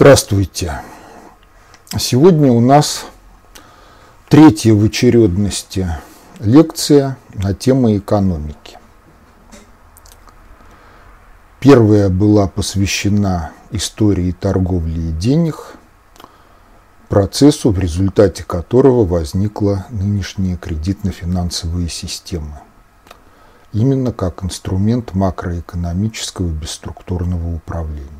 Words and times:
Здравствуйте. 0.00 0.80
Сегодня 1.98 2.50
у 2.50 2.60
нас 2.60 3.04
третья 4.30 4.72
в 4.72 4.82
очередности 4.82 5.88
лекция 6.38 7.18
на 7.34 7.52
тему 7.52 7.94
экономики. 7.94 8.78
Первая 11.60 12.08
была 12.08 12.48
посвящена 12.48 13.52
истории 13.72 14.32
торговли 14.32 15.10
и 15.10 15.12
денег, 15.12 15.74
процессу, 17.10 17.70
в 17.70 17.78
результате 17.78 18.42
которого 18.42 19.04
возникла 19.04 19.84
нынешняя 19.90 20.56
кредитно-финансовая 20.56 21.88
система. 21.88 22.62
Именно 23.74 24.12
как 24.12 24.42
инструмент 24.44 25.12
макроэкономического 25.12 26.48
бесструктурного 26.48 27.54
управления. 27.54 28.19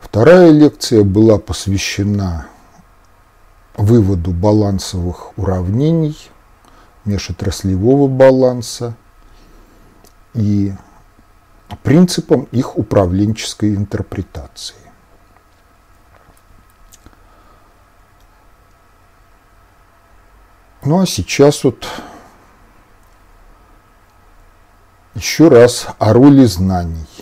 Вторая 0.00 0.50
лекция 0.50 1.02
была 1.02 1.38
посвящена 1.38 2.48
выводу 3.76 4.30
балансовых 4.32 5.36
уравнений, 5.38 6.16
межотраслевого 7.04 8.08
баланса 8.08 8.94
и 10.34 10.74
принципам 11.82 12.44
их 12.52 12.76
управленческой 12.76 13.74
интерпретации. 13.74 14.76
Ну 20.84 21.00
а 21.00 21.06
сейчас 21.06 21.64
вот 21.64 21.86
еще 25.14 25.48
раз 25.48 25.88
о 25.98 26.12
роли 26.12 26.44
знаний– 26.44 27.08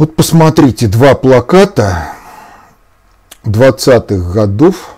вот 0.00 0.16
посмотрите, 0.16 0.88
два 0.88 1.14
плаката 1.14 2.12
20-х 3.44 4.32
годов, 4.32 4.94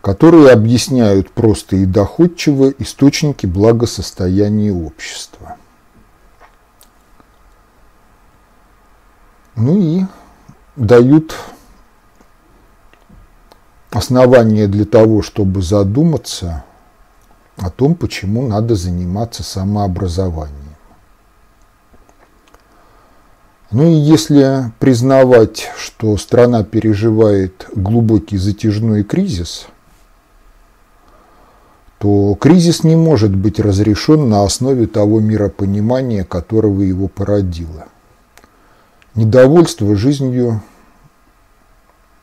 которые 0.00 0.50
объясняют 0.50 1.30
просто 1.30 1.76
и 1.76 1.84
доходчиво 1.84 2.70
источники 2.70 3.46
благосостояния 3.46 4.72
общества. 4.72 5.58
Ну 9.54 9.80
и 9.80 10.02
дают 10.74 11.36
основания 13.92 14.66
для 14.66 14.86
того, 14.86 15.22
чтобы 15.22 15.62
задуматься 15.62 16.64
о 17.58 17.70
том, 17.70 17.94
почему 17.94 18.48
надо 18.48 18.74
заниматься 18.74 19.44
самообразованием. 19.44 20.61
Ну 23.72 23.88
и 23.88 23.94
если 23.94 24.70
признавать, 24.78 25.70
что 25.78 26.18
страна 26.18 26.62
переживает 26.62 27.66
глубокий 27.74 28.36
затяжной 28.36 29.02
кризис, 29.02 29.66
то 31.98 32.34
кризис 32.34 32.84
не 32.84 32.96
может 32.96 33.34
быть 33.34 33.58
разрешен 33.58 34.28
на 34.28 34.44
основе 34.44 34.86
того 34.86 35.20
миропонимания, 35.20 36.22
которого 36.22 36.82
его 36.82 37.08
породило. 37.08 37.86
Недовольство 39.14 39.96
жизнью, 39.96 40.60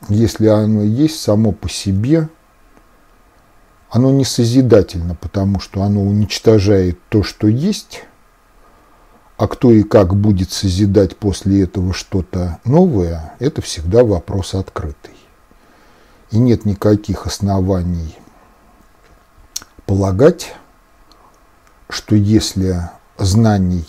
если 0.07 0.47
оно 0.47 0.83
есть 0.83 1.19
само 1.19 1.51
по 1.51 1.67
себе, 1.67 2.29
оно 3.89 4.11
не 4.11 4.25
созидательно, 4.25 5.15
потому 5.15 5.59
что 5.59 5.81
оно 5.81 6.03
уничтожает 6.03 6.99
то, 7.09 7.23
что 7.23 7.47
есть, 7.47 8.03
а 9.39 9.47
кто 9.47 9.71
и 9.71 9.83
как 9.83 10.17
будет 10.17 10.51
созидать 10.51 11.15
после 11.15 11.63
этого 11.63 11.93
что-то 11.93 12.59
новое, 12.65 13.35
это 13.39 13.61
всегда 13.61 14.03
вопрос 14.03 14.53
открытый. 14.53 15.13
И 16.29 16.37
нет 16.37 16.65
никаких 16.65 17.25
оснований 17.25 18.17
полагать, 19.85 20.53
что 21.89 22.15
если 22.15 22.89
знаний 23.17 23.87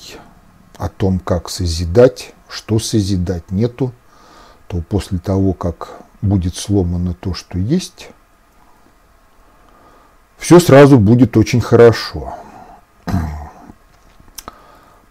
о 0.79 0.89
том, 0.89 1.19
как 1.19 1.51
созидать, 1.51 2.33
что 2.49 2.79
созидать 2.79 3.51
нету, 3.51 3.93
то 4.69 4.81
после 4.83 5.19
того, 5.19 5.53
как 5.53 6.01
будет 6.23 6.55
сломано 6.55 7.13
то, 7.13 7.35
что 7.35 7.59
есть, 7.59 8.11
все 10.39 10.61
сразу 10.61 10.97
будет 10.97 11.37
очень 11.37 11.61
хорошо. 11.61 12.37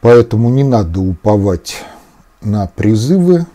Поэтому 0.02 0.50
не 0.50 0.64
надо 0.64 1.02
уповать 1.02 1.84
на 2.42 2.68
призывы, 2.68 3.46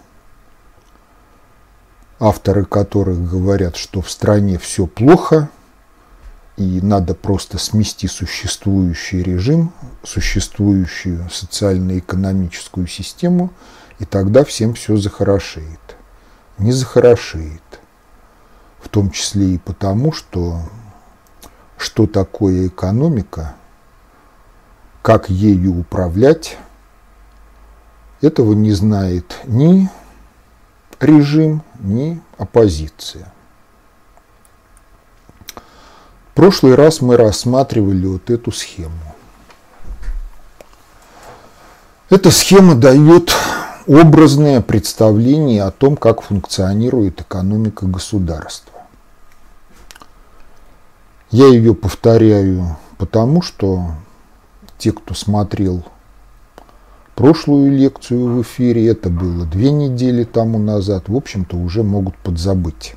авторы 2.21 2.67
которых 2.67 3.31
говорят, 3.31 3.77
что 3.77 4.03
в 4.03 4.11
стране 4.11 4.59
все 4.59 4.87
плохо, 4.87 5.49
и 6.59 6.81
надо 6.83 7.15
просто 7.15 7.59
смести 7.59 8.07
существующий 8.09 9.23
режим, 9.23 9.73
существующую 10.03 11.29
социально-экономическую 11.31 12.87
систему, 12.89 13.51
и 13.99 14.05
тогда 14.05 14.45
всем 14.45 14.75
все 14.75 14.97
захорошеет. 14.97 15.97
Не 16.59 16.73
захорошеет. 16.73 17.63
В 18.81 18.91
том 18.91 19.11
числе 19.11 19.55
и 19.55 19.59
потому, 19.59 20.13
что 20.13 20.61
что 21.79 22.07
такое 22.07 22.69
экономика– 22.69 23.55
как 25.05 25.29
ею 25.29 25.81
управлять, 25.81 26.57
этого 28.23 28.55
не 28.55 28.73
знает 28.73 29.37
ни 29.45 29.91
режим, 30.99 31.63
ни 31.79 32.23
оппозиция. 32.39 33.31
В 35.55 36.35
прошлый 36.35 36.75
раз 36.75 37.03
мы 37.03 37.19
рассматривали 37.19 38.07
вот 38.07 38.31
эту 38.31 38.51
схему. 38.51 39.15
Эта 42.09 42.31
схема 42.31 42.75
дает 42.75 43.31
образное 43.87 44.63
представление 44.63 45.65
о 45.65 45.71
том, 45.71 45.99
как 45.99 46.23
функционирует 46.23 47.21
экономика 47.21 47.85
государства. 47.85 48.81
Я 51.31 51.49
ее 51.49 51.75
повторяю 51.75 52.79
потому, 52.97 53.43
что 53.43 53.91
те, 54.85 54.93
кто 54.93 55.15
смотрел 55.15 55.83
прошлую 57.15 57.73
лекцию 57.73 58.37
в 58.37 58.43
эфире, 58.43 58.87
это 58.89 59.09
было 59.09 59.47
две 59.47 59.71
недели 59.71 60.25
тому 60.25 60.59
назад, 60.59 61.09
в 61.09 61.17
общем-то 61.17 61.57
уже 61.57 61.83
могут 61.83 62.19
подзабыть, 62.19 62.95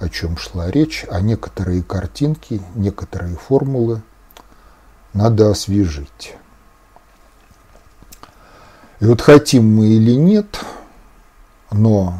о 0.00 0.08
чем 0.08 0.36
шла 0.36 0.68
речь, 0.68 1.06
а 1.08 1.20
некоторые 1.20 1.84
картинки, 1.84 2.60
некоторые 2.74 3.36
формулы 3.36 4.02
надо 5.12 5.48
освежить. 5.48 6.34
И 8.98 9.04
вот 9.04 9.20
хотим 9.20 9.76
мы 9.76 9.86
или 9.86 10.16
нет, 10.16 10.58
но 11.70 12.14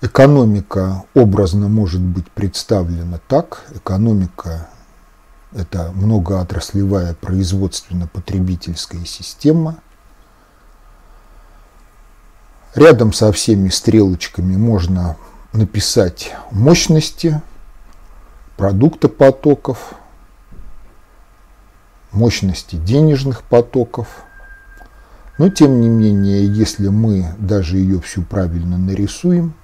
экономика 0.00 1.04
образно 1.14 1.68
может 1.68 2.00
быть 2.00 2.28
представлена 2.28 3.20
так, 3.28 3.66
экономика 3.72 4.68
это 5.52 5.92
многоотраслевая 5.92 7.14
производственно-потребительская 7.14 9.04
система. 9.04 9.76
Рядом 12.74 13.12
со 13.12 13.32
всеми 13.32 13.70
стрелочками 13.70 14.56
можно 14.56 15.16
написать 15.52 16.34
мощности 16.50 17.40
продукта 18.56 19.08
потоков, 19.08 19.94
мощности 22.12 22.76
денежных 22.76 23.42
потоков. 23.42 24.08
Но 25.38 25.48
тем 25.48 25.80
не 25.80 25.88
менее, 25.88 26.46
если 26.46 26.88
мы 26.88 27.34
даже 27.38 27.78
ее 27.78 28.00
всю 28.00 28.22
правильно 28.22 28.76
нарисуем, 28.76 29.54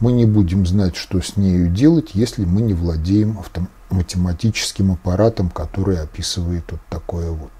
мы 0.00 0.12
не 0.12 0.26
будем 0.26 0.66
знать, 0.66 0.96
что 0.96 1.20
с 1.20 1.36
нею 1.36 1.68
делать, 1.68 2.10
если 2.14 2.44
мы 2.44 2.62
не 2.62 2.74
владеем 2.74 3.38
автом 3.38 3.68
математическим 3.90 4.92
аппаратом, 4.92 5.50
который 5.50 6.00
описывает 6.00 6.64
вот 6.70 6.80
такое 6.88 7.30
вот. 7.30 7.52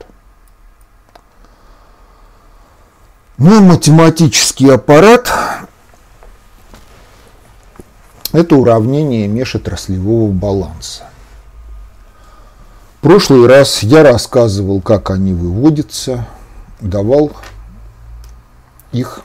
Ну, 3.37 3.61
математический 3.62 4.73
аппарат– 4.73 5.29
это 8.32 8.56
уравнение 8.56 9.26
межотраслевого 9.26 10.31
баланса. 10.31 11.09
В 12.99 13.03
прошлый 13.03 13.49
раз 13.49 13.82
я 13.82 14.03
рассказывал, 14.03 14.81
как 14.81 15.11
они 15.11 15.35
выводятся, 15.35 16.26
давал 16.81 17.32
их 18.93 19.21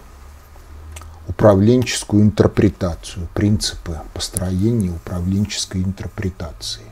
управленческую 1.28 2.24
интерпретацию, 2.24 3.28
принципы 3.34 4.00
построения 4.13 4.90
управленческой 4.90 5.84
интерпретации. 5.84 6.88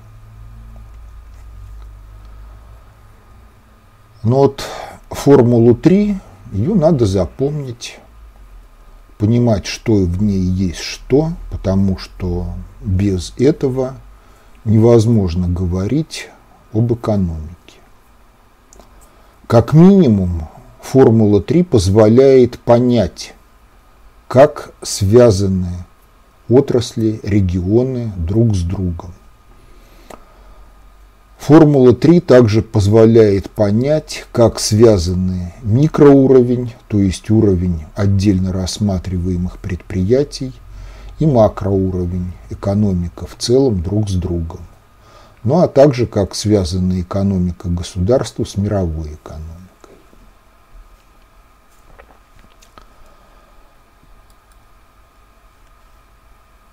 Но 4.27 4.39
вот 4.39 4.61
формулу 5.09 5.73
3, 5.73 6.17
ее 6.51 6.75
надо 6.75 7.05
запомнить, 7.05 7.97
понимать, 9.17 9.65
что 9.65 9.93
в 9.93 10.21
ней 10.21 10.41
есть 10.41 10.79
что, 10.79 11.29
потому 11.49 11.97
что 11.97 12.47
без 12.81 13.33
этого 13.37 13.93
невозможно 14.65 15.47
говорить 15.47 16.27
об 16.73 16.93
экономике. 16.93 17.79
Как 19.47 19.71
минимум, 19.71 20.49
формула 20.81 21.41
3 21.41 21.63
позволяет 21.63 22.59
понять, 22.59 23.33
как 24.27 24.73
связаны 24.81 25.85
отрасли, 26.49 27.21
регионы 27.23 28.11
друг 28.17 28.57
с 28.57 28.63
другом. 28.63 29.13
Формула 31.37 31.93
3 31.93 32.19
также 32.19 32.61
позволяет 32.61 33.49
понять, 33.49 34.25
как 34.31 34.59
связаны 34.59 35.53
микроуровень, 35.61 36.73
то 36.87 36.97
есть 36.97 37.29
уровень 37.29 37.85
отдельно 37.95 38.51
рассматриваемых 38.51 39.59
предприятий, 39.59 40.53
и 41.19 41.25
макроуровень, 41.25 42.33
экономика 42.49 43.25
в 43.25 43.35
целом 43.37 43.81
друг 43.81 44.09
с 44.09 44.13
другом. 44.13 44.59
Ну 45.43 45.59
а 45.59 45.67
также 45.67 46.05
как 46.05 46.35
связана 46.35 46.99
экономика 46.99 47.69
государства 47.69 48.43
с 48.43 48.57
мировой 48.57 49.13
экономикой. 49.13 49.47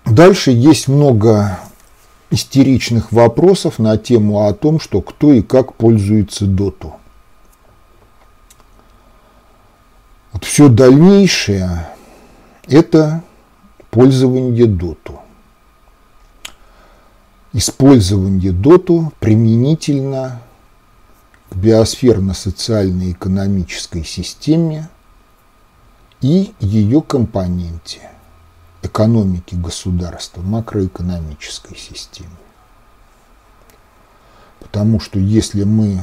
Дальше 0.05 0.51
есть 0.51 0.87
много 0.87 1.57
истеричных 2.31 3.11
вопросов 3.11 3.79
на 3.79 3.97
тему 3.97 4.45
о 4.45 4.53
том, 4.53 4.79
что 4.79 5.01
кто 5.01 5.31
и 5.31 5.41
как 5.41 5.75
пользуется 5.75 6.45
доту. 6.45 6.95
Вот 10.31 10.43
все 10.43 10.67
дальнейшее– 10.67 11.87
это 12.67 13.23
пользование 13.89 14.65
доту. 14.65 15.19
Использование 17.53 18.51
доту 18.51 19.13
применительно 19.19 20.41
к 21.49 21.55
биосферно-социальной 21.55 23.11
экономической 23.11 24.03
системе 24.03 24.89
и 26.19 26.53
ее 26.59 27.01
компоненте– 27.01 28.09
экономики 28.85 29.55
государства, 29.55 30.41
макроэкономической 30.41 31.77
системе. 31.77 32.29
Потому 34.59 34.99
что 34.99 35.19
если 35.19 35.63
мы 35.63 36.01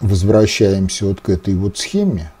возвращаемся 0.00 1.06
вот 1.06 1.20
к 1.20 1.28
этой 1.28 1.54
вот 1.54 1.78
схеме, 1.78 2.32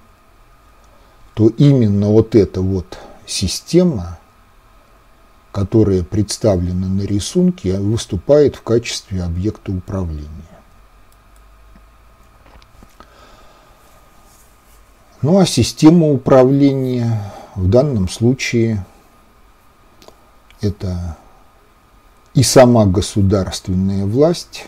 то 1.34 1.48
именно 1.48 2.08
вот 2.08 2.34
эта 2.34 2.60
вот 2.60 2.98
система, 3.26 4.18
которая 5.52 6.02
представлена 6.02 6.88
на 6.88 7.02
рисунке, 7.02 7.78
выступает 7.78 8.56
в 8.56 8.62
качестве 8.62 9.22
объекта 9.22 9.72
управления. 9.72 10.28
Ну 15.22 15.38
а 15.38 15.46
система 15.46 16.08
управления 16.08 17.32
в 17.54 17.68
данном 17.68 18.08
случае 18.08 18.84
это 20.64 21.16
и 22.34 22.42
сама 22.42 22.86
государственная 22.86 24.04
власть, 24.04 24.66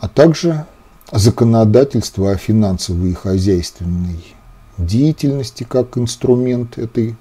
а 0.00 0.08
также 0.08 0.66
законодательство 1.12 2.32
о 2.32 2.36
финансовой 2.36 3.10
и 3.10 3.14
хозяйственной 3.14 4.24
деятельности 4.76 5.64
как 5.64 5.96
инструмент 5.96 6.78
этой 6.78 7.16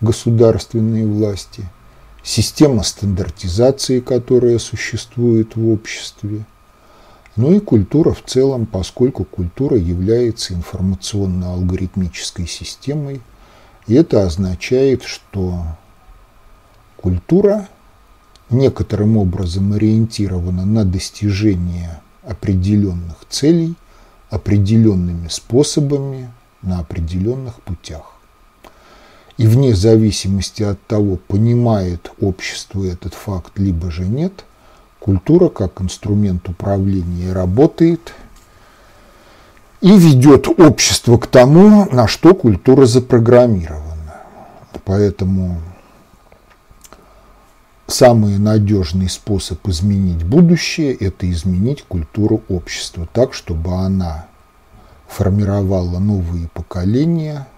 государственной 0.00 1.04
власти, 1.04 1.68
система 2.22 2.82
стандартизации, 2.82 4.00
которая 4.00 4.58
существует 4.58 5.56
в 5.56 5.68
обществе, 5.68 6.46
ну 7.36 7.52
и 7.52 7.60
культура 7.60 8.12
в 8.12 8.24
целом, 8.24 8.66
поскольку 8.66 9.24
культура 9.24 9.76
является 9.76 10.54
информационно-алгоритмической 10.54 12.46
системой, 12.46 13.20
и 13.86 13.94
это 13.94 14.24
означает, 14.24 15.02
что 15.02 15.64
Культура 17.00 17.66
некоторым 18.50 19.16
образом 19.16 19.72
ориентирована 19.72 20.66
на 20.66 20.84
достижение 20.84 22.00
определенных 22.22 23.16
целей 23.30 23.74
определенными 24.28 25.28
способами 25.28 26.30
на 26.60 26.80
определенных 26.80 27.62
путях. 27.62 28.12
И 29.38 29.46
вне 29.46 29.74
зависимости 29.74 30.62
от 30.62 30.80
того, 30.86 31.16
понимает 31.16 32.12
общество 32.20 32.84
этот 32.84 33.14
факт, 33.14 33.58
либо 33.58 33.90
же 33.90 34.04
нет, 34.04 34.44
культура 34.98 35.48
как 35.48 35.80
инструмент 35.80 36.48
управления 36.50 37.32
работает 37.32 38.12
и 39.80 39.96
ведет 39.98 40.48
общество 40.48 41.16
к 41.16 41.26
тому, 41.26 41.88
на 41.90 42.06
что 42.06 42.34
культура 42.34 42.84
запрограммирована. 42.84 44.20
Поэтому 44.84 45.60
Самый 47.90 48.38
надежный 48.38 49.08
способ 49.08 49.66
изменить 49.66 50.22
будущее– 50.22 50.94
это 51.00 51.28
изменить 51.28 51.82
культуру 51.82 52.40
общества 52.48 53.08
так, 53.12 53.34
чтобы 53.34 53.72
она 53.72 54.28
формировала 55.08 55.98
новые 55.98 56.46
поколения 56.46 57.48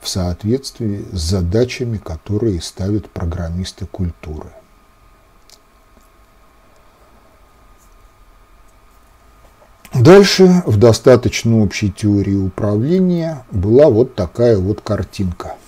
в 0.00 0.08
соответствии 0.08 1.04
с 1.10 1.18
задачами, 1.18 1.96
которые 1.98 2.62
ставят 2.62 3.10
программисты 3.10 3.86
культуры. 3.86 4.50
Дальше 9.92 10.62
в 10.64 10.76
достаточно 10.76 11.60
общей 11.64 11.90
теории 11.90 12.36
управления 12.36 13.44
была 13.50 13.90
вот 13.90 14.14
такая 14.14 14.58
вот 14.58 14.80
картинка– 14.80 15.56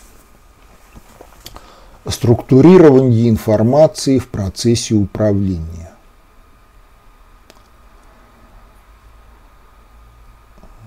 структурирование 2.11 3.29
информации 3.29 4.19
в 4.19 4.29
процессе 4.29 4.95
управления. 4.95 5.93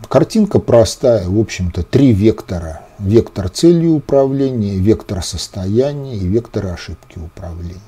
Картинка 0.07 0.59
простая, 0.59 1.29
в 1.29 1.39
общем-то, 1.39 1.83
три 1.83 2.11
вектора. 2.11 2.81
Вектор 2.99 3.49
цели 3.49 3.87
управления, 3.87 4.75
вектор 4.77 5.23
состояния 5.23 6.17
и 6.17 6.27
вектор 6.27 6.67
ошибки 6.67 7.17
управления. 7.17 7.79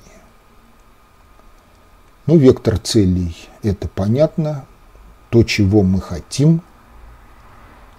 Ну, 2.25 2.37
вектор 2.37 2.77
целей– 2.77 3.35
это 3.61 3.89
понятно, 3.89 4.65
то, 5.29 5.43
чего 5.43 5.83
мы 5.83 5.99
хотим. 5.99 6.61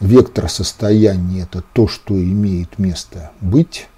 Вектор 0.00 0.48
состояния– 0.48 1.42
это 1.42 1.62
то, 1.74 1.86
что 1.86 2.14
имеет 2.14 2.78
место 2.78 3.30
быть. 3.42 3.88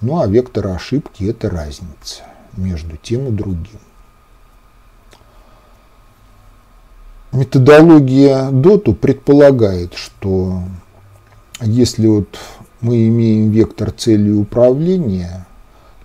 Ну 0.00 0.20
а 0.20 0.26
вектор 0.26 0.68
ошибки– 0.68 1.24
это 1.30 1.50
разница 1.50 2.22
между 2.56 2.96
тем 2.96 3.28
и 3.28 3.30
другим. 3.30 3.80
Методология 7.32 8.50
доту 8.50 8.94
предполагает, 8.94 9.94
что 9.94 10.62
если 11.60 12.06
вот 12.06 12.38
мы 12.80 13.06
имеем 13.08 13.50
вектор 13.50 13.92
цели 13.92 14.30
управления, 14.30 15.46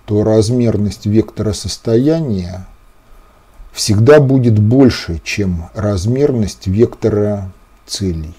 то 0.04 0.22
размерность 0.22 1.06
вектора 1.06 1.52
состояния 1.52 2.66
всегда 3.72 4.20
будет 4.20 4.58
больше, 4.58 5.20
чем 5.24 5.68
размерность 5.74 6.66
вектора 6.66 7.50
целей. 7.86 8.36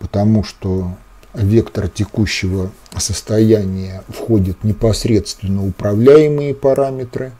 Потому 0.00 0.42
что 0.42 0.92
вектор 1.38 1.88
текущего 1.88 2.70
состояния 2.96 4.02
входит 4.08 4.64
непосредственно 4.64 5.66
управляемые 5.66 6.54
параметры, 6.54 7.32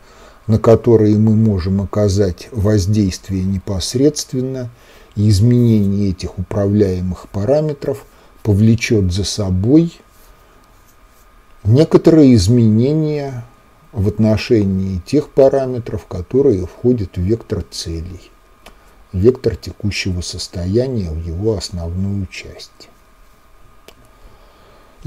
на 0.47 0.59
которые 0.59 1.17
мы 1.19 1.35
можем 1.35 1.81
оказать 1.81 2.49
воздействие 2.53 3.45
непосредственно, 3.45 4.71
и 5.17 5.29
изменение 5.29 6.11
этих 6.11 6.39
управляемых 6.39 7.29
параметров 7.29 8.05
повлечет 8.45 9.13
за 9.13 9.25
собой 9.25 9.93
некоторые 11.65 12.35
изменения 12.37 13.45
в 13.91 14.07
отношении 14.07 15.03
тех 15.05 15.31
параметров, 15.31 16.07
которые 16.07 16.67
входят 16.67 17.17
в 17.17 17.21
вектор 17.21 17.65
целей, 17.69 18.31
вектор 19.13 19.57
текущего 19.57 20.21
состояния 20.21 21.11
в 21.11 21.19
его 21.27 21.57
основную 21.57 22.27
часть. 22.27 22.89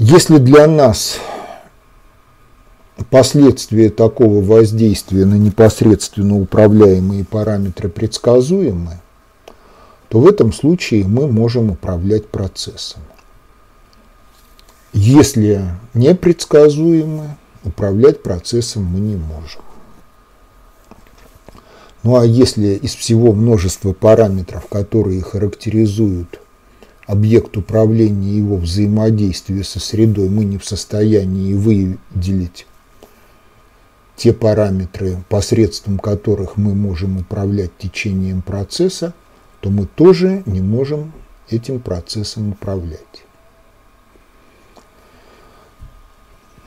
Если 0.04 0.38
для 0.38 0.66
нас 0.66 1.20
последствия 3.08 3.88
такого 3.88 4.42
воздействия 4.42 5.24
на 5.24 5.36
непосредственно 5.36 6.40
управляемые 6.40 7.24
параметры 7.24 7.88
предсказуемы, 7.88 8.98
то 10.08 10.18
в 10.18 10.26
этом 10.26 10.52
случае 10.52 11.06
мы 11.06 11.28
можем 11.28 11.70
управлять 11.70 12.26
процессом. 12.26 13.00
Если 14.92 15.64
непредсказуемы, 15.94 17.36
управлять 17.62 18.24
процессом 18.24 18.82
мы 18.82 18.98
не 18.98 19.14
можем. 19.14 19.62
Ну 22.02 22.16
а 22.16 22.26
если 22.26 22.74
из 22.74 22.96
всего 22.96 23.32
множества 23.32 23.92
параметров, 23.92 24.66
которые 24.68 25.22
характеризуют 25.22 26.41
объект 27.12 27.56
управления 27.58 28.30
и 28.30 28.36
его 28.38 28.56
взаимодействия 28.56 29.62
со 29.62 29.78
средой, 29.78 30.30
мы 30.30 30.44
не 30.44 30.56
в 30.56 30.64
состоянии 30.64 31.52
выделить 31.52 32.66
те 34.16 34.32
параметры, 34.32 35.22
посредством 35.28 35.98
которых 35.98 36.56
мы 36.56 36.74
можем 36.74 37.18
управлять 37.18 37.76
течением 37.76 38.40
процесса, 38.40 39.12
то 39.60 39.68
мы 39.68 39.86
тоже 39.86 40.42
не 40.46 40.62
можем 40.62 41.12
этим 41.50 41.80
процессом 41.80 42.52
управлять. 42.52 43.24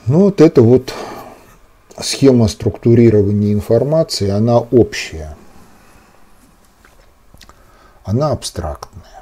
Ну 0.06 0.20
вот 0.20 0.42
это 0.42 0.62
вот 0.62 0.94
схема 2.00 2.48
структурирования 2.48 3.52
информации, 3.52 4.30
она 4.30 4.60
общая, 4.60 5.36
она 8.04 8.30
абстрактная. 8.30 9.15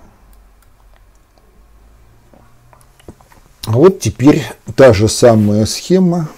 Вот 3.66 4.00
теперь 4.00 4.44
та 4.76 4.94
же 4.94 5.08
самая 5.08 5.66
схема, 5.66 6.30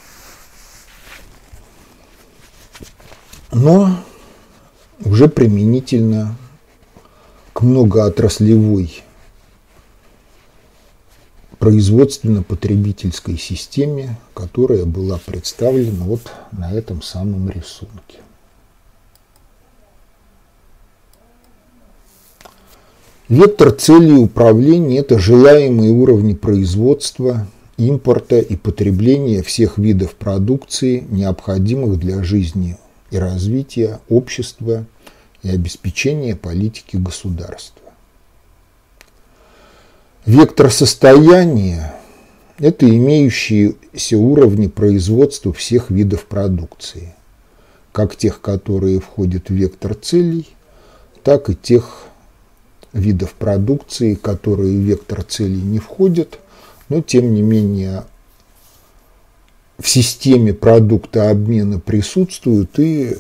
но 3.52 3.98
уже 5.00 5.28
применительно 5.28 6.36
к 7.54 7.62
многоотраслевой 7.62 9.04
производственно-потребительской 11.58 13.38
системе, 13.38 14.18
которая 14.34 14.86
была 14.86 15.18
представлена 15.18 16.06
вот 16.06 16.32
на 16.52 16.72
этом 16.72 17.02
самом 17.02 17.50
рисунке. 17.50 18.20
Вектор 23.28 23.72
целей 23.72 24.18
управления– 24.18 25.00
это 25.00 25.18
желаемые 25.18 25.92
уровни 25.92 26.36
производства, 26.36 27.48
импорта 27.76 28.38
и 28.38 28.56
потребления 28.56 29.42
всех 29.42 29.80
видов 29.80 30.14
продукции, 30.14 31.04
необходимых 31.10 31.98
для 31.98 32.22
жизни 32.22 32.78
и 33.10 33.18
развития 33.18 34.00
общества 34.10 34.86
и 35.42 35.50
обеспечения 35.50 36.36
политики 36.36 36.98
государства. 36.98 37.82
Вектор 40.28 40.70
состояния– 40.70 41.96
это 42.60 42.88
имеющиеся 42.88 44.20
уровни 44.20 44.68
производства 44.68 45.52
всех 45.52 45.90
видов 45.90 46.26
продукции, 46.26 47.16
как 47.92 48.16
тех, 48.16 48.40
которые 48.40 49.00
входят 49.00 49.50
в 49.50 49.54
вектор 49.54 49.96
целей, 49.96 50.48
так 51.24 51.50
и 51.50 51.56
тех 51.56 52.06
видов 52.96 53.34
продукции, 53.34 54.16
которые 54.16 54.78
в 54.78 54.82
вектор 54.82 55.22
целей 55.24 55.62
не 55.62 55.80
входят, 55.80 56.40
но 56.90 57.02
тем 57.02 57.34
не 57.34 57.42
менее 57.42 58.06
в 59.78 59.88
системе 59.88 60.54
продукта 60.54 61.30
обмена 61.30 61.80
присутствуют 61.80 62.80
и 62.80 63.18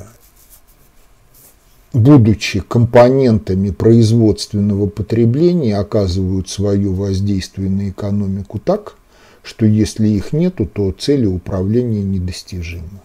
будучи 1.91 2.61
компонентами 2.61 3.69
производственного 3.69 4.87
потребления, 4.87 5.77
оказывают 5.77 6.49
свое 6.49 6.89
воздействие 6.89 7.69
на 7.69 7.89
экономику 7.89 8.59
так, 8.59 8.95
что 9.43 9.65
если 9.65 10.07
их 10.07 10.31
нету, 10.31 10.65
то 10.65 10.91
цели 10.93 11.25
управления 11.25 12.01
недостижимы. 12.01 13.01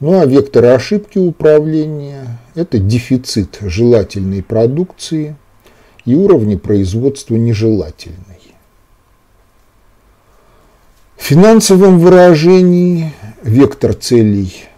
Ну 0.00 0.18
а 0.18 0.26
векторы 0.26 0.68
ошибки 0.68 1.18
управления– 1.18 2.40
это 2.54 2.78
дефицит 2.78 3.58
желательной 3.60 4.42
продукции 4.42 5.36
и 6.06 6.14
уровни 6.14 6.56
производства 6.56 7.36
нежелательной. 7.36 8.16
В 11.16 11.22
финансовом 11.22 11.98
выражении 11.98 13.12
вектор 13.42 13.94
целей 13.94 14.70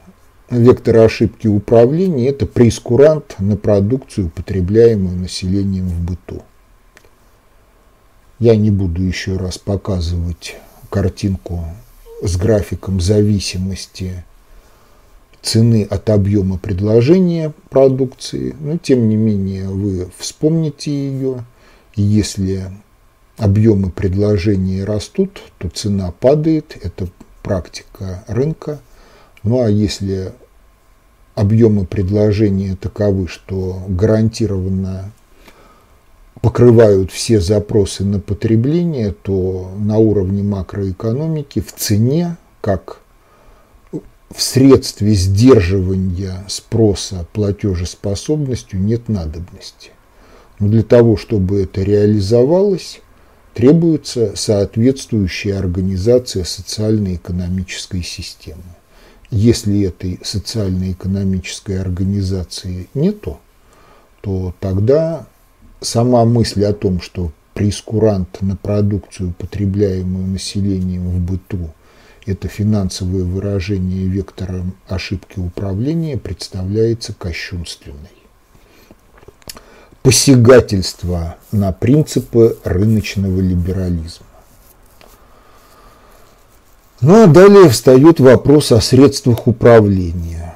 Векторы 0.52 0.98
ошибки 0.98 1.46
управления– 1.46 2.28
это 2.28 2.44
прескурант 2.44 3.36
на 3.38 3.56
продукцию, 3.56 4.26
употребляемую 4.26 5.16
населением 5.16 5.88
в 5.88 5.98
быту. 6.04 6.42
Я 8.38 8.54
не 8.56 8.70
буду 8.70 9.00
еще 9.00 9.38
раз 9.38 9.56
показывать 9.56 10.56
картинку 10.90 11.64
с 12.22 12.36
графиком 12.36 13.00
зависимости 13.00 14.24
цены 15.42 15.82
от 15.82 16.08
объема 16.08 16.56
предложения 16.56 17.52
продукции, 17.68 18.54
но 18.60 18.78
тем 18.78 19.08
не 19.08 19.16
менее 19.16 19.68
вы 19.68 20.08
вспомните 20.16 20.90
ее, 20.90 21.44
если 21.94 22.70
объемы 23.36 23.90
предложения 23.90 24.84
растут, 24.84 25.42
то 25.58 25.68
цена 25.68 26.12
падает, 26.12 26.78
это 26.80 27.08
практика 27.42 28.24
рынка. 28.28 28.80
Ну 29.42 29.62
а 29.62 29.68
если 29.68 30.32
объемы 31.34 31.86
предложения 31.86 32.76
таковы, 32.76 33.26
что 33.26 33.82
гарантированно 33.88 35.12
покрывают 36.40 37.10
все 37.10 37.40
запросы 37.40 38.04
на 38.04 38.20
потребление, 38.20 39.12
то 39.12 39.70
на 39.78 39.98
уровне 39.98 40.42
макроэкономики 40.42 41.60
в 41.60 41.72
цене, 41.72 42.36
как 42.60 43.01
в 44.34 44.42
средстве 44.42 45.14
сдерживания 45.14 46.44
спроса 46.48 47.26
платежеспособностью 47.32 48.80
нет 48.80 49.08
надобности. 49.08 49.90
Но 50.58 50.68
для 50.68 50.82
того, 50.82 51.16
чтобы 51.16 51.62
это 51.62 51.82
реализовалось, 51.82 53.00
требуется 53.54 54.32
соответствующая 54.34 55.56
организация 55.56 56.44
социально-экономической 56.44 58.02
системы. 58.02 58.62
Если 59.30 59.82
этой 59.82 60.18
социально-экономической 60.22 61.80
организации 61.80 62.88
нету, 62.94 63.38
то 64.20 64.54
тогда 64.60 65.26
сама 65.80 66.24
мысль 66.24 66.64
о 66.64 66.72
том, 66.72 67.00
что 67.00 67.32
прескурант 67.54 68.40
на 68.40 68.56
продукцию, 68.56 69.34
потребляемую 69.38 70.26
населением 70.26 71.08
в 71.08 71.18
быту, 71.18 71.70
это 72.26 72.48
финансовое 72.48 73.24
выражение 73.24 74.06
вектора 74.06 74.64
ошибки 74.88 75.38
управления, 75.38 76.16
представляется 76.16 77.14
кощунственной. 77.14 77.96
Посягательство 80.02 81.36
на 81.52 81.72
принципы 81.72 82.58
рыночного 82.64 83.40
либерализма. 83.40 84.26
Ну 87.00 87.24
а 87.24 87.26
далее 87.26 87.68
встает 87.68 88.20
вопрос 88.20 88.70
о 88.72 88.80
средствах 88.80 89.48
управления. 89.48 90.54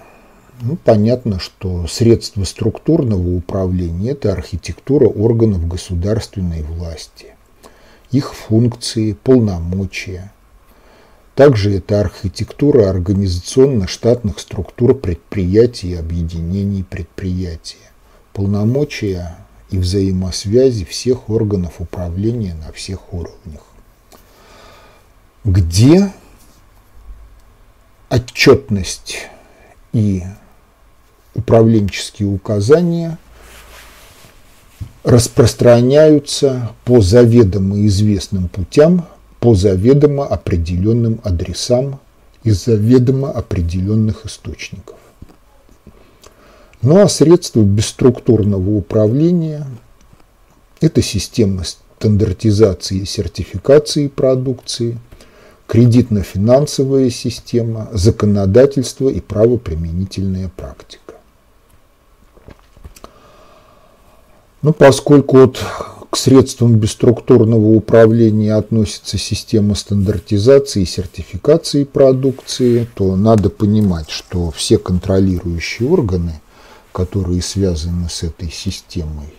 Ну, 0.61 0.77
понятно, 0.77 1.39
что 1.39 1.87
средства 1.87 2.45
структурного 2.45 3.37
управления– 3.37 4.11
это 4.13 4.33
архитектура 4.33 5.07
органов 5.07 5.67
государственной 5.69 6.63
власти, 6.63 7.35
их 8.11 8.33
функции, 8.33 9.13
полномочия. 9.13 10.33
Также 11.37 11.77
это 11.77 12.01
архитектура 12.01 12.89
организационно-штатных 12.89 14.39
структур 14.39 14.95
предприятий 14.95 15.91
и 15.91 15.95
объединений 15.95 16.83
предприятия, 16.83 17.91
полномочия 18.33 19.37
и 19.71 19.77
взаимосвязи 19.77 20.87
всех 20.87 21.29
органов 21.29 21.75
управления 21.79 22.55
на 22.55 22.73
всех 22.73 23.13
уровнях. 23.13 23.61
Где 25.45 26.11
отчетность 28.09 29.29
и 29.93 30.23
управленческие 31.35 32.31
указания 32.31 33.19
распространяются 35.05 36.73
по 36.87 37.03
заведомо 37.03 37.87
известным 37.87 38.49
путям, 38.49 39.07
по 39.47 39.55
заведомо 39.55 40.27
определенным 40.27 41.21
адресам 41.23 42.01
из 42.43 42.65
заведомо 42.65 43.31
определенных 43.31 44.27
источников. 44.27 44.97
Ну 46.83 47.01
а 47.01 47.09
средства 47.09 47.63
бесструктурного 47.63 48.71
управления– 48.71 49.65
это 50.81 51.01
система 51.01 51.63
стандартизации 51.63 53.03
и 53.03 53.05
сертификации 53.05 54.09
продукции– 54.09 54.99
кредитно-финансовая 55.69 57.11
система, 57.11 57.89
законодательство 57.93 59.09
и 59.09 59.21
правоприменительная 59.21 60.51
практика. 60.57 61.15
Ну, 64.63 64.73
поскольку 64.73 65.37
вот 65.37 65.65
к 66.17 66.19
средствам 66.19 66.77
бесструктурного 66.77 67.67
управления 67.73 68.55
относится 68.55 69.19
система 69.19 69.75
стандартизации 69.75 70.81
и 70.81 70.87
сертификации 70.87 71.85
продукции, 71.85 72.89
то 72.95 73.17
надо 73.17 73.51
понимать, 73.51 74.09
что 74.09 74.51
все 74.51 74.79
контролирующие 74.79 75.87
органы, 75.87 76.41
которые 76.93 77.43
связаны 77.43 78.09
с 78.09 78.23
этой 78.23 78.51
системой, 78.51 79.35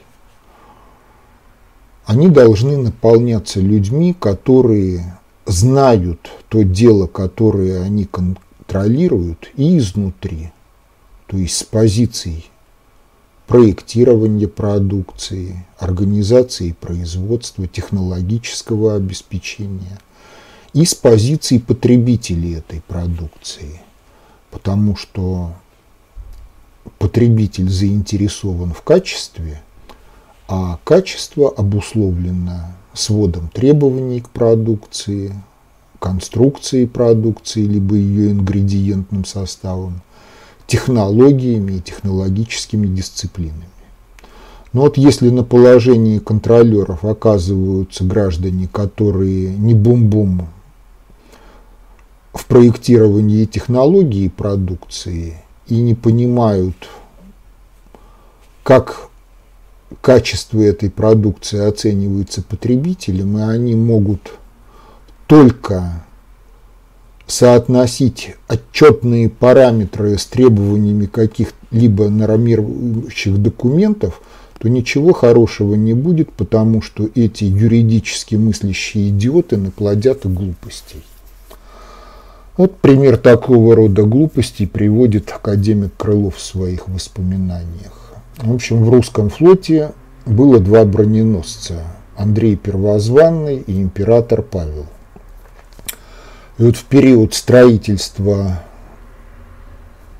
они 2.06 2.28
должны 2.28 2.78
наполняться 2.78 3.60
людьми, 3.60 4.14
которые 4.14 5.18
знают 5.48 6.30
то 6.48 6.62
дело, 6.62 7.08
которое 7.08 7.82
они 7.82 8.06
контролируют, 8.06 9.50
и 9.56 9.80
изнутри, 9.80 10.52
то 11.26 11.38
есть 11.38 11.58
с 11.58 11.64
позиций 11.64 12.46
проектирования 13.48 14.48
продукции, 14.48 15.66
организации 15.80 16.74
производства, 16.74 17.66
технологического 17.66 18.96
обеспечения 18.96 20.00
и 20.74 20.86
с 20.86 20.94
позиции 20.94 21.58
потребителей 21.58 22.56
этой 22.56 22.82
продукции. 22.82 23.82
Потому 24.52 24.96
что 24.96 25.54
потребитель 27.00 27.70
заинтересован 27.70 28.74
в 28.74 28.82
качестве, 28.82 29.62
а 30.50 30.80
качество 30.84 31.50
обусловлено 31.50 32.74
сводом 32.94 33.50
требований 33.50 34.22
к 34.22 34.30
продукции, 34.30 35.34
конструкции 36.00 36.86
продукции, 36.86 37.64
либо 37.64 37.96
ее 37.96 38.32
ингредиентным 38.32 39.26
составом, 39.26 40.02
технологиями 40.68 41.74
и 41.74 41.80
технологическими 41.80 42.88
дисциплинами. 42.88 43.66
Но 44.74 44.82
вот 44.82 44.98
если 44.98 45.30
на 45.30 45.44
положении 45.44 46.20
контролеров 46.20 47.04
оказываются 47.04 48.04
граждане, 48.04 48.68
которые 48.72 49.50
не 49.56 49.74
бум-бум 49.74 50.50
в 52.34 52.46
проектировании 52.46 53.46
технологии 53.46 54.28
продукции 54.28 55.42
и 55.68 55.82
не 55.82 55.96
понимают, 55.96 56.76
как 58.64 59.10
качество 60.02 60.60
этой 60.60 60.90
продукции 60.90 61.66
оценивается 61.66 62.44
потребителем, 62.44 63.38
и 63.38 63.42
они 63.42 63.74
могут 63.74 64.34
только 65.28 66.06
соотносить 67.28 68.36
отчетные 68.48 69.30
параметры 69.30 70.18
с 70.18 70.26
требованиями 70.26 71.06
каких-либо 71.06 72.10
нормирующих 72.10 73.38
документов, 73.38 74.22
то 74.60 74.70
ничего 74.70 75.14
хорошего 75.14 75.76
не 75.76 75.94
будет, 75.94 76.32
потому 76.32 76.82
что 76.82 77.08
эти 77.14 77.44
юридически 77.44 78.36
мыслящие 78.36 79.10
идиоты 79.10 79.58
наплодят 79.58 80.26
глупостей. 80.26 81.04
Вот 82.56 82.78
пример 82.78 83.18
такого 83.18 83.76
рода 83.76 84.02
глупостей 84.04 84.66
приводит 84.66 85.30
академик 85.30 85.92
Крылов 85.96 86.38
в 86.38 86.42
своих 86.42 86.88
воспоминаниях. 86.88 88.14
В 88.38 88.52
общем, 88.52 88.84
в 88.84 88.90
русском 88.90 89.30
флоте 89.30 89.92
было 90.26 90.60
два 90.60 90.84
броненосца– 90.86 91.84
Андрей 92.18 92.56
Первозванный 92.56 93.58
и 93.58 93.80
император 93.80 94.42
Павел. 94.42 94.88
И 96.58 96.64
вот 96.64 96.76
в 96.76 96.86
период 96.86 97.36
строительства 97.36 98.64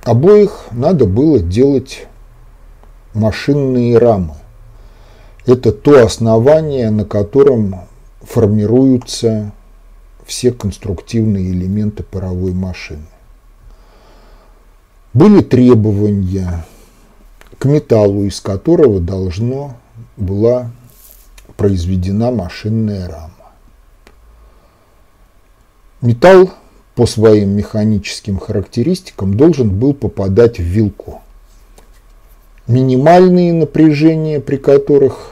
обоих 0.04 0.68
надо 0.72 1.06
было 1.06 1.40
делать 1.40 2.06
машинные 3.14 3.98
рамы. 3.98 4.36
Это 5.48 5.72
то 5.72 6.06
основание, 6.06 6.92
на 6.92 7.06
котором 7.06 7.76
формируются 8.22 9.52
все 10.26 10.52
конструктивные 10.52 11.52
элементы 11.52 12.04
паровой 12.04 12.54
машины. 12.54 13.06
Были 15.14 15.42
требования 15.42 16.66
к 17.58 17.66
металлу, 17.66 18.26
из 18.26 18.40
которого 18.42 19.00
должно 19.00 19.78
была 20.18 20.70
произведена 21.56 22.30
машинная 22.30 23.08
рама. 23.08 23.37
Металл 26.02 26.52
по 26.94 27.08
своим 27.08 27.58
механическим 27.58 28.38
характеристикам 28.38 29.36
должен 29.36 29.70
был 29.70 29.96
попадать 29.96 30.60
в 30.60 30.64
вилку. 30.64 31.22
Минимальные 32.68 33.54
напряжения, 33.54 34.40
при 34.40 34.58
которых 34.58 35.32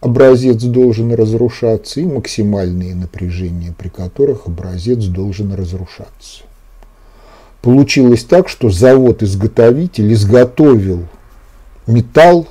образец 0.00 0.62
должен 0.62 1.12
разрушаться, 1.12 2.00
и 2.00 2.06
максимальные 2.06 2.94
напряжения, 2.94 3.74
при 3.76 3.90
которых 3.90 4.46
образец 4.46 5.04
должен 5.04 5.52
разрушаться. 5.52 6.44
Получилось 7.60 8.24
так, 8.24 8.48
что 8.48 8.70
завод-изготовитель 8.70 10.14
изготовил 10.14 11.04
металл 11.86 12.46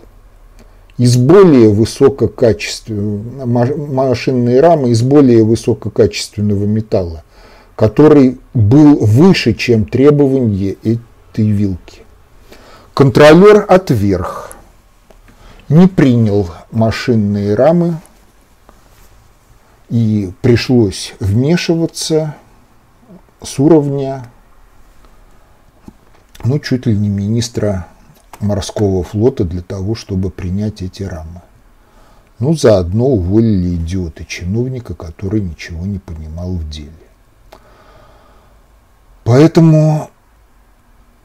из 1.00 1.18
более 1.18 1.70
высококачественного, 1.70 3.76
машинные 3.76 4.60
рамы 4.60 4.92
из 4.92 5.02
более 5.02 5.44
высококачественного 5.44 6.66
металла 6.66 7.24
который 7.80 8.38
был 8.54 8.98
выше, 8.98 9.54
чем 9.54 9.86
требования 9.86 10.76
этой 10.84 11.50
вилки. 11.50 12.02
Контролер 12.94 13.63
отверг, 13.70 14.52
не 15.70 15.88
принял 15.88 16.50
машинные 16.72 17.56
рамы 17.56 18.02
и 19.88 20.34
пришлось 20.42 21.13
вмешиваться 21.22 22.36
с 23.42 23.58
уровня, 23.60 24.26
ну, 26.44 26.60
чуть 26.60 26.86
ли 26.86 26.98
не 26.98 27.08
министра 27.08 27.88
морского 28.42 29.04
флота 29.04 29.46
для 29.46 29.62
того, 29.62 29.96
чтобы 29.96 30.32
принять 30.32 30.82
эти 30.82 31.04
рамы. 31.04 31.44
Ну, 32.39 32.56
заодно 32.56 33.06
уволили 33.06 33.76
идиота 33.76 34.26
чиновника, 34.26 34.96
который 34.96 35.39
ничего 35.39 35.86
не 35.86 36.00
понимал 36.00 36.52
в 36.52 36.70
деле. 36.70 37.09
Поэтому 39.30 40.10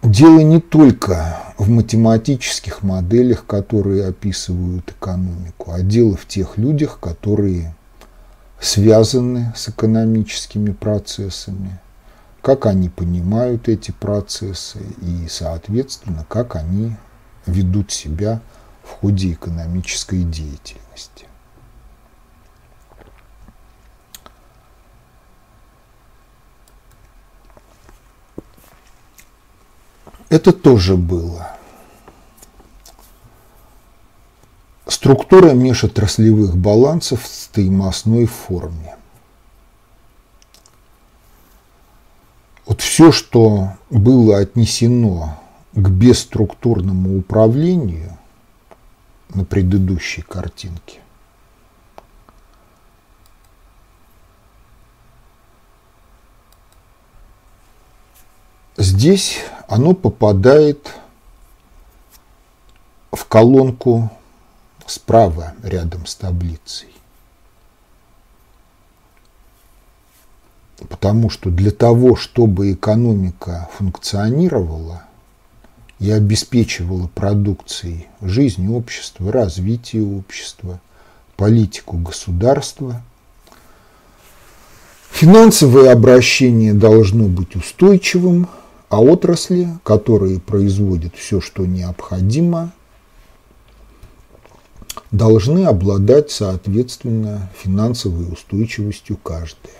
дело 0.02 0.40
не 0.40 0.60
только 0.60 1.38
в 1.56 1.70
математических 1.70 2.82
моделях, 2.82 3.46
которые 3.46 4.08
описывают 4.08 4.90
экономику, 4.90 5.72
а 5.72 5.80
дело 5.80 6.14
в 6.14 6.26
тех 6.26 6.58
людях, 6.58 6.98
которые 7.00 7.74
связаны 8.60 9.54
с 9.56 9.70
экономическими 9.70 10.72
процессами, 10.72 11.80
как 12.42 12.66
они 12.66 12.90
понимают 12.90 13.70
эти 13.70 13.90
процессы 13.90 14.80
и, 15.00 15.26
соответственно, 15.30 16.26
как 16.28 16.56
они 16.56 16.96
ведут 17.46 17.90
себя 17.90 18.42
в 18.82 18.90
ходе 18.90 19.32
экономической 19.32 20.24
деятельности. 20.24 21.26
Это 30.34 30.52
тоже 30.52 30.96
было. 30.96 31.52
Структура 34.88 35.52
межотраслевых 35.52 36.56
балансов 36.56 37.22
в 37.22 37.28
стоимостной 37.28 38.26
форме. 38.26 38.96
Вот 42.66 42.80
все, 42.80 43.12
что 43.12 43.74
было 43.90 44.38
отнесено 44.38 45.40
к 45.72 45.88
бесструктурному 45.88 47.16
управлению 47.16 48.18
на 49.28 49.44
предыдущей 49.44 50.22
картинке, 50.22 50.98
Здесь 58.76 59.38
оно 59.68 59.94
попадает 59.94 60.94
в 63.12 63.24
колонку 63.26 64.10
справа 64.84 65.54
рядом 65.62 66.06
с 66.06 66.16
таблицей. 66.16 66.88
Потому 70.88 71.30
что 71.30 71.50
для 71.50 71.70
того, 71.70 72.16
чтобы 72.16 72.72
экономика 72.72 73.70
функционировала 73.78 75.04
и 76.00 76.10
обеспечивала 76.10 77.06
продукцией 77.06 78.08
жизнь 78.20 78.68
общества, 78.74 79.30
развитие 79.30 80.04
общества, 80.04 80.80
политику 81.36 81.96
государства, 81.96 83.02
финансовое 85.12 85.92
обращение 85.92 86.74
должно 86.74 87.28
быть 87.28 87.54
устойчивым– 87.54 88.48
а 88.88 89.00
отрасли, 89.00 89.68
которые 89.82 90.40
производят 90.40 91.14
все, 91.16 91.40
что 91.40 91.66
необходимо, 91.66 92.72
должны 95.10 95.64
обладать, 95.64 96.30
соответственно, 96.30 97.50
финансовой 97.56 98.32
устойчивостью 98.32 99.16
каждая. 99.16 99.74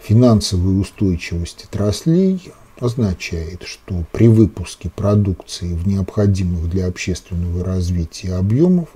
Финансовая 0.00 0.78
устойчивость 0.80 1.64
отраслей 1.64 2.52
означает, 2.80 3.62
что 3.62 4.04
при 4.10 4.28
выпуске 4.28 4.90
продукции 4.90 5.72
в 5.72 5.86
необходимых 5.86 6.68
для 6.68 6.86
общественного 6.86 7.64
развития 7.64 8.34
объемов 8.34 8.88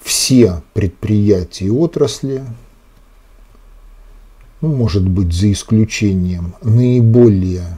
все 0.00 0.62
предприятия 0.74 1.66
и 1.66 1.70
отрасли, 1.70 2.44
ну, 4.64 4.74
может 4.74 5.06
быть, 5.06 5.30
за 5.34 5.52
исключением 5.52 6.54
наиболее 6.62 7.76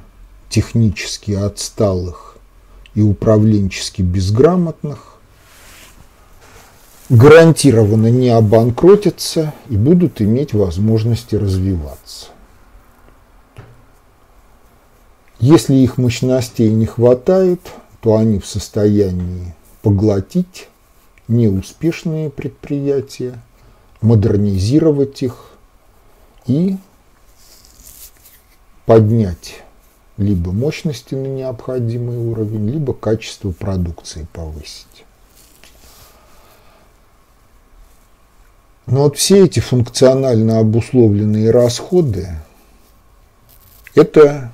технически 0.48 1.32
отсталых 1.32 2.38
и 2.94 3.02
управленчески 3.02 4.02
безграмотных, 4.02 5.16
гарантированно 7.08 8.08
не 8.08 8.28
обанкротятся 8.28 9.52
и 9.68 9.76
будут 9.76 10.22
иметь 10.22 10.54
возможности 10.54 11.34
развиваться. 11.34 12.26
Если 15.40 15.74
их 15.74 15.98
мощностей 15.98 16.70
не 16.70 16.86
хватает, 16.86 17.62
то 18.00 18.14
они 18.14 18.38
в 18.38 18.46
состоянии 18.46 19.56
поглотить 19.82 20.68
неуспешные 21.26 22.30
предприятия, 22.30 23.42
модернизировать 24.02 25.24
их 25.24 25.55
и 26.46 26.76
поднять 28.84 29.62
либо 30.16 30.52
мощности 30.52 31.14
на 31.14 31.26
необходимый 31.26 32.16
уровень, 32.16 32.70
либо 32.70 32.94
качество 32.94 33.50
продукции 33.50 34.26
повысить. 34.32 35.04
Но 38.86 39.02
вот 39.04 39.16
все 39.18 39.44
эти 39.44 39.60
функционально 39.60 40.60
обусловленные 40.60 41.50
расходы– 41.50 42.28
это 43.94 44.52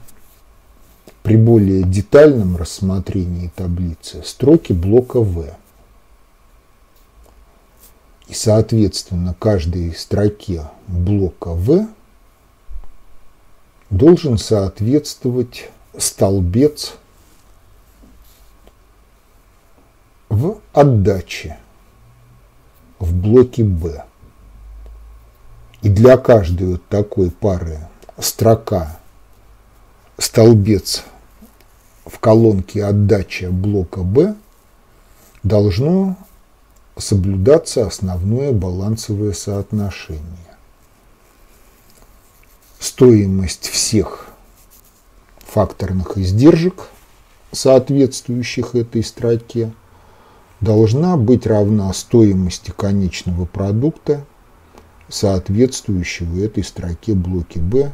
при 1.22 1.36
более 1.36 1.82
детальном 1.82 2.56
рассмотрении 2.56 3.52
таблицы 3.54 4.22
строки 4.24 4.72
блока 4.72 5.20
В. 5.20 5.54
И, 8.32 8.34
соответственно, 8.34 9.34
каждой 9.38 9.94
строке 9.94 10.64
блока 10.88 11.48
В 11.48 11.86
должен 13.90 14.38
соответствовать 14.38 15.68
столбец 15.98 16.94
в 20.30 20.60
отдаче 20.72 21.58
в 22.98 23.14
блоке 23.14 23.64
Б. 23.64 24.02
И 25.82 25.90
для 25.90 26.16
каждой 26.16 26.68
вот 26.68 26.86
такой 26.88 27.30
пары 27.30 27.80
строка 28.18 28.98
столбец 30.16 31.04
в 32.06 32.18
колонке 32.18 32.82
отдача 32.82 33.50
блока 33.50 34.02
Б 34.02 34.36
должно 35.42 36.16
соблюдаться 36.96 37.86
основное 37.86 38.52
балансовое 38.52 39.32
соотношение. 39.32 40.22
Стоимость 42.78 43.68
всех 43.68 44.26
факторных 45.38 46.18
издержек, 46.18 46.88
соответствующих 47.52 48.74
этой 48.74 49.04
строке, 49.04 49.72
должна 50.60 51.16
быть 51.16 51.46
равна 51.46 51.92
стоимости 51.92 52.72
конечного 52.76 53.44
продукта, 53.44 54.24
соответствующего 55.08 56.42
этой 56.42 56.64
строке 56.64 57.14
блоке 57.14 57.60
Б 57.60 57.92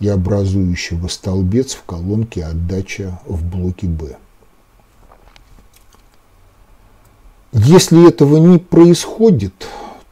и 0.00 0.08
образующего 0.08 1.06
столбец 1.08 1.74
в 1.74 1.84
колонке 1.84 2.44
отдача 2.44 3.20
в 3.26 3.44
блоке 3.44 3.86
Б. 3.86 4.16
Если 7.52 8.08
этого 8.08 8.38
не 8.38 8.58
происходит, 8.58 9.52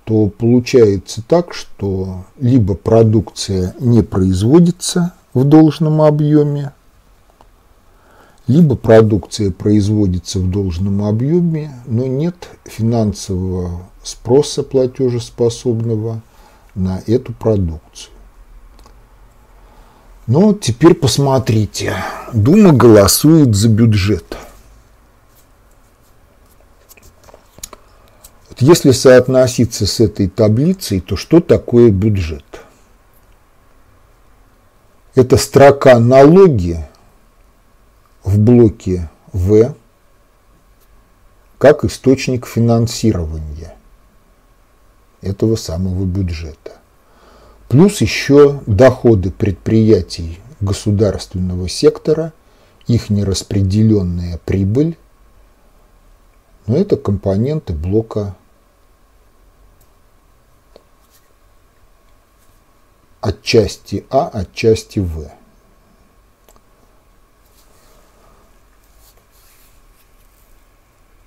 то 0.05 0.27
получается 0.27 1.23
так, 1.27 1.55
что 1.55 2.25
либо 2.39 2.75
продукция 2.75 3.75
не 3.81 4.03
производится 4.03 5.15
в 5.33 5.45
должном 5.45 6.03
объеме, 6.03 6.73
либо 8.47 8.77
продукция 8.77 9.53
производится 9.53 10.39
в 10.39 10.51
должном 10.51 11.03
объеме, 11.05 11.73
но 11.87 12.07
нет 12.07 12.51
финансового 12.65 13.83
спроса 14.03 14.63
платежеспособного 14.63 16.21
на 16.75 17.01
эту 17.07 17.33
продукцию. 17.33 18.13
Но 20.27 20.53
теперь 20.53 20.95
посмотрите. 20.95 21.95
Дума 22.35 22.73
голосует 22.73 23.55
за 23.55 23.69
бюджет. 23.69 24.37
Если 28.61 28.91
соотноситься 28.91 29.87
с 29.87 30.01
этой 30.01 30.29
таблицей, 30.29 31.01
то 31.01 31.17
что 31.17 31.41
такое 31.41 31.91
бюджет? 31.91 32.45
Это 35.15 35.39
строка 35.39 35.99
налоги 35.99 36.87
в 38.23 38.39
блоке 38.39 39.09
В 39.33 39.75
как 41.57 41.85
источник 41.85 42.47
финансирования 42.47 43.77
этого 45.23 45.57
самого 45.57 46.05
бюджета. 46.05 46.73
Плюс 47.69 48.03
еще 48.03 48.61
доходы 48.67 49.31
предприятий 49.31 50.39
государственного 50.61 51.67
сектора, 51.69 52.35
их 52.87 53.09
нераспределенная 53.09 54.39
прибыль, 54.45 54.99
но 56.67 56.77
это 56.77 56.97
компоненты 56.97 57.73
блока 57.73 58.37
от 63.21 63.43
части 63.43 64.05
А, 64.11 64.29
от 64.29 64.53
части 64.55 64.99
В. 64.99 65.31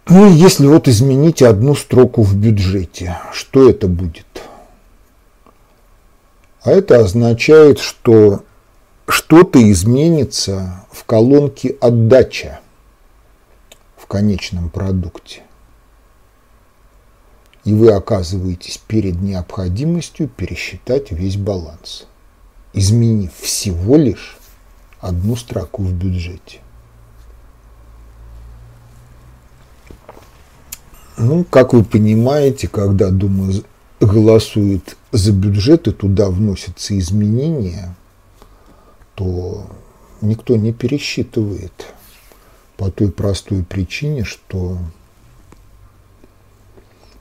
Ну 0.07 0.29
и 0.29 0.33
если 0.33 0.67
вот 0.67 0.87
изменить 0.87 1.41
одну 1.41 1.75
строку 1.75 2.23
в 2.23 2.35
бюджете, 2.35 3.17
что 3.31 3.69
это 3.69 3.87
будет? 3.87 4.25
А 6.63 6.71
это 6.71 6.99
означает, 6.99 7.79
что 7.79 8.43
что-то 9.07 9.71
изменится 9.71 10.85
в 10.91 11.03
колонке 11.05 11.75
отдача 11.81 12.59
в 13.97 14.05
конечном 14.07 14.69
продукте. 14.69 15.43
И 17.63 17.73
вы 17.73 17.91
оказываетесь 17.91 18.77
перед 18.77 19.21
необходимостью 19.21 20.27
пересчитать 20.27 21.11
весь 21.11 21.37
баланс, 21.37 22.07
изменив 22.73 23.31
всего 23.33 23.95
лишь 23.95 24.37
одну 24.99 25.35
строку 25.35 25.83
в 25.83 25.93
бюджете. 25.93 26.59
Ну, 31.17 31.45
как 31.45 31.73
вы 31.73 31.83
понимаете, 31.83 32.67
когда 32.67 33.09
Дума 33.09 33.53
голосует 34.01 34.97
за 35.11 35.31
бюджет 35.31 35.87
и 35.87 35.91
туда 35.91 36.29
вносятся 36.29 36.97
изменения, 36.97 37.95
то 39.15 39.67
никто 40.21 40.55
не 40.57 40.73
пересчитывает 40.73 41.93
по 42.77 42.91
той 42.91 43.11
простой 43.11 43.63
причине, 43.63 44.23
что 44.23 44.77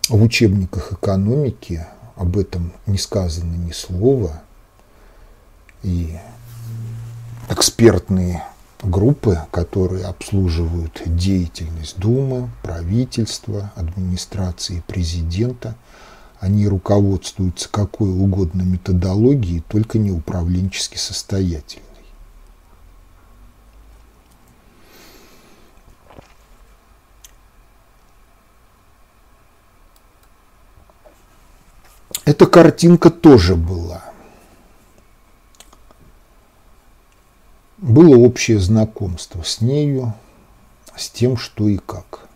в 0.09 0.23
учебниках 0.23 0.93
экономики 0.93 1.87
об 2.17 2.37
этом 2.37 2.73
не 2.87 2.99
сказано 2.99 3.55
ни 3.55 3.73
слова, 3.73 4.43
и 5.83 6.19
экспертные 7.49 8.45
группы, 8.83 9.39
которые 9.51 10.05
обслуживают 10.07 11.03
деятельность 11.07 11.99
Думы, 11.99 12.51
правительства, 12.63 13.73
администрации 13.77 14.83
президента– 14.87 15.77
они 16.43 16.67
руководствуются 16.67 17.69
какой 17.69 18.11
угодно 18.11 18.63
методологией, 18.63 19.63
только 19.69 19.99
не 19.99 20.11
управленчески 20.11 20.97
состоятельной. 20.97 21.87
Эта 32.25 32.47
картинка 32.47 33.11
тоже 33.11 33.57
была. 33.57 34.05
Было 37.79 38.17
общее 38.17 38.61
знакомство 38.61 39.43
с 39.43 39.61
нею, 39.61 40.15
с 40.97 41.11
тем, 41.11 41.37
что 41.37 41.69
и 41.69 41.79
как. 41.79 42.29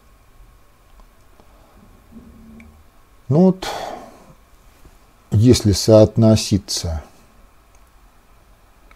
Ну 3.29 3.46
вот, 3.46 3.68
если 5.31 5.70
соотноситься 5.70 7.05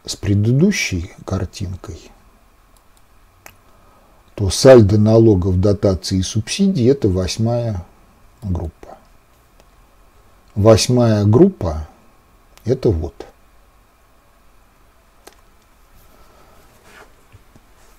с 0.05 0.17
предыдущей 0.17 1.13
картинкой, 1.25 2.01
то 4.35 4.51
сальдо 4.51 4.99
налогов, 4.99 5.61
дотаций 5.61 6.19
и 6.19 6.23
субсидий– 6.23 6.87
это 6.91 7.09
восьмая 7.09 7.85
группа. 8.43 8.80
Восьмая 10.61 11.25
группа– 11.25 11.89
это 12.67 12.91
вот. 12.91 13.27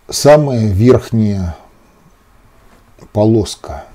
Самая 0.08 0.68
верхняя 0.68 1.58
полоска 3.14 3.86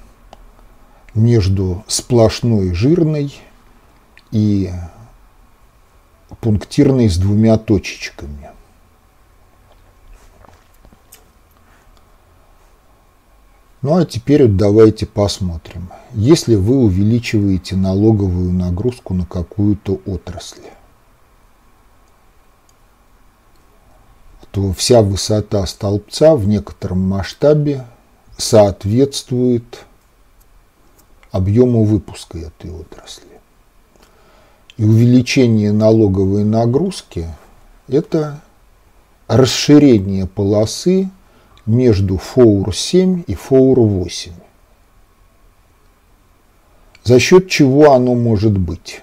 между 1.15 1.85
сплошной 1.87 2.75
жирной 2.75 3.41
и 4.33 4.73
пунктирной 6.41 7.09
с 7.09 7.19
двумя 7.19 7.59
точечками. 7.59 8.51
Ну 13.83 13.97
а 13.97 14.05
теперь 14.05 14.49
давайте 14.49 15.07
посмотрим. 15.07 15.91
Если 16.13 16.55
вы 16.55 16.79
увеличиваете 16.79 17.77
налоговую 17.77 18.53
нагрузку 18.53 19.15
на 19.15 19.27
какую-то 19.27 20.01
отрасль, 20.07 20.63
то 24.51 24.73
вся 24.73 25.03
высота 25.03 25.67
столбца 25.67 26.35
в 26.35 26.49
некотором 26.49 27.01
масштабе 27.01 27.85
соответствует 28.39 29.85
объему 31.31 31.85
выпуска 31.85 32.39
этой 32.39 32.71
отрасли. 32.71 33.29
И 34.79 34.85
увеличение 34.85 35.73
налоговой 35.73 36.45
нагрузки– 36.45 37.29
это 37.89 38.41
расширение 39.29 40.27
полосы 40.27 41.11
между 41.67 42.17
ФОУР-7 42.17 43.25
и 43.27 43.35
ФОУР-8. 43.35 44.33
За 47.05 47.21
счет 47.21 47.49
чего 47.49 47.93
оно 47.93 48.15
может 48.15 48.57
быть? 48.57 49.03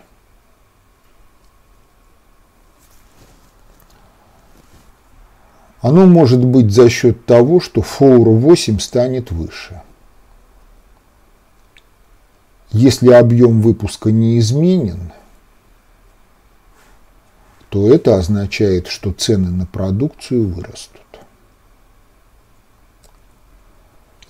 Оно 5.82 6.06
может 6.06 6.43
быть 6.43 6.71
за 6.71 6.89
счет 6.89 7.26
того, 7.26 7.60
что 7.60 7.82
ФОУР-8 7.82 8.80
станет 8.80 9.32
выше. 9.32 9.82
Если 12.71 13.12
объем 13.12 13.62
выпуска 13.62 14.12
не 14.12 14.39
изменен– 14.39 15.12
то 17.73 17.91
это 17.91 18.17
означает, 18.17 18.86
что 18.86 19.12
цены 19.12 19.49
на 19.49 19.65
продукцию 19.65 20.47
вырастут. 20.47 20.92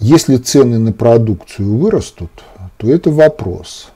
Если 0.06 0.36
цены 0.36 0.80
на 0.80 0.92
продукцию 0.92 1.78
вырастут, 1.78 2.30
то 2.76 2.90
это 2.90 3.10
вопрос, 3.10 3.88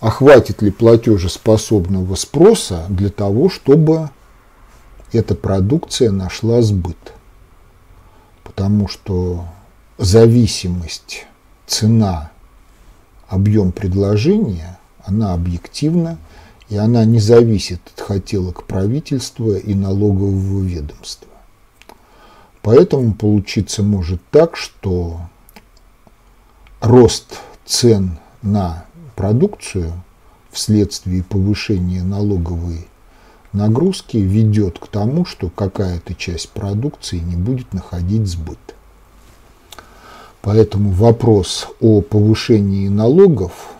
а 0.00 0.08
хватит 0.08 0.62
ли 0.62 0.70
платежеспособного 0.70 2.14
спроса 2.14 2.86
для 2.88 3.10
того, 3.10 3.50
чтобы 3.50 4.08
эта 5.12 5.34
продукция 5.34 6.10
нашла 6.10 6.62
сбыт. 6.62 7.12
Потому 8.42 8.88
что 8.88 9.44
зависимость 9.98 11.26
цена, 11.66 12.30
объем 13.28 13.72
предложения, 13.72 14.78
она 15.04 15.34
объективна 15.34 16.16
и 16.70 16.78
она 16.78 17.04
не 17.04 17.18
зависит 17.18 17.82
от 17.94 18.00
хотелок 18.00 18.64
правительства 18.64 19.54
и 19.54 19.74
налогового 19.74 20.62
ведомства. 20.62 21.28
Поэтому 22.62 23.14
получиться 23.14 23.82
может 23.82 24.20
так, 24.30 24.56
что 24.56 25.20
рост 26.80 27.40
цен 27.64 28.18
на 28.42 28.84
продукцию 29.16 29.92
вследствие 30.50 31.22
повышения 31.22 32.02
налоговой 32.02 32.88
нагрузки 33.52 34.16
ведет 34.16 34.78
к 34.78 34.86
тому, 34.88 35.24
что 35.24 35.50
какая-то 35.50 36.14
часть 36.14 36.50
продукции 36.50 37.18
не 37.18 37.36
будет 37.36 37.72
находить 37.72 38.26
сбыт. 38.26 38.58
Поэтому 40.40 40.90
вопрос 40.90 41.68
о 41.80 42.00
повышении 42.00 42.88
налогов 42.88 43.70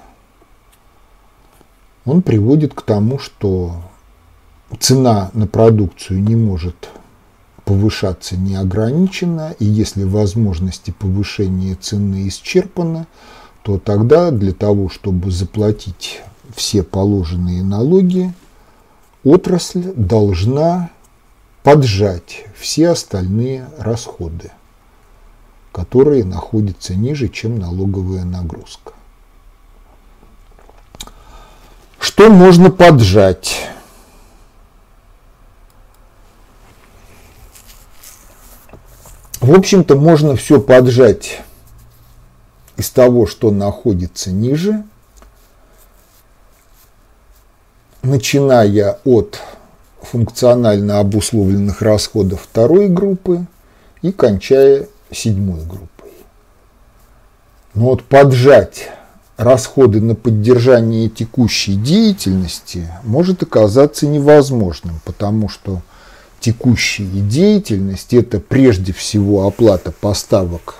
он 2.04 2.22
приводит 2.22 2.74
к 2.74 2.82
тому, 2.82 3.18
что 3.18 3.82
цена 4.80 5.30
на 5.34 5.46
продукцию 5.46 6.22
не 6.22 6.36
может 6.36 6.88
повышаться 7.68 8.34
неограниченно, 8.34 9.54
и 9.58 9.66
если 9.66 10.02
возможности 10.02 10.90
повышения 10.90 11.74
цены 11.74 12.26
исчерпаны, 12.28 13.06
то 13.62 13.78
тогда 13.78 14.30
для 14.30 14.54
того, 14.54 14.88
чтобы 14.88 15.30
заплатить 15.30 16.22
все 16.56 16.82
положенные 16.82 17.62
налоги, 17.62 18.32
отрасль 19.22 19.92
должна 19.94 20.88
поджать 21.62 22.46
все 22.56 22.88
остальные 22.88 23.68
расходы, 23.76 24.50
которые 25.70 26.24
находятся 26.24 26.94
ниже, 26.94 27.28
чем 27.28 27.58
налоговая 27.58 28.24
нагрузка. 28.24 28.94
Что 32.00 32.30
можно 32.30 32.70
поджать? 32.70 33.68
В 39.40 39.54
общем-то, 39.56 39.96
можно 39.96 40.34
все 40.34 40.60
поджать 40.60 41.42
из 42.76 42.90
того, 42.90 43.26
что 43.26 43.52
находится 43.52 44.32
ниже, 44.32 44.82
начиная 48.02 48.98
от 49.04 49.40
функционально 50.02 50.98
обусловленных 50.98 51.82
расходов 51.82 52.42
второй 52.42 52.88
группы 52.88 53.46
и 54.02 54.10
кончая 54.10 54.88
седьмой 55.12 55.60
группой. 55.64 56.10
Но 57.74 57.86
вот 57.86 58.04
поджать 58.04 58.88
расходы 59.36 60.00
на 60.00 60.16
поддержание 60.16 61.08
текущей 61.08 61.76
деятельности 61.76 62.88
может 63.04 63.44
оказаться 63.44 64.08
невозможным, 64.08 65.00
потому 65.04 65.48
что 65.48 65.80
текущая 66.40 67.06
деятельность– 67.06 68.12
это 68.14 68.40
прежде 68.40 68.92
всего 68.92 69.46
оплата 69.46 69.92
поставок 69.92 70.76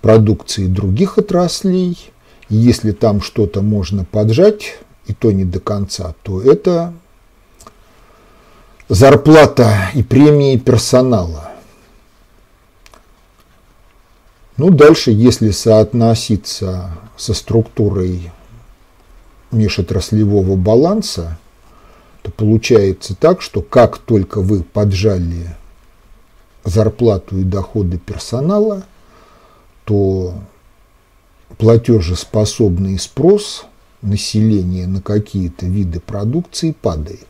продукции 0.00 0.66
других 0.66 1.18
отраслей. 1.18 2.12
Если 2.48 2.92
там 2.92 3.20
что-то 3.20 3.62
можно 3.62 4.04
поджать, 4.04 4.78
и 5.06 5.14
то 5.14 5.32
не 5.32 5.44
до 5.44 5.60
конца, 5.60 6.14
то 6.22 6.40
это 6.40 6.92
зарплата 8.88 9.90
и 9.94 10.02
премии 10.02 10.56
персонала. 10.56 11.50
Ну, 14.56 14.70
дальше, 14.70 15.10
если 15.10 15.50
соотноситься 15.50 16.90
со 17.16 17.34
структурой 17.34 18.30
межотраслевого 19.52 20.56
баланса, 20.56 21.38
то 22.22 22.30
получается 22.30 23.14
так, 23.14 23.42
что 23.42 23.62
как 23.62 23.98
только 23.98 24.40
вы 24.40 24.62
поджали 24.62 25.54
зарплату 26.64 27.38
и 27.38 27.42
доходы 27.42 27.98
персонала, 27.98 28.84
то 29.84 30.34
платежеспособный 31.58 32.98
спрос 32.98 33.64
населения 34.02 34.86
на 34.86 35.00
какие-то 35.00 35.66
виды 35.66 36.00
продукции 36.00 36.72
падает. 36.72 37.26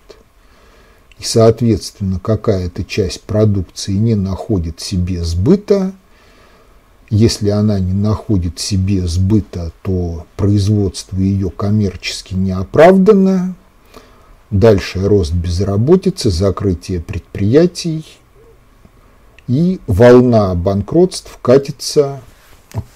И, 1.18 1.22
соответственно, 1.22 2.18
какая-то 2.18 2.84
часть 2.84 3.22
продукции 3.22 3.92
не 3.92 4.14
находит 4.14 4.80
себе 4.80 5.22
сбыта, 5.22 5.92
если 7.10 7.50
она 7.50 7.80
не 7.80 7.92
находит 7.92 8.60
себе 8.60 9.06
сбыта, 9.06 9.72
то 9.82 10.26
производство 10.36 11.16
ее 11.18 11.50
коммерчески 11.50 12.34
не 12.34 12.52
оправдано. 12.52 13.56
Дальше 14.50 15.06
рост 15.06 15.32
безработицы, 15.32 16.28
закрытие 16.30 17.00
предприятий 17.00 18.04
и 19.46 19.80
волна 19.86 20.54
банкротств 20.56 21.38
катится 21.40 22.20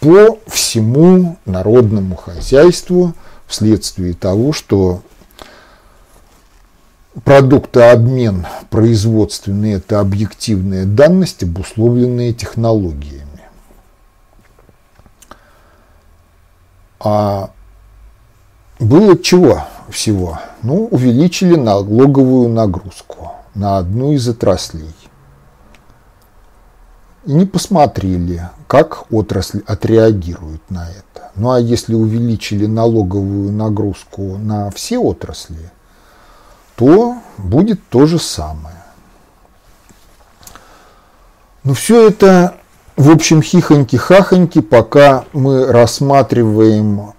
по 0.01 0.39
всему 0.47 1.39
народному 1.45 2.17
хозяйству 2.17 3.15
вследствие 3.47 4.15
того, 4.15 4.53
что 4.53 5.03
продуктообмен 7.23 8.47
производственный– 8.71 9.73
это 9.75 10.01
объективная 10.01 10.85
данность, 10.87 11.45
обусловленная 11.45 12.33
технологиями. 12.33 13.29
А 16.99 17.51
было 18.81 19.17
чего 19.17 19.65
всего? 19.89 20.39
Ну, 20.63 20.87
увеличили 20.87 21.57
налоговую 21.57 22.49
нагрузку 22.49 23.33
на 23.55 23.79
одну 23.79 24.13
из 24.13 24.29
отраслей. 24.29 24.95
И 27.27 27.33
не 27.33 27.47
посмотрели, 27.47 28.49
как 28.67 29.11
отрасль 29.11 29.63
отреагирует 29.67 30.63
на 30.71 30.91
это. 30.91 31.31
Ну 31.37 31.51
а 31.51 31.59
если 31.59 31.95
увеличили 31.95 32.67
налоговую 32.67 33.51
нагрузку 33.51 34.37
на 34.37 34.71
все 34.71 34.99
отрасли, 34.99 35.71
то 36.77 37.17
будет 37.39 37.81
то 37.89 38.07
же 38.07 38.19
самое. 38.19 38.77
Но 41.63 41.73
все 41.73 42.09
это, 42.09 42.57
в 42.97 43.11
общем, 43.11 43.41
хихоньки-хахоньки, 43.41 44.61
пока 44.61 45.25
мы 45.33 45.67
рассматриваем 45.67 47.14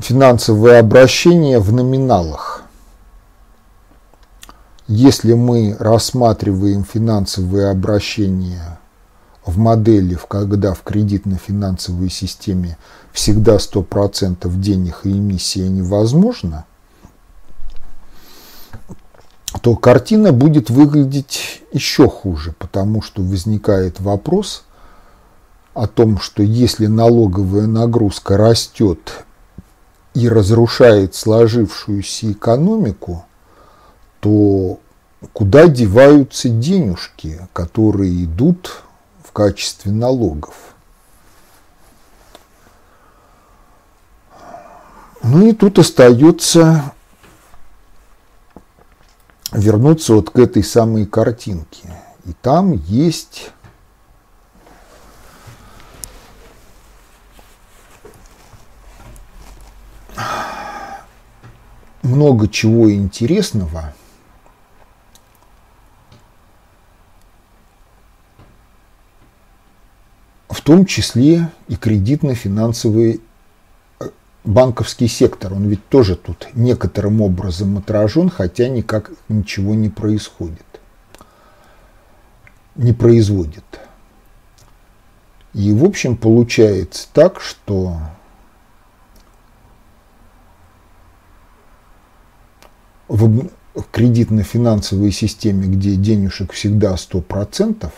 финансовые 0.00 0.78
обращения 0.78 1.58
в 1.58 1.72
номиналах. 1.72 2.62
Если 4.86 5.34
мы 5.34 5.76
рассматриваем 5.78 6.84
финансовые 6.84 7.70
обращения 7.70 8.78
в 9.44 9.58
модели, 9.58 10.18
когда 10.28 10.72
в 10.72 10.82
кредитно-финансовой 10.82 12.10
системе 12.10 12.78
всегда 13.12 13.56
100% 13.56 14.48
денег 14.58 15.00
и 15.04 15.10
эмиссия 15.10 15.68
невозможна, 15.68 16.64
то 19.60 19.74
картина 19.76 20.32
будет 20.32 20.70
выглядеть 20.70 21.62
еще 21.72 22.08
хуже, 22.08 22.54
потому 22.58 23.02
что 23.02 23.22
возникает 23.22 24.00
вопрос 24.00 24.64
о 25.74 25.86
том, 25.86 26.18
что 26.18 26.42
если 26.42 26.86
налоговая 26.86 27.66
нагрузка 27.66 28.36
растет 28.36 29.24
и 30.18 30.28
разрушает 30.28 31.14
сложившуюся 31.14 32.32
экономику, 32.32 33.24
то 34.18 34.80
куда 35.32 35.68
деваются 35.68 36.48
денежки, 36.48 37.40
которые 37.52 38.24
идут 38.24 38.82
в 39.24 39.30
качестве 39.30 39.92
налогов? 39.92 40.54
Ну 45.22 45.46
и 45.46 45.52
тут 45.52 45.78
остается 45.78 46.92
вернуться 49.52 50.14
вот 50.14 50.30
к 50.30 50.38
этой 50.38 50.64
самой 50.64 51.06
картинке. 51.06 51.94
И 52.24 52.32
там 52.32 52.72
есть 52.72 53.52
много 62.02 62.48
чего 62.48 62.92
интересного. 62.92 63.94
В 70.48 70.62
том 70.62 70.86
числе 70.86 71.50
и 71.68 71.76
кредитно-финансовые 71.76 73.20
банковский 74.44 75.08
сектор, 75.08 75.54
он 75.54 75.66
ведь 75.68 75.86
тоже 75.88 76.16
тут 76.16 76.48
некоторым 76.54 77.20
образом 77.20 77.78
отражен, 77.78 78.30
хотя 78.30 78.68
никак 78.68 79.10
ничего 79.28 79.74
не 79.74 79.88
происходит, 79.88 80.80
не 82.74 82.92
производит. 82.92 83.64
И, 85.54 85.72
в 85.72 85.84
общем, 85.84 86.16
получается 86.16 87.08
так, 87.12 87.40
что 87.40 87.98
в 93.08 93.48
кредитно-финансовой 93.90 95.12
системе, 95.12 95.66
где 95.66 95.96
денежек 95.96 96.52
всегда 96.52 96.94
100%, 96.94 97.90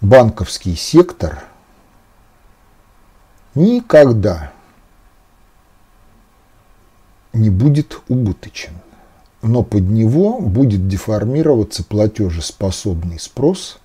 банковский 0.00 0.74
сектор– 0.74 1.44
никогда 3.54 4.52
не 7.32 7.50
будет 7.50 8.00
убыточен, 8.08 8.72
но 9.42 9.62
под 9.62 9.82
него 9.82 10.40
будет 10.40 10.88
деформироваться 10.88 11.84
платежеспособный 11.84 13.18
спрос, 13.18 13.78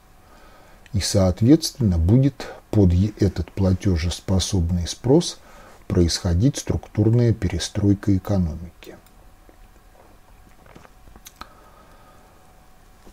и, 0.94 1.00
соответственно, 1.00 1.98
будет 1.98 2.48
под 2.72 2.94
этот 3.20 3.52
платежеспособный 3.52 4.88
спрос 4.88 5.40
происходить 5.88 6.58
структурная 6.58 7.34
перестройка 7.34 8.16
экономики. 8.16 8.97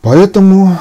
Поэтому 0.05 0.77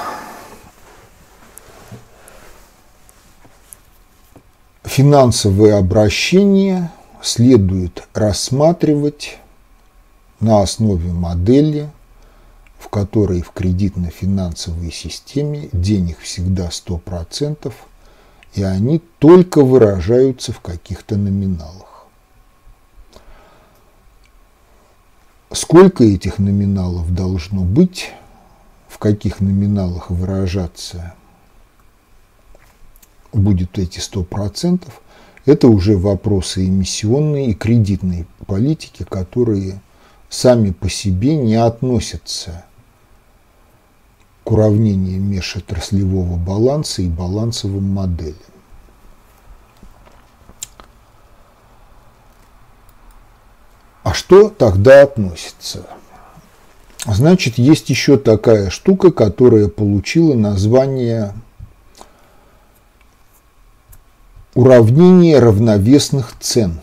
финансовые 4.84 5.76
обращения 5.76 6.92
следует 7.22 8.06
рассматривать 8.14 9.38
на 10.42 10.62
основе 10.62 11.14
модели, 11.14 11.90
в 12.78 12.90
которой 12.90 13.42
в 13.42 13.54
кредитно-финансовой 13.54 14.92
системе 14.92 15.70
денег 15.72 16.20
всегда 16.20 16.68
100%, 16.68 17.72
и 18.56 18.64
они 18.64 19.02
только 19.20 19.64
выражаются 19.64 20.52
в 20.52 20.60
каких-то 20.60 21.16
номиналах. 21.16 22.08
Сколько 25.54 26.04
этих 26.04 26.40
номиналов 26.40 27.16
должно 27.16 27.62
быть, 27.62 28.12
в 28.94 29.00
каких 29.00 29.42
номиналах 29.42 30.12
выражаться 30.12 31.16
будет 33.34 33.80
эти 33.80 33.98
100%, 33.98 34.88
это 35.46 35.68
уже 35.68 35.98
вопросы 35.98 36.68
эмиссионной 36.68 37.48
и 37.48 37.54
кредитной 37.56 38.28
политики, 38.46 39.04
которые 39.04 39.82
сами 40.30 40.70
по 40.70 40.90
себе 40.90 41.36
не 41.36 41.56
относятся 41.56 42.66
к 44.44 44.52
уравнению 44.52 45.20
межотраслевого 45.22 46.38
баланса 46.38 47.02
и 47.02 47.10
балансовым 47.10 47.90
моделям. 47.92 48.38
А 54.04 54.14
что 54.14 54.50
тогда 54.50 55.02
относится? 55.02 55.88
Значит, 57.06 57.58
есть 57.58 57.90
еще 57.90 58.18
такая 58.18 58.70
штука, 58.70 59.12
которая 59.12 59.68
получила 59.68 60.36
название 60.36 61.34
Уравнение 64.56 65.40
равновесных 65.40 66.36
цен. 66.40 66.80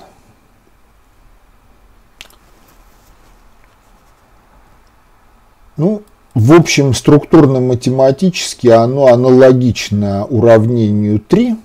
Ну, 5.76 6.02
в 6.34 6.52
общем, 6.52 6.94
структурно-математически 6.94 8.66
оно 8.66 9.06
аналогично 9.06 10.24
уравнению 10.24 11.20
3, 11.20 11.56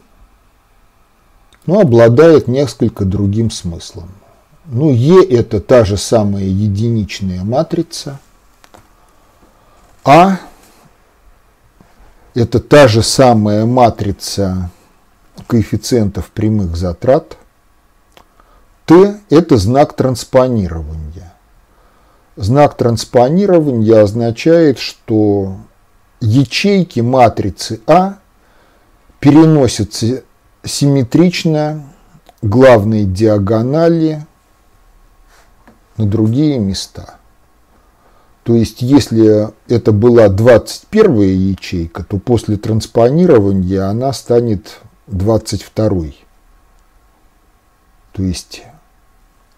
но 1.65 1.79
обладает 1.79 2.47
несколько 2.47 3.03
другим 3.03 3.49
смыслом. 3.49 4.09
Ну, 4.65 4.93
Е– 4.93 5.23
это 5.29 5.59
та 5.59 5.85
же 5.85 5.97
самая 5.97 6.45
единичная 6.45 7.43
матрица, 7.43 8.19
А– 10.05 10.37
это 12.35 12.59
та 12.59 12.87
же 12.87 13.01
самая 13.01 13.65
матрица 13.65 14.69
коэффициентов 15.47 16.29
прямых 16.29 16.75
затрат. 16.75 17.37
Т– 18.85 19.19
это 19.31 19.57
знак 19.57 19.95
транспонирования. 19.95 21.33
Знак 22.35 22.77
транспонирования 22.77 23.99
означает, 23.99 24.77
что 24.77 25.55
ячейки 26.21 26.99
матрицы 26.99 27.81
А 27.87 28.19
переносятся 29.19 30.23
симметрично 30.63 31.83
главной 32.43 33.05
диагонали 33.05 34.23
на 35.97 36.05
другие 36.05 36.59
места. 36.59 37.17
То 38.45 38.53
есть, 38.53 38.83
если 38.83 39.49
это 39.67 39.91
была 39.91 40.29
21 40.29 41.21
ячейка, 41.21 42.03
то 42.03 42.19
после 42.19 42.57
транспонирования 42.57 43.89
она 43.89 44.13
станет 44.13 44.81
22. 45.07 45.89
То 48.13 48.21
есть 48.21 48.61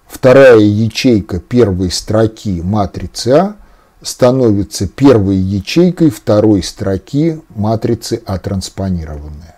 вторая 0.07 0.59
ячейка 0.59 1.41
первой 1.41 1.91
строки 1.91 2.61
матрицы 2.61 3.27
А 3.31 3.55
становится 4.01 4.87
первой 4.87 5.35
ячейкой 5.35 6.09
второй 6.09 6.63
строки 6.63 7.41
матрицы 7.49 8.23
А 8.25 8.37
транспонированная. 8.37 9.57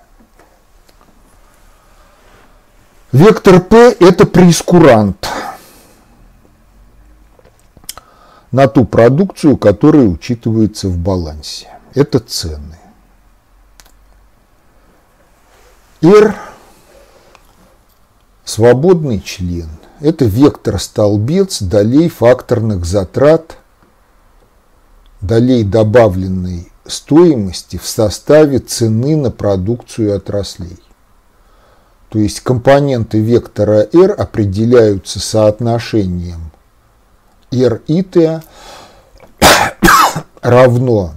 Вектор 3.12 3.62
P– 3.62 3.96
это 4.00 4.26
прескурант 4.26 5.28
на 8.52 8.68
ту 8.68 8.86
продукцию, 8.86 9.58
которая 9.58 10.06
учитывается 10.06 10.88
в 10.88 10.98
балансе. 10.98 11.68
Это 11.94 12.20
цены. 12.20 12.78
R– 16.02 16.36
свободный 18.46 19.22
член. 19.22 19.70
Это 20.00 20.26
вектор-столбец 20.26 21.62
долей 21.62 22.08
факторных 22.08 22.86
затрат, 22.86 23.58
долей 25.20 25.64
добавленной 25.64 26.72
стоимости 26.86 27.78
в 27.78 27.86
составе 27.86 28.60
цены 28.60 29.18
на 29.18 29.30
продукцию 29.30 30.16
отраслей. 30.16 30.80
То 32.08 32.18
есть 32.18 32.40
компоненты 32.40 33.20
вектора 33.20 33.86
R 33.94 34.16
определяются 34.18 35.20
соотношением 35.20 36.52
R 37.52 37.82
и 37.88 38.04
T 38.04 38.42
равно 40.42 41.14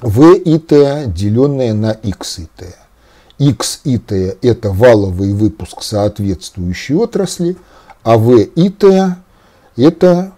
V 0.00 0.36
и 0.36 0.58
T, 0.58 1.06
деленное 1.06 1.74
на 1.74 1.90
X 1.90 2.38
и 2.38 2.46
T. 2.46 2.74
X 3.38 3.80
и 3.84 3.98
T– 3.98 4.36
это 4.42 4.70
валовый 4.70 5.32
выпуск 5.32 5.82
соответствующей 5.82 6.94
отрасли, 6.94 7.56
а 8.02 8.16
V 8.16 8.42
и 8.42 8.68
T– 8.68 9.16
это 9.76 10.32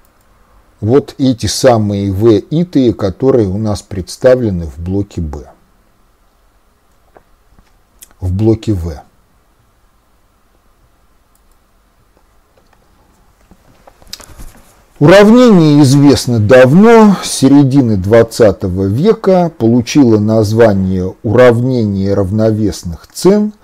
вот 0.80 1.14
эти 1.18 1.46
самые 1.46 2.10
V 2.10 2.38
и 2.38 2.64
T, 2.64 2.92
которые 2.92 3.48
у 3.48 3.58
нас 3.58 3.82
представлены 3.82 4.66
в 4.66 4.78
блоке 4.78 5.20
B. 5.20 5.46
В 8.20 8.32
блоке 8.32 8.72
V. 8.72 9.02
Уравнение 15.00 15.80
известно 15.82 16.38
давно, 16.38 17.16
с 17.22 17.30
середины 17.30 17.96
20 17.96 18.64
века, 18.64 19.50
получило 19.56 20.18
название 20.18 21.14
уравнение 21.22 22.12
равновесных 22.12 23.06
цен 23.10 23.54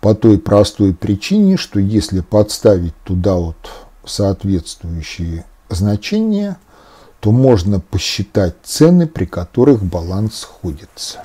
по 0.00 0.14
той 0.14 0.38
простой 0.38 0.94
причине, 0.94 1.56
что 1.56 1.80
если 1.80 2.20
подставить 2.20 2.94
туда 3.02 3.34
вот 3.34 3.56
соответствующие 4.04 5.44
значения, 5.68 6.58
то 7.18 7.32
можно 7.32 7.80
посчитать 7.80 8.54
цены, 8.62 9.08
при 9.08 9.24
которых 9.24 9.82
баланс 9.82 10.42
сходится. 10.42 11.24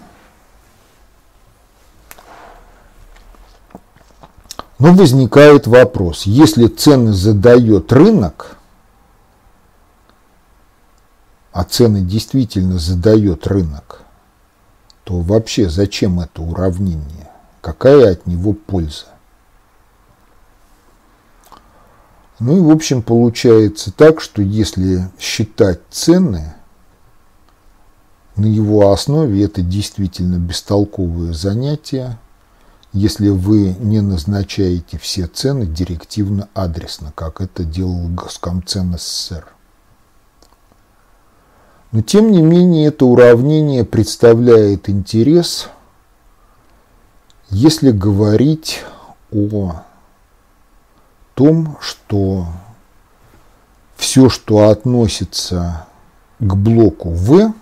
Но 4.79 4.95
возникает 4.95 5.67
вопрос, 5.67 6.23
если 6.23 6.65
цены 6.65 7.13
задает 7.13 7.93
рынок– 7.93 8.55
а 11.59 11.65
цены 11.65 11.99
действительно 11.99 12.79
задает 12.79 13.45
рынок, 13.45 14.03
то 15.03 15.19
вообще 15.19 15.69
зачем 15.69 16.21
это 16.21 16.41
уравнение? 16.41 17.29
Какая 17.59 18.13
от 18.13 18.25
него 18.25 18.53
польза? 18.53 19.07
Ну 22.39 22.55
и 22.55 22.61
в 22.61 22.71
общем 22.71 23.01
получается 23.01 23.91
так, 23.91 24.21
что 24.21 24.41
если 24.41 25.09
считать 25.19 25.81
цены, 25.89 26.53
на 28.37 28.45
его 28.45 28.93
основе 28.93 29.43
это 29.43 29.61
действительно 29.61 30.37
бестолковое 30.37 31.33
занятие, 31.33 32.17
если 32.93 33.27
вы 33.27 33.75
не 33.79 33.99
назначаете 33.99 34.97
все 34.97 35.27
цены 35.27 35.65
директивно-адресно, 35.65 37.11
как 37.13 37.41
это 37.41 37.65
делал 37.65 38.07
Госкомцен 38.07 38.97
СССР. 38.97 39.58
Но 41.91 42.01
тем 42.01 42.31
не 42.31 42.41
менее 42.41 42.87
это 42.87 43.05
уравнение 43.05 43.83
представляет 43.83 44.89
интерес, 44.89 45.69
если 47.49 47.91
говорить 47.91 48.83
о 49.31 49.81
том, 51.33 51.77
что 51.81 52.45
все, 53.95 54.29
что 54.29 54.69
относится 54.69 55.87
к 56.39 56.55
блоку 56.55 57.09
В, 57.09 57.53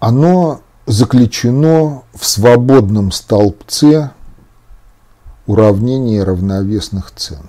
оно 0.00 0.60
заключено 0.86 2.02
в 2.12 2.26
свободном 2.26 3.10
столбце 3.10 4.10
уравнения 5.46 6.22
равновесных 6.24 7.10
цен. 7.12 7.42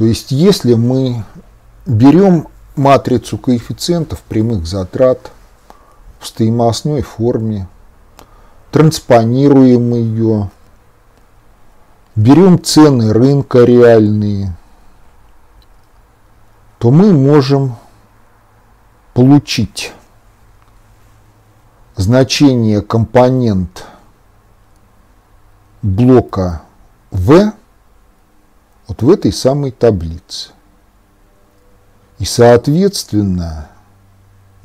То 0.00 0.06
есть, 0.06 0.30
если 0.30 0.72
мы 0.72 1.26
берем 1.84 2.48
матрицу 2.74 3.36
коэффициентов 3.36 4.22
прямых 4.22 4.66
затрат 4.66 5.30
в 6.18 6.26
стоимостной 6.26 7.02
форме, 7.02 7.68
транспонируем 8.70 9.92
ее, 9.92 10.50
берем 12.16 12.64
цены 12.64 13.12
рынка 13.12 13.64
реальные, 13.64 14.56
то 16.78 16.90
мы 16.90 17.12
можем 17.12 17.76
получить 19.12 19.92
значение 21.96 22.80
компонент 22.80 23.84
блока 25.82 26.62
V 27.10 27.52
вот 28.90 29.02
в 29.02 29.08
этой 29.08 29.32
самой 29.32 29.70
таблице. 29.70 30.50
И, 32.18 32.24
соответственно, 32.24 33.68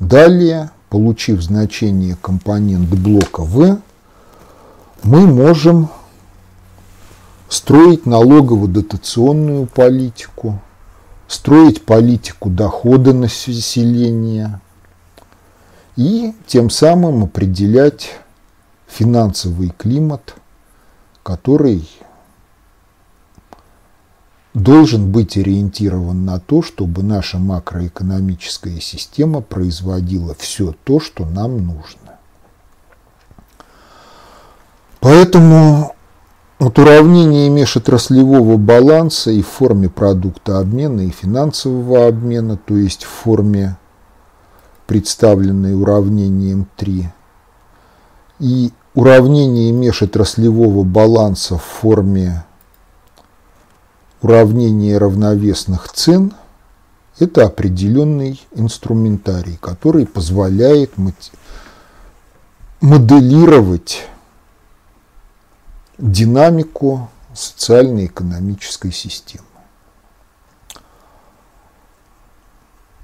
далее, 0.00 0.72
получив 0.88 1.40
значение 1.40 2.16
компонент 2.20 2.88
блока 2.88 3.42
V, 3.42 3.78
мы 5.04 5.28
можем 5.28 5.90
строить 7.48 8.04
налогово-дотационную 8.04 9.66
политику, 9.66 10.58
строить 11.28 11.84
политику 11.84 12.50
дохода 12.50 13.12
населения 13.12 14.60
и 15.94 16.34
тем 16.48 16.68
самым 16.68 17.22
определять 17.22 18.10
финансовый 18.88 19.68
климат, 19.68 20.34
который 21.22 21.88
должен 24.56 25.12
быть 25.12 25.36
ориентирован 25.36 26.24
на 26.24 26.40
то, 26.40 26.62
чтобы 26.62 27.02
наша 27.02 27.38
макроэкономическая 27.38 28.80
система 28.80 29.42
производила 29.42 30.34
все 30.38 30.74
то, 30.84 30.98
что 30.98 31.26
нам 31.26 31.58
нужно. 31.58 32.16
Поэтому 35.00 35.94
вот 36.58 36.78
уравнение 36.78 37.50
межотраслевого 37.50 38.56
баланса 38.56 39.30
и 39.30 39.42
в 39.42 39.46
форме 39.46 39.90
продукта 39.90 40.58
обмена, 40.58 41.02
и 41.02 41.10
финансового 41.10 42.06
обмена, 42.06 42.56
то 42.56 42.78
есть 42.78 43.04
в 43.04 43.08
форме, 43.08 43.76
представленной 44.86 45.78
уравнением 45.78 46.66
3, 46.76 47.10
и 48.38 48.72
уравнение 48.94 49.70
межотраслевого 49.72 50.82
баланса 50.82 51.58
в 51.58 51.62
форме 51.62 52.45
уравнение 54.26 54.98
равновесных 54.98 55.88
цен– 55.92 56.32
это 57.20 57.44
определенный 57.44 58.44
инструментарий, 58.56 59.56
который 59.60 60.04
позволяет 60.04 60.94
моделировать 62.80 64.02
динамику 65.96 67.08
социально-экономической 67.34 68.90
системы. 68.90 69.46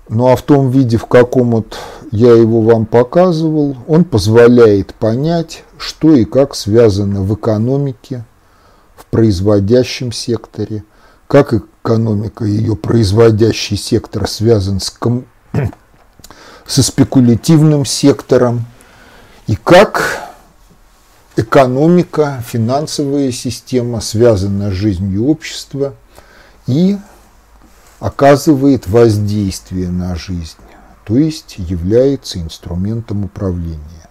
Ну 0.08 0.26
а 0.26 0.34
в 0.34 0.42
том 0.42 0.70
виде, 0.70 0.96
в 0.96 1.06
каком 1.06 1.52
вот 1.52 1.78
я 2.10 2.34
его 2.34 2.62
вам 2.62 2.84
показывал, 2.84 3.76
он 3.86 4.04
позволяет 4.04 4.92
понять, 4.94 5.62
что 5.78 6.14
и 6.14 6.24
как 6.24 6.56
связано 6.56 7.22
в 7.22 7.32
экономике, 7.32 8.24
в 8.96 9.06
производящем 9.06 10.10
секторе– 10.10 10.82
как 11.32 11.54
экономика, 11.54 12.44
ее 12.44 12.76
производящий 12.76 13.78
сектор 13.78 14.28
связан 14.28 14.80
с 14.80 14.90
ком... 14.90 15.24
со 16.66 16.82
спекулятивным 16.82 17.86
сектором, 17.86 18.66
и 19.46 19.56
как 19.56 20.28
экономика, 21.36 22.44
финансовая 22.46 23.32
система 23.32 24.02
связана 24.02 24.70
с 24.70 24.74
жизнью 24.74 25.24
общества 25.24 25.94
и 26.66 26.98
оказывает 27.98 28.86
воздействие 28.86 29.88
на 29.88 30.14
жизнь. 30.16 30.58
То 31.06 31.16
есть 31.16 31.54
является 31.56 32.42
инструментом 32.42 33.24
управления. 33.24 34.01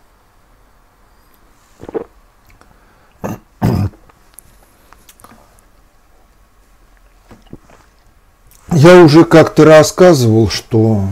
Я 8.84 9.04
уже 9.04 9.26
как-то 9.26 9.64
рассказывал, 9.64 10.50
что 10.50 11.04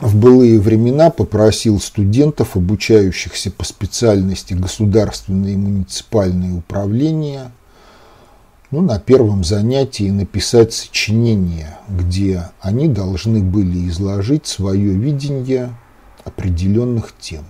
в 0.00 0.16
былые 0.16 0.58
времена 0.58 1.10
попросил 1.10 1.78
студентов, 1.78 2.56
обучающихся 2.56 3.52
по 3.52 3.64
специальности 3.64 4.54
государственное 4.54 5.52
и 5.52 5.56
муниципальное 5.56 6.58
управление, 6.58 7.52
ну, 8.72 8.80
на 8.80 8.98
первом 8.98 9.44
занятии 9.44 10.10
написать 10.10 10.72
сочинение, 10.72 11.78
где 11.88 12.50
они 12.60 12.88
должны 12.88 13.44
были 13.44 13.88
изложить 13.88 14.48
свое 14.48 14.90
видение 14.90 15.70
определенных 16.24 17.14
тем. 17.20 17.44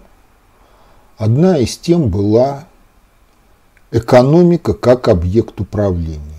Одна 1.16 1.56
из 1.56 1.78
тем 1.78 2.10
была 2.10 2.66
экономика 3.92 4.74
как 4.74 5.08
объект 5.08 5.58
управления. 5.58 6.37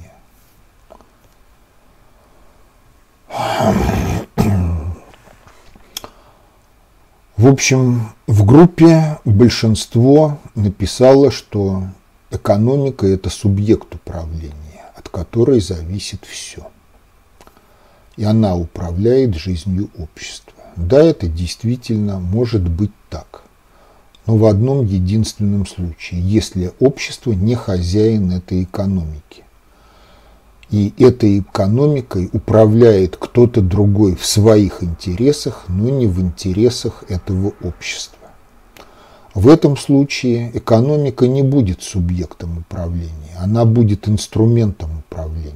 В 7.37 7.47
общем, 7.47 8.09
в 8.27 8.45
группе 8.45 9.17
большинство 9.23 10.39
написало, 10.55 11.31
что 11.31 11.83
экономика– 12.31 13.07
это 13.07 13.29
субъект 13.29 13.95
управления, 13.95 14.85
от 14.95 15.07
которой 15.09 15.61
зависит 15.61 16.25
все. 16.25 16.67
И 18.17 18.25
она 18.25 18.55
управляет 18.55 19.35
жизнью 19.35 19.89
общества. 19.97 20.53
Да, 20.75 21.01
это 21.01 21.27
действительно 21.27 22.19
может 22.19 22.67
быть 22.67 22.91
так. 23.09 23.43
Но 24.25 24.35
в 24.35 24.45
одном 24.45 24.85
единственном 24.85 25.65
случае, 25.65 26.21
если 26.21 26.73
общество 26.79 27.31
не 27.31 27.55
хозяин 27.55 28.31
этой 28.31 28.63
экономики. 28.63 29.43
И 30.71 30.93
этой 30.99 31.39
экономикой 31.39 32.29
управляет 32.31 33.17
кто-то 33.17 33.61
другой 33.61 34.15
в 34.15 34.25
своих 34.25 34.83
интересах, 34.83 35.65
но 35.67 35.89
не 35.89 36.05
в 36.05 36.21
интересах 36.21 37.03
этого 37.09 37.53
общества. 37.63 38.19
В 39.33 39.47
этом 39.47 39.77
случае 39.77 40.51
экономика 40.55 41.27
не 41.27 41.41
будет 41.41 41.81
субъектом 41.81 42.59
управления, 42.59 43.35
она 43.39 43.65
будет 43.65 44.07
инструментом 44.07 44.99
управления. 44.99 45.55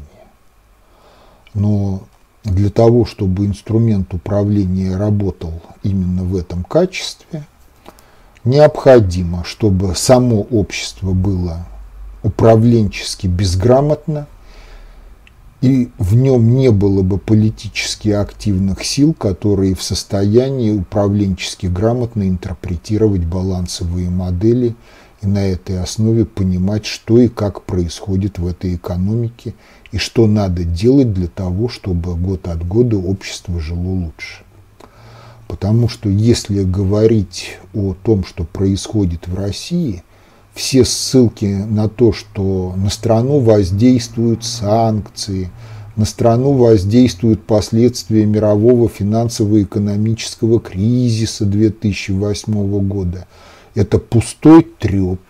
Но 1.53 2.03
для 2.43 2.69
того, 2.69 3.05
чтобы 3.05 3.45
инструмент 3.45 4.13
управления 4.13 4.95
работал 4.95 5.61
именно 5.83 6.23
в 6.23 6.35
этом 6.35 6.63
качестве, 6.63 7.45
необходимо, 8.43 9.43
чтобы 9.43 9.95
само 9.95 10.41
общество 10.41 11.11
было 11.13 11.65
управленчески 12.23 13.27
безграмотно, 13.27 14.27
и 15.63 15.91
в 15.97 16.13
нем 16.13 16.57
не 16.57 16.71
было 16.71 17.03
бы 17.03 17.17
политически 17.17 18.09
активных 18.09 18.83
сил, 18.83 19.13
которые 19.13 19.75
в 19.75 19.81
состоянии 19.81 20.71
управленчески 20.71 21.67
грамотно 21.67 22.27
интерпретировать 22.27 23.23
балансовые 23.23 24.09
модели 24.09 24.75
и 25.21 25.27
на 25.27 25.47
этой 25.47 25.81
основе 25.81 26.25
понимать, 26.25 26.85
что 26.85 27.17
и 27.17 27.29
как 27.29 27.61
происходит 27.61 28.39
в 28.39 28.47
этой 28.47 28.75
экономике 28.75 29.53
и 29.93 29.97
что 29.99 30.27
надо 30.27 30.65
делать 30.65 31.13
для 31.13 31.29
того, 31.29 31.69
чтобы 31.69 32.13
год 32.17 32.49
от 32.49 32.67
года 32.67 32.97
общество 32.97 33.57
жило 33.61 33.87
лучше. 33.87 34.43
Потому 35.47 35.87
что 35.87 36.09
если 36.09 36.63
говорить 36.63 37.57
о 37.73 37.93
том, 38.03 38.25
что 38.25 38.43
происходит 38.43 39.29
в 39.29 39.35
России– 39.35 40.03
все 40.53 40.85
ссылки 40.85 41.45
на 41.45 41.89
то, 41.89 42.13
что 42.13 42.73
на 42.77 42.89
страну 42.89 43.39
воздействуют 43.39 44.43
санкции, 44.43 45.49
на 45.95 46.05
страну 46.05 46.53
воздействуют 46.53 47.43
последствия 47.43 48.25
мирового 48.25 48.87
финансово-экономического 48.87 50.59
кризиса 50.59 51.45
2008 51.45 52.87
года. 52.87 53.27
Это 53.75 53.97
пустой 53.97 54.63
треп. 54.63 55.21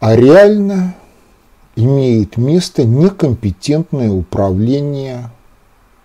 А 0.00 0.14
реально 0.14 0.94
имеет 1.74 2.36
место 2.36 2.84
некомпетентное 2.84 4.10
управление 4.10 5.30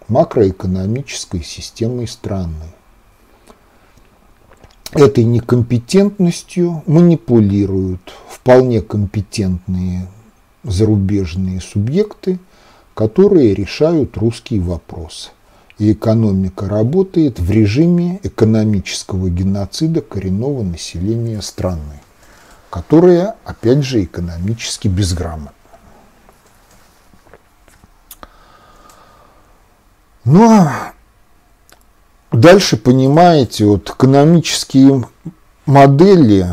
макроэкономической 0.07 1.43
системой 1.43 2.07
страны 2.07 2.74
этой 4.94 5.24
некомпетентностью 5.24 6.84
манипулируют 6.86 8.14
вполне 8.30 8.82
компетентные 8.82 10.08
зарубежные 10.64 11.62
субъекты, 11.62 12.39
которые 12.94 13.54
решают 13.54 14.18
русский 14.18 14.60
вопрос. 14.60 15.32
И 15.78 15.94
экономика 15.94 16.68
работает 16.68 17.39
в 17.39 17.50
режиме 17.50 18.20
экономического 18.22 19.30
геноцида 19.30 20.02
коренного 20.02 20.62
населения 20.62 21.42
страны, 21.42 22.00
которое, 22.70 23.36
опять 23.46 23.84
же, 23.84 24.04
экономически 24.04 24.88
безграмотно. 24.88 25.54
Ну 30.24 30.52
а 30.52 30.94
Дальше, 32.32 32.77
понимаете, 32.77 33.65
вот 33.65 33.89
экономические 33.89 35.05
модели 35.65 36.47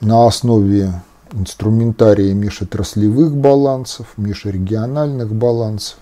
на 0.00 0.26
основе 0.26 1.02
инструментария 1.32 2.32
межотраслевых 2.32 3.36
балансов, 3.36 4.06
межрегиональных 4.16 5.34
балансов, 5.34 5.98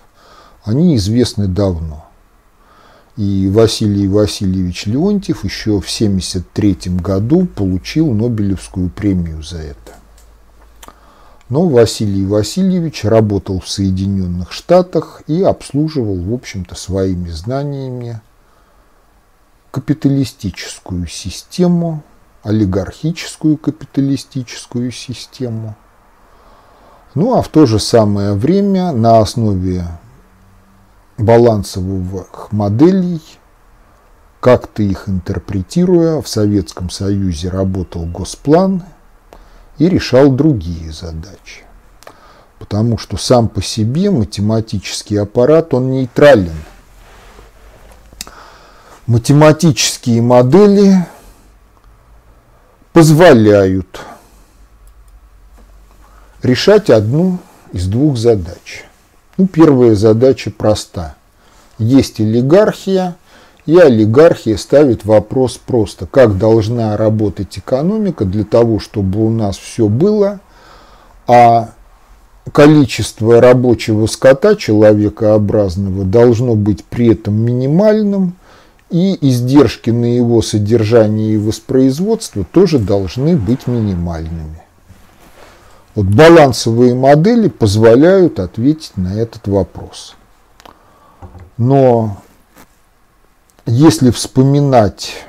они 0.63 0.95
известны 0.95 1.47
давно. 1.47 2.05
И 3.17 3.49
Василий 3.53 4.07
Васильевич 4.07 4.85
Леонтьев 4.85 5.43
еще 5.43 5.81
в 5.81 5.83
1973 5.83 6.95
году 6.95 7.45
получил 7.47 8.11
Нобелевскую 8.13 8.89
премию 8.89 9.43
за 9.43 9.57
это. 9.57 9.95
Но 11.49 11.67
Василий 11.67 12.25
Васильевич 12.25 13.03
работал 13.03 13.59
в 13.59 13.67
Соединенных 13.67 14.53
Штатах 14.53 15.21
и 15.27 15.43
обслуживал, 15.43 16.15
в 16.15 16.33
общем-то, 16.33 16.75
своими 16.75 17.29
знаниями 17.29 18.21
капиталистическую 19.71 21.07
систему, 21.07 22.03
олигархическую 22.43 23.57
капиталистическую 23.57 24.91
систему. 24.91 25.75
Ну 27.15 27.37
а 27.37 27.41
в 27.41 27.47
то 27.47 27.65
же 27.65 27.79
самое 27.79 28.33
время 28.33 28.91
на 28.91 29.19
основе 29.19 29.85
балансовых 31.17 32.51
моделей, 32.51 33.21
как-то 34.39 34.83
их 34.83 35.07
интерпретируя, 35.07 36.21
в 36.21 36.27
Советском 36.27 36.89
Союзе 36.89 37.49
работал 37.49 38.05
Госплан 38.05 38.83
и 39.77 39.87
решал 39.87 40.31
другие 40.31 40.91
задачи. 40.91 41.63
Потому 42.59 42.97
что 42.97 43.17
сам 43.17 43.47
по 43.49 43.61
себе 43.61 44.11
математический 44.11 45.19
аппарат, 45.19 45.73
он 45.73 45.91
нейтрален– 45.91 46.55
математические 49.11 50.21
модели 50.21 51.05
позволяют 52.93 53.99
решать 56.41 56.89
одну 56.89 57.39
из 57.73 57.87
двух 57.87 58.15
задач. 58.15 58.85
Ну, 59.35 59.47
первая 59.47 59.95
задача 59.95 60.49
проста. 60.49 61.15
Есть 61.77 62.21
олигархия, 62.21 63.17
и 63.65 63.77
олигархия 63.77 64.55
ставит 64.55 65.03
вопрос 65.03 65.57
просто, 65.57 66.05
как 66.05 66.37
должна 66.37 66.95
работать 66.95 67.59
экономика 67.59 68.23
для 68.23 68.45
того, 68.45 68.79
чтобы 68.79 69.25
у 69.25 69.29
нас 69.29 69.57
все 69.57 69.89
было, 69.89 70.39
а 71.27 71.71
количество 72.53 73.41
рабочего 73.41 74.05
скота 74.05 74.55
человекообразного 74.55 76.05
должно 76.05 76.55
быть 76.55 76.85
при 76.85 77.11
этом 77.11 77.35
минимальным, 77.35 78.35
и 78.91 79.17
издержки 79.27 79.89
на 79.89 80.05
его 80.05 80.41
содержание 80.41 81.33
и 81.33 81.37
воспроизводство 81.37 82.43
тоже 82.43 82.77
должны 82.77 83.37
быть 83.37 83.65
минимальными. 83.65 84.61
Вот 85.95 86.05
балансовые 86.05 86.93
модели 86.93 87.47
позволяют 87.47 88.39
ответить 88.39 88.95
на 88.97 89.13
этот 89.13 89.47
вопрос. 89.47 90.15
Но 91.57 92.21
если 93.65 94.11
вспоминать 94.11 95.25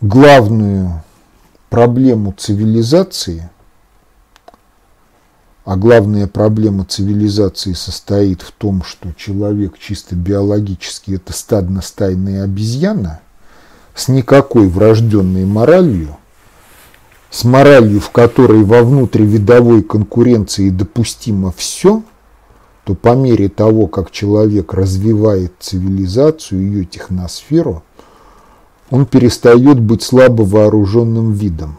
главную 0.00 1.02
проблему 1.70 2.32
цивилизации, 2.36 3.50
а 5.64 5.76
главная 5.76 6.26
проблема 6.26 6.84
цивилизации 6.84 7.72
состоит 7.72 8.42
в 8.42 8.50
том, 8.50 8.82
что 8.82 9.12
человек 9.16 9.78
чисто 9.78 10.16
биологически 10.16 11.12
это 11.12 11.32
стадно-стайная 11.32 12.44
обезьяна 12.44 13.20
с 13.94 14.08
никакой 14.08 14.68
врожденной 14.68 15.44
моралью, 15.44 16.16
с 17.30 17.44
моралью, 17.44 18.00
в 18.00 18.10
которой 18.10 18.64
во 18.64 18.82
внутривидовой 18.82 19.82
конкуренции 19.82 20.70
допустимо 20.70 21.52
все, 21.56 22.02
то 22.84 22.94
по 22.94 23.14
мере 23.14 23.48
того, 23.48 23.86
как 23.86 24.10
человек 24.10 24.74
развивает 24.74 25.52
цивилизацию, 25.60 26.60
ее 26.60 26.84
техносферу, 26.84 27.84
он 28.90 29.06
перестает 29.06 29.78
быть 29.78 30.02
слабо 30.02 30.42
вооруженным 30.42 31.32
видом 31.32 31.78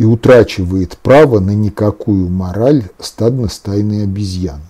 и 0.00 0.04
утрачивает 0.04 0.96
право 0.96 1.40
на 1.40 1.50
никакую 1.50 2.30
мораль 2.30 2.84
стадно-стайной 2.98 4.04
обезьяны. 4.04 4.62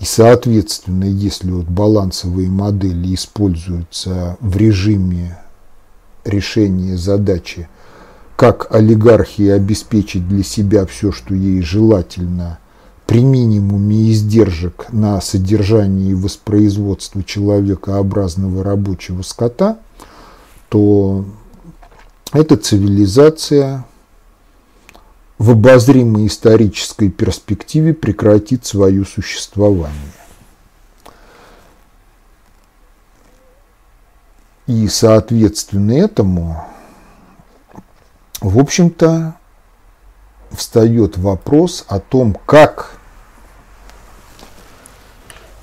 И, 0.00 0.06
соответственно, 0.06 1.04
если 1.04 1.50
вот 1.50 1.66
балансовые 1.66 2.48
модели 2.48 3.14
используются 3.14 4.38
в 4.40 4.56
режиме 4.56 5.36
решения 6.24 6.96
задачи, 6.96 7.68
как 8.36 8.74
олигархии 8.74 9.50
обеспечить 9.50 10.26
для 10.28 10.44
себя 10.44 10.86
все, 10.86 11.12
что 11.12 11.34
ей 11.34 11.60
желательно, 11.60 12.60
при 13.06 13.22
минимуме 13.22 14.12
издержек 14.12 14.86
на 14.92 15.20
содержание 15.20 16.12
и 16.12 16.14
воспроизводство 16.14 17.22
человекообразного 17.22 18.64
рабочего 18.64 19.20
скота, 19.20 19.76
то 20.70 21.26
эта 22.34 22.56
цивилизация 22.56 23.84
в 25.38 25.52
обозримой 25.52 26.26
исторической 26.26 27.08
перспективе 27.08 27.94
прекратит 27.94 28.66
свое 28.66 29.04
существование. 29.04 29.94
И, 34.66 34.88
соответственно, 34.88 35.92
этому, 35.92 36.66
в 38.40 38.58
общем-то, 38.58 39.36
встает 40.50 41.16
вопрос 41.16 41.84
о 41.86 42.00
том, 42.00 42.36
как 42.46 42.98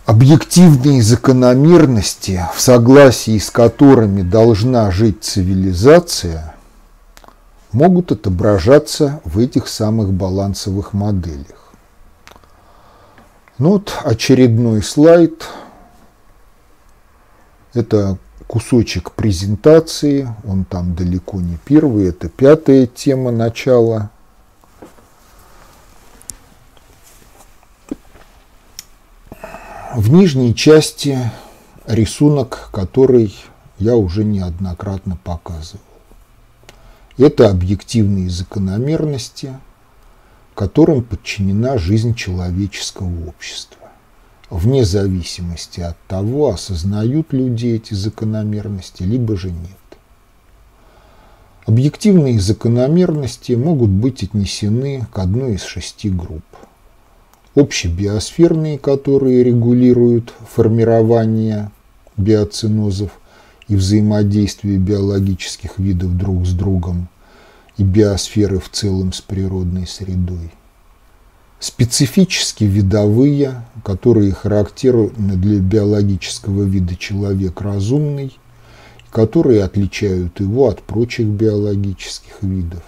объективные 0.05 1.01
закономерности, 1.01 2.45
в 2.55 2.61
согласии 2.61 3.37
с 3.39 3.49
которыми 3.49 4.21
должна 4.21 4.89
жить 4.91 5.23
цивилизация, 5.23 6.55
могут 7.71 8.11
отображаться 8.11 9.21
в 9.23 9.39
этих 9.39 9.67
самых 9.67 10.11
балансовых 10.13 10.93
моделях. 10.93 11.73
Ну 13.57 13.71
вот 13.71 13.93
очередной 14.03 14.81
слайд. 14.81 15.47
Это 17.73 18.17
кусочек 18.47 19.11
презентации, 19.11 20.27
он 20.43 20.65
там 20.65 20.93
далеко 20.93 21.39
не 21.39 21.57
первый, 21.63 22.09
это 22.09 22.27
пятая 22.27 22.85
тема 22.85 23.31
начала. 23.31 24.09
В 29.95 30.09
нижней 30.11 30.53
части 30.53 31.17
рисунок, 31.85 32.69
который 32.73 33.33
я 33.77 33.95
уже 33.95 34.25
неоднократно 34.25 35.17
показывал. 35.23 35.90
Это 37.17 37.49
объективные 37.49 38.29
закономерности, 38.29 39.53
которым 40.55 41.03
подчинена 41.03 41.77
жизнь 41.77 42.15
человеческого 42.15 43.27
общества. 43.27 43.89
Вне 44.49 44.83
зависимости 44.83 45.81
от 45.81 45.97
того, 46.07 46.49
осознают 46.49 47.31
люди 47.31 47.67
эти 47.67 47.93
закономерности, 47.93 49.03
либо 49.03 49.37
же 49.37 49.51
нет. 49.51 49.77
Объективные 51.65 52.39
закономерности 52.39 53.53
могут 53.53 53.89
быть 53.89 54.23
отнесены 54.23 55.07
к 55.11 55.19
одной 55.19 55.55
из 55.55 55.63
шести 55.63 56.09
групп. 56.09 56.43
Общебиосферные, 57.55 58.77
которые 58.77 59.43
регулируют 59.43 60.33
формирование 60.49 61.71
биоцинозов, 62.17 63.11
и 63.71 63.75
взаимодействие 63.75 64.77
биологических 64.77 65.79
видов 65.79 66.15
друг 66.17 66.45
с 66.45 66.51
другом 66.51 67.07
и 67.77 67.83
биосферы 67.83 68.59
в 68.59 68.69
целом 68.69 69.13
с 69.13 69.21
природной 69.21 69.87
средой. 69.87 70.51
Специфически 71.57 72.65
видовые, 72.65 73.63
которые 73.85 74.33
характерны 74.33 75.37
для 75.37 75.59
биологического 75.59 76.63
вида 76.63 76.97
человек 76.97 77.61
разумный, 77.61 78.37
которые 79.09 79.63
отличают 79.63 80.41
его 80.41 80.67
от 80.67 80.81
прочих 80.81 81.27
биологических 81.27 82.41
видов. 82.41 82.83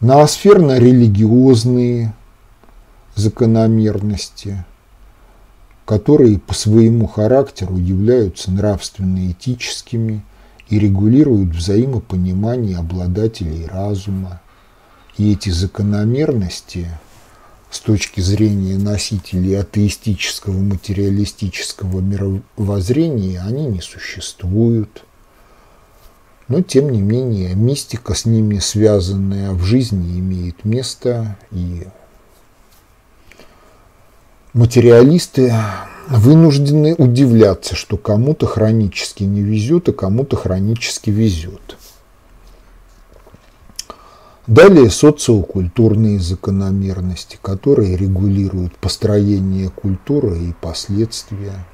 Ноосферно-религиозные 0.00 2.12
закономерности– 3.14 4.62
которые 5.88 6.38
по 6.38 6.52
своему 6.52 7.06
характеру 7.06 7.78
являются 7.78 8.50
нравственно-этическими 8.50 10.22
и 10.68 10.78
регулируют 10.78 11.56
взаимопонимание 11.56 12.76
обладателей 12.76 13.64
разума. 13.64 14.42
И 15.16 15.32
эти 15.32 15.48
закономерности 15.48 16.90
с 17.70 17.80
точки 17.80 18.20
зрения 18.20 18.76
носителей 18.76 19.58
атеистического 19.58 20.58
материалистического 20.58 22.00
мировоззрения, 22.00 23.40
они 23.40 23.64
не 23.64 23.80
существуют. 23.80 25.04
Но, 26.48 26.60
тем 26.60 26.90
не 26.90 27.00
менее, 27.00 27.54
мистика 27.54 28.12
с 28.12 28.26
ними 28.26 28.58
связанная 28.58 29.52
в 29.52 29.62
жизни 29.62 30.18
имеет 30.18 30.66
место, 30.66 31.38
и 31.50 31.86
материалисты 34.52 35.52
вынуждены 36.08 36.94
удивляться, 36.96 37.76
что 37.76 37.96
кому-то 37.96 38.46
хронически 38.46 39.24
не 39.24 39.42
везет, 39.42 39.88
а 39.88 39.92
кому-то 39.92 40.36
хронически 40.36 41.10
везет. 41.10 41.76
Далее 44.46 44.88
социокультурные 44.88 46.18
закономерности, 46.18 47.38
которые 47.42 47.96
регулируют 47.96 48.76
построение 48.76 49.68
культуры 49.68 50.38
и 50.38 50.54
последствия. 50.58 51.66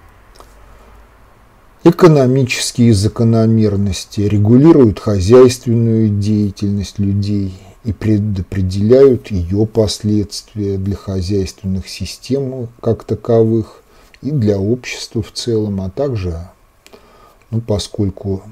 Экономические 1.85 2.93
закономерности 2.93 4.23
регулируют 4.23 4.99
хозяйственную 4.99 6.09
деятельность 6.09 6.99
людей 6.99 7.55
и 7.85 7.93
предопределяют 7.93 9.31
ее 9.31 9.67
последствия 9.67 10.79
для 10.79 10.97
хозяйственных 10.97 11.87
систем 11.89 12.69
как 12.81 13.05
таковых 13.05 13.83
и 14.23 14.31
для 14.31 14.59
общества 14.59 15.23
в 15.23 15.31
целом, 15.33 15.83
а 15.83 15.91
также, 15.91 16.49
ну, 17.51 17.61
поскольку 17.61 18.43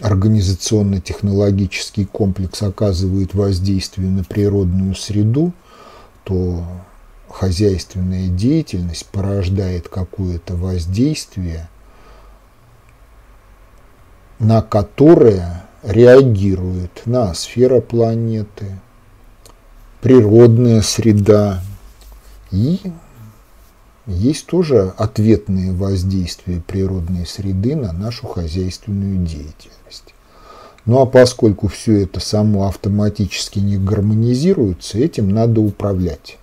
организационно-технологический 0.00 2.06
комплекс 2.06 2.60
оказывает 2.62 3.34
воздействие 3.34 4.10
на 4.10 4.24
природную 4.24 4.96
среду, 4.96 5.52
то 6.24 6.64
хозяйственная 7.28 8.26
деятельность 8.26 9.06
порождает 9.06 9.88
какое-то 9.88 10.56
воздействие, 10.56 11.68
на 14.40 14.60
которое 14.60 15.61
реагирует 15.82 17.02
на 17.06 17.34
сфера 17.34 17.80
планеты, 17.80 18.78
природная 20.00 20.82
среда 20.82 21.62
и 22.50 22.80
есть 24.06 24.46
тоже 24.46 24.92
ответные 24.96 25.72
воздействия 25.72 26.60
природной 26.60 27.26
среды 27.26 27.76
на 27.76 27.92
нашу 27.92 28.26
хозяйственную 28.26 29.18
деятельность. 29.18 30.14
Ну 30.84 31.00
а 31.00 31.06
поскольку 31.06 31.68
все 31.68 32.02
это 32.02 32.18
само 32.18 32.66
автоматически 32.66 33.60
не 33.60 33.78
гармонизируется, 33.78 34.98
этим 34.98 35.28
надо 35.28 35.60
управлять. 35.60 36.38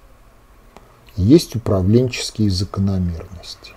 Есть 1.17 1.57
управленческие 1.57 2.49
закономерности. 2.49 3.73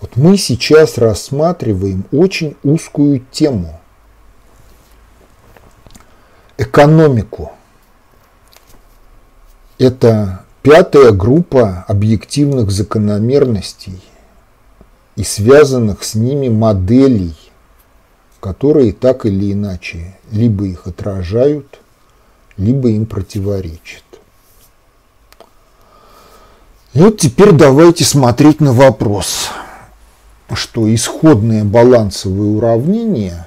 Вот 0.00 0.16
мы 0.16 0.36
сейчас 0.36 0.98
рассматриваем 0.98 2.04
очень 2.10 2.56
узкую 2.64 3.22
тему 3.30 3.79
экономику. 6.60 7.52
Это 9.78 10.44
пятая 10.62 11.10
группа 11.10 11.86
объективных 11.88 12.70
закономерностей 12.70 13.98
и 15.16 15.24
связанных 15.24 16.04
с 16.04 16.14
ними 16.14 16.50
моделей, 16.50 17.34
которые 18.40 18.92
так 18.92 19.24
или 19.24 19.52
иначе 19.52 20.14
либо 20.30 20.66
их 20.66 20.86
отражают, 20.86 21.80
либо 22.58 22.90
им 22.90 23.06
противоречат. 23.06 24.04
И 26.92 27.00
вот 27.00 27.18
теперь 27.18 27.52
давайте 27.52 28.04
смотреть 28.04 28.60
на 28.60 28.74
вопрос, 28.74 29.48
что 30.52 30.92
исходное 30.94 31.64
балансовое 31.64 32.48
уравнение, 32.48 33.46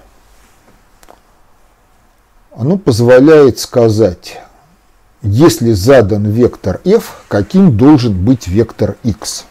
оно 2.56 2.78
позволяет 2.78 3.60
сказать, 3.60 4.40
если 5.22 5.72
задан 5.72 6.26
вектор 6.26 6.82
f, 6.86 7.24
каким 7.28 7.76
должен 7.78 8.24
быть 8.24 8.48
вектор 8.48 8.98
x. 9.04 9.46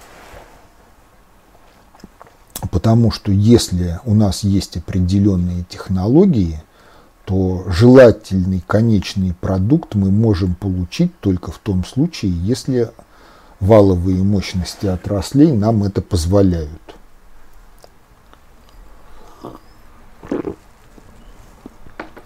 Потому 2.70 3.10
что 3.10 3.32
если 3.32 3.98
у 4.04 4.14
нас 4.14 4.44
есть 4.44 4.76
определенные 4.76 5.64
технологии, 5.64 6.62
то 7.24 7.64
желательный 7.68 8.62
конечный 8.66 9.34
продукт 9.34 9.94
мы 9.94 10.10
можем 10.10 10.54
получить 10.54 11.18
только 11.20 11.50
в 11.50 11.58
том 11.58 11.84
случае, 11.84 12.32
если 12.32 12.90
валовые 13.60 14.22
мощности 14.22 14.86
отраслей 14.86 15.52
нам 15.52 15.82
это 15.82 16.02
позволяют. 16.02 16.94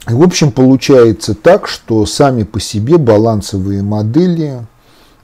И, 0.09 0.13
в 0.13 0.23
общем, 0.23 0.53
получается 0.53 1.35
так, 1.35 1.67
что 1.67 2.07
сами 2.07 2.45
по 2.45 2.61
себе 2.61 2.97
балансовые 2.97 3.83
модели 3.83 4.65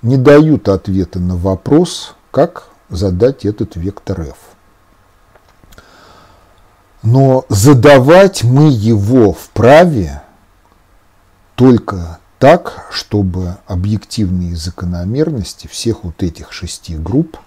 не 0.03 0.16
дают 0.16 0.68
ответа 0.68 1.20
на 1.20 1.37
вопрос, 1.37 2.16
как 2.33 2.68
задать 2.89 3.45
этот 3.45 3.76
вектор 3.76 4.20
f. 4.20 4.37
Но 7.03 7.45
задавать 7.49 8.43
мы 8.43 8.70
его 8.70 9.33
вправе 9.33 10.22
только 11.55 12.18
так, 12.39 12.89
чтобы 12.91 13.59
объективные 13.66 14.57
закономерности 14.57 15.68
всех 15.68 16.03
вот 16.03 16.24
этих 16.24 16.53
шести 16.53 16.97
групп 16.97 17.39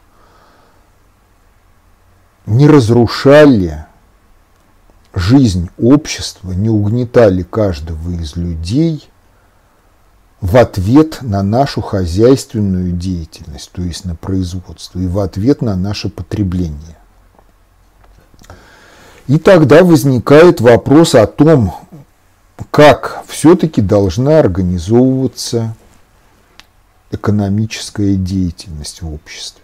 не 2.45 2.67
разрушали 2.67 3.85
жизнь 5.15 5.69
общества, 5.79 6.51
не 6.51 6.69
угнетали 6.69 7.41
каждого 7.41 8.11
из 8.11 8.35
людей 8.35 9.09
в 10.41 10.57
ответ 10.57 11.19
на 11.21 11.41
нашу 11.41 11.81
хозяйственную 11.81 12.91
деятельность, 12.91 13.71
то 13.71 13.81
есть 13.81 14.05
на 14.05 14.15
производство, 14.15 14.99
и 14.99 15.07
в 15.07 15.19
ответ 15.19 15.61
на 15.61 15.75
наше 15.75 16.09
потребление. 16.09 16.97
И 19.27 19.39
тогда 19.39 19.83
возникает 19.83 20.61
вопрос 20.61 21.15
о 21.15 21.25
том, 21.25 21.73
как 22.69 23.23
все-таки 23.27 23.81
должна 23.81 24.39
организовываться 24.39 25.75
экономическая 27.09 28.15
деятельность 28.15 29.01
в 29.01 29.11
обществе. 29.11 29.63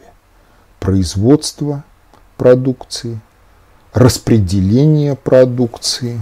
Производство 0.80 1.84
продукции, 2.38 3.20
распределение 3.94 5.16
продукции 5.16 6.22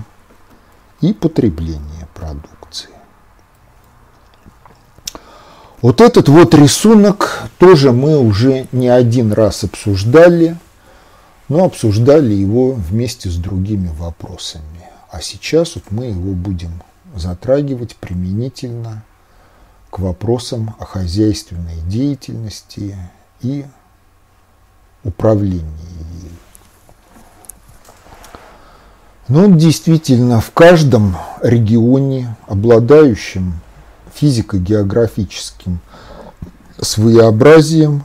и 1.02 1.14
потребление 1.14 2.08
продукции. 2.14 2.90
Вот 5.82 6.02
этот 6.02 6.28
вот 6.28 6.54
рисунок 6.56 7.44
тоже 7.58 7.92
мы 7.92 8.20
уже 8.20 8.68
не 8.72 8.90
один 8.90 9.32
раз 9.32 9.64
обсуждали, 9.64 10.58
но 11.48 11.66
обсуждали 11.66 12.34
его 12.34 12.74
вместе 12.74 13.30
с 13.30 13.36
другими 13.36 13.90
вопросами. 13.98 14.66
А 15.10 15.22
сейчас 15.22 15.76
вот 15.76 15.86
мы 15.92 16.08
его 16.08 16.34
будем 16.34 16.84
затрагивать 17.16 17.96
применительно 17.96 19.04
к 19.90 20.00
вопросам 20.00 20.76
о 20.80 20.86
хозяйственной 20.86 21.80
деятельности 21.88 22.96
и 23.42 23.66
управлении 25.04 25.64
ей. 29.30 29.36
Ну, 29.36 29.56
действительно, 29.56 30.42
в 30.42 30.52
каждом 30.52 31.16
регионе, 31.42 32.36
обладающем 32.48 33.54
физико-географическим 34.14 35.80
своеобразием, 36.80 38.04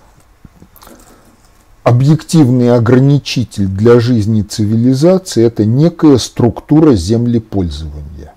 объективный 1.83 2.75
ограничитель 2.75 3.66
для 3.66 4.01
жизни 4.01 4.43
цивилизации– 4.43 5.45
это 5.47 5.64
некая 5.64 6.18
структура 6.18 6.95
землепользования. 6.95 8.33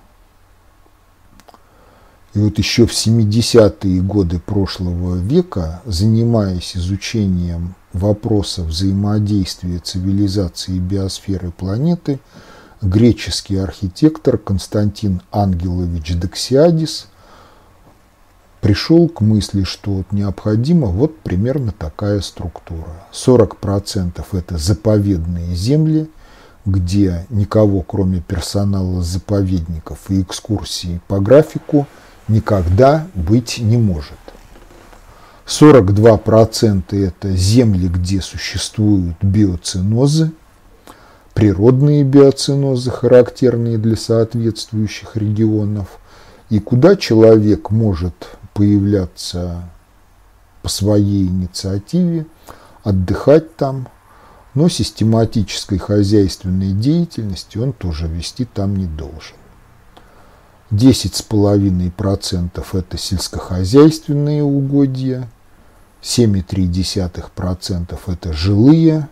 И 2.33 2.39
вот 2.39 2.57
еще 2.59 2.85
в 2.85 2.91
70-е 2.91 4.01
годы 4.01 4.39
прошлого 4.39 5.15
века, 5.15 5.81
занимаясь 5.85 6.77
изучением 6.77 7.73
вопроса 7.93 8.63
взаимодействия 8.63 9.79
цивилизации 9.79 10.75
и 10.75 10.79
биосферы 10.79 11.49
планеты, 11.49 12.19
греческий 12.81 13.57
архитектор 13.57 14.37
Константин 14.37 15.21
Ангелович 15.31 16.15
Дексиадис– 16.15 17.07
пришел 18.61 19.07
к 19.07 19.21
мысли, 19.21 19.63
что 19.63 19.91
вот 19.91 20.11
необходима 20.11 20.87
вот 20.87 21.19
примерно 21.19 21.71
такая 21.71 22.21
структура. 22.21 23.07
40% 23.13 24.23
это 24.33 24.57
заповедные 24.57 25.55
земли, 25.55 26.09
где 26.65 27.25
никого, 27.29 27.81
кроме 27.81 28.19
персонала 28.19 29.01
заповедников 29.01 29.99
и 30.09 30.21
экскурсий 30.21 30.99
по 31.07 31.19
графику, 31.19 31.87
никогда 32.27 33.07
быть 33.13 33.57
не 33.59 33.77
может. 33.77 34.17
42% 35.45 37.07
это 37.07 37.33
земли, 37.37 37.87
где 37.87 38.19
существуют 38.19 39.15
биоцинозы, 39.21 40.33
природные 41.37 42.03
биоцинозы, 42.03 42.89
характерные 42.89 43.77
для 43.77 43.95
соответствующих 43.95 45.15
регионов, 45.15 45.99
и 46.49 46.57
куда 46.59 46.95
человек 46.95 47.69
может 47.69 48.15
появляться 48.55 49.69
по 50.63 50.69
своей 50.69 51.27
инициативе, 51.27 52.25
отдыхать 52.83 53.55
там, 53.55 53.87
но 54.55 54.67
систематической 54.67 55.77
хозяйственной 55.77 56.71
деятельности 56.71 57.59
он 57.59 57.71
тоже 57.71 58.07
вести 58.07 58.45
там 58.45 58.75
не 58.75 58.87
должен. 58.87 59.37
10,5% 60.71 62.65
это 62.73 62.97
сельскохозяйственные 62.97 64.41
угодья, 64.41 65.29
7,3% 66.01 67.99
это 68.07 68.33
жилые 68.33 69.07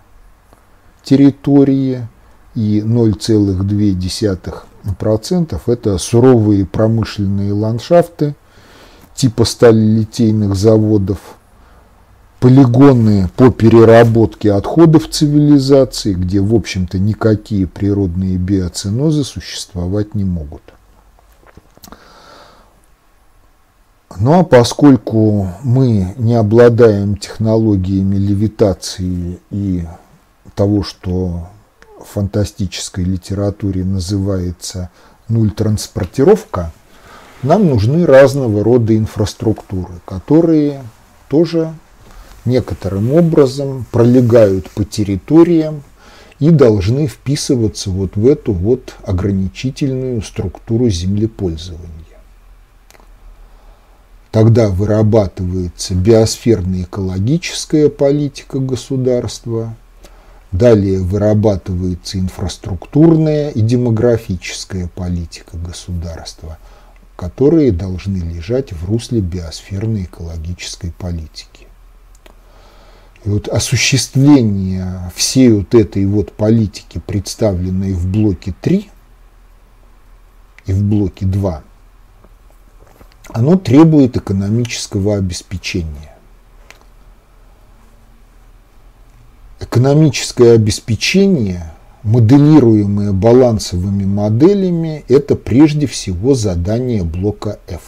территории 1.03 2.07
и 2.55 2.81
0,2% 2.81 5.61
это 5.67 5.97
суровые 5.97 6.65
промышленные 6.65 7.53
ландшафты– 7.53 8.35
типа 9.15 9.45
сталилитейных 9.45 10.55
заводов, 10.55 11.19
полигоны 12.39 13.29
по 13.35 13.49
переработке 13.49 14.51
отходов 14.51 15.09
цивилизации, 15.09 16.13
где, 16.13 16.41
в 16.41 16.53
общем-то, 16.53 16.99
никакие 16.99 17.65
природные 17.65 18.37
биоцинозы 18.37 19.23
существовать 19.23 20.13
не 20.13 20.25
могут. 20.25 20.61
Ну 24.17 24.39
а 24.39 24.43
поскольку 24.43 25.49
мы 25.63 26.13
не 26.17 26.35
обладаем 26.35 27.17
технологиями 27.17 28.15
левитации 28.15 29.39
и 29.49 29.85
того, 30.53 30.83
что 30.83 31.49
фантастической 32.07 33.03
литературе 33.03 33.83
называется 33.83 34.89
нуль 35.27 35.51
транспортировка– 35.51 36.71
нам 37.45 37.67
нужны 37.67 38.05
разного 38.07 38.63
рода 38.63 38.97
инфраструктуры, 38.97 40.01
которые 40.05 40.81
тоже 41.29 41.73
некоторым 42.43 43.13
образом 43.13 43.85
пролегают 43.91 44.69
по 44.71 44.83
территориям 44.83 45.83
и 46.39 46.49
должны 46.49 47.05
вписываться 47.07 47.91
вот 47.91 48.15
в 48.15 48.27
эту 48.27 48.51
вот 48.51 48.95
ограничительную 49.03 50.23
структуру 50.23 50.89
землепользования. 50.89 51.91
Тогда 54.31 54.69
вырабатывается 54.69 55.93
биосферно-экологическая 55.93 57.89
политика 57.89 58.57
государства, 58.57 59.75
далее 60.57 60.99
вырабатывается 61.01 62.19
инфраструктурная 62.19 63.49
и 63.49 63.61
демографическая 63.61 64.87
политика 64.87 65.57
государства– 65.57 66.57
которые 67.15 67.71
должны 67.71 68.17
лежать 68.17 68.73
в 68.73 68.85
русле 68.85 69.21
биосферной 69.21 70.03
экологической 70.03 70.91
политики. 70.91 71.67
И 73.23 73.29
вот 73.29 73.47
осуществление 73.47 75.11
всей 75.15 75.51
вот 75.51 75.73
этой 75.73 76.05
вот 76.05 76.33
политики, 76.33 77.01
представленной 77.05 77.93
в 77.93 78.07
блоке 78.07 78.53
3 78.61 78.89
и 80.65 80.73
в 80.73 80.83
блоке 80.83 81.25
2, 81.25 81.63
оно 83.29 83.57
требует 83.57 84.17
экономического 84.17 85.15
обеспечения. 85.15 86.14
Экономическое 89.65 90.53
обеспечение, 90.53 91.73
моделируемое 92.03 93.11
балансовыми 93.11 94.05
моделями, 94.05 95.03
это 95.07 95.35
прежде 95.35 95.87
всего 95.87 96.35
задание 96.35 97.03
блока 97.03 97.57
F, 97.67 97.81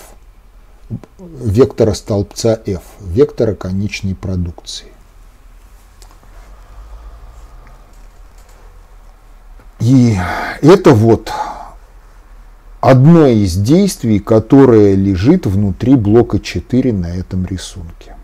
вектора 1.19 1.93
столбца 1.93 2.59
F, 2.65 2.81
вектора 2.99 3.53
конечной 3.53 4.15
продукции. 4.15 4.87
И 9.79 10.17
это 10.63 10.95
вот 10.95 11.31
одно 12.81 13.27
из 13.27 13.55
действий, 13.55 14.19
которое 14.19 14.95
лежит 14.95 15.45
внутри 15.45 15.93
блока 15.93 16.39
4 16.39 16.91
на 16.91 17.15
этом 17.15 17.45
рисунке. 17.45 18.16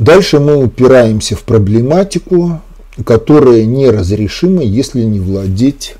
Дальше 0.00 0.40
мы 0.40 0.56
упираемся 0.56 1.36
в 1.36 1.42
проблематику, 1.42 2.62
которая 3.04 3.66
неразрешима, 3.66 4.62
если 4.62 5.02
не 5.02 5.20
владеть 5.20 5.94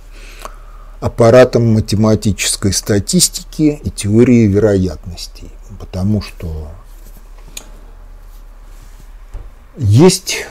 аппаратом 1.00 1.74
математической 1.74 2.72
статистики 2.72 3.78
и 3.84 3.90
теории 3.90 4.46
вероятностей. 4.46 5.50
Потому 5.78 6.22
что 6.22 6.68
есть 9.76 10.46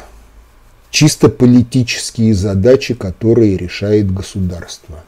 чисто 0.91 1.27
политические 1.27 2.35
задачи, 2.35 2.93
которые 2.93 3.57
решает 3.57 4.13
государство. 4.13 5.03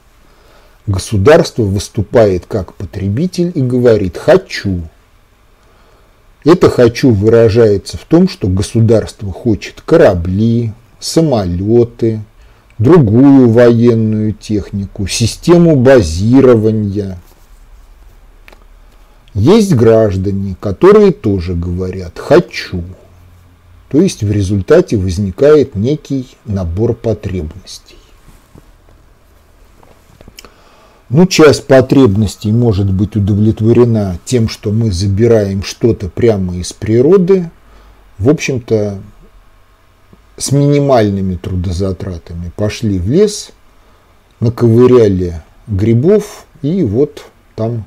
Государство 0.88 1.62
выступает 1.62 2.48
как 2.48 2.74
потребитель 2.74 3.52
и 3.54 3.62
говорит 3.62 4.18
«хочу», 4.18 4.82
это 6.44 6.70
«хочу» 6.70 7.12
выражается 7.12 7.98
в 7.98 8.06
том, 8.06 8.28
что 8.28 8.48
государство 8.48 9.32
хочет 9.32 9.82
корабли, 9.82 10.74
самолеты, 11.00 12.22
другую 12.80 13.50
военную 13.50 14.34
технику, 14.34 15.08
систему 15.08 15.76
базирования. 15.76 17.20
Есть 19.34 19.74
граждане, 19.76 20.56
которые 20.60 21.12
тоже 21.12 21.54
говорят 21.54 22.18
«хочу». 22.18 22.84
То 23.90 24.02
есть 24.02 24.24
в 24.24 24.32
результате 24.32 24.98
возникает 24.98 25.76
некий 25.76 26.28
набор 26.46 26.94
потребностей. 26.94 27.98
Ну, 31.14 31.26
часть 31.26 31.68
потребностей 31.68 32.54
может 32.54 32.90
быть 32.90 33.18
удовлетворена 33.18 34.18
тем, 34.24 34.48
что 34.48 34.72
мы 34.72 34.94
забираем 34.94 35.62
что-то 35.62 36.08
прямо 36.08 36.56
из 36.56 36.72
природы, 36.72 37.52
в 38.18 38.30
общем-то, 38.30 39.02
с 40.38 40.54
минимальными 40.54 41.36
трудозатратами. 41.36 42.54
Пошли 42.56 42.98
в 42.98 43.10
лес, 43.10 43.52
наковыряли 44.40 45.44
грибов, 45.68 46.46
и 46.62 46.82
вот 46.84 47.26
там 47.58 47.84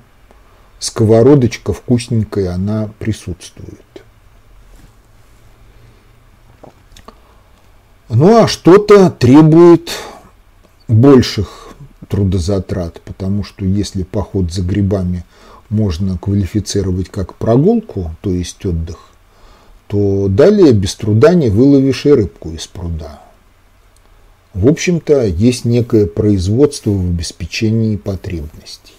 сковородочка 0.78 1.72
вкусненькая, 1.72 2.52
она 2.52 2.90
присутствует. 2.98 4.04
Ну 8.10 8.42
а 8.42 8.48
что-то 8.48 9.08
требует 9.08 9.92
больших 10.88 11.63
трудозатрат, 12.08 13.00
потому 13.04 13.44
что 13.44 13.64
если 13.64 14.02
поход 14.02 14.52
за 14.52 14.62
грибами 14.62 15.24
можно 15.68 16.18
квалифицировать 16.18 17.08
как 17.08 17.34
прогулку, 17.34 18.14
то 18.20 18.30
есть 18.30 18.64
отдых, 18.64 18.98
то 19.86 20.28
далее 20.28 20.72
без 20.72 20.94
труда 20.94 21.34
не 21.34 21.50
выловишь 21.50 22.06
и 22.06 22.10
рыбку 22.10 22.50
из 22.50 22.66
пруда. 22.66 23.20
В 24.54 24.68
общем-то, 24.68 25.24
есть 25.26 25.64
некое 25.64 26.06
производство 26.06 26.90
в 26.90 27.00
обеспечении 27.00 27.96
потребностей. 27.96 28.94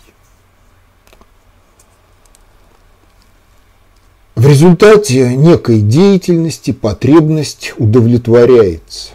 В 4.35 4.45
результате 4.45 5.33
некой 5.35 5.79
деятельности 5.79 6.71
потребность 6.71 7.73
удовлетворяется. 7.77 9.11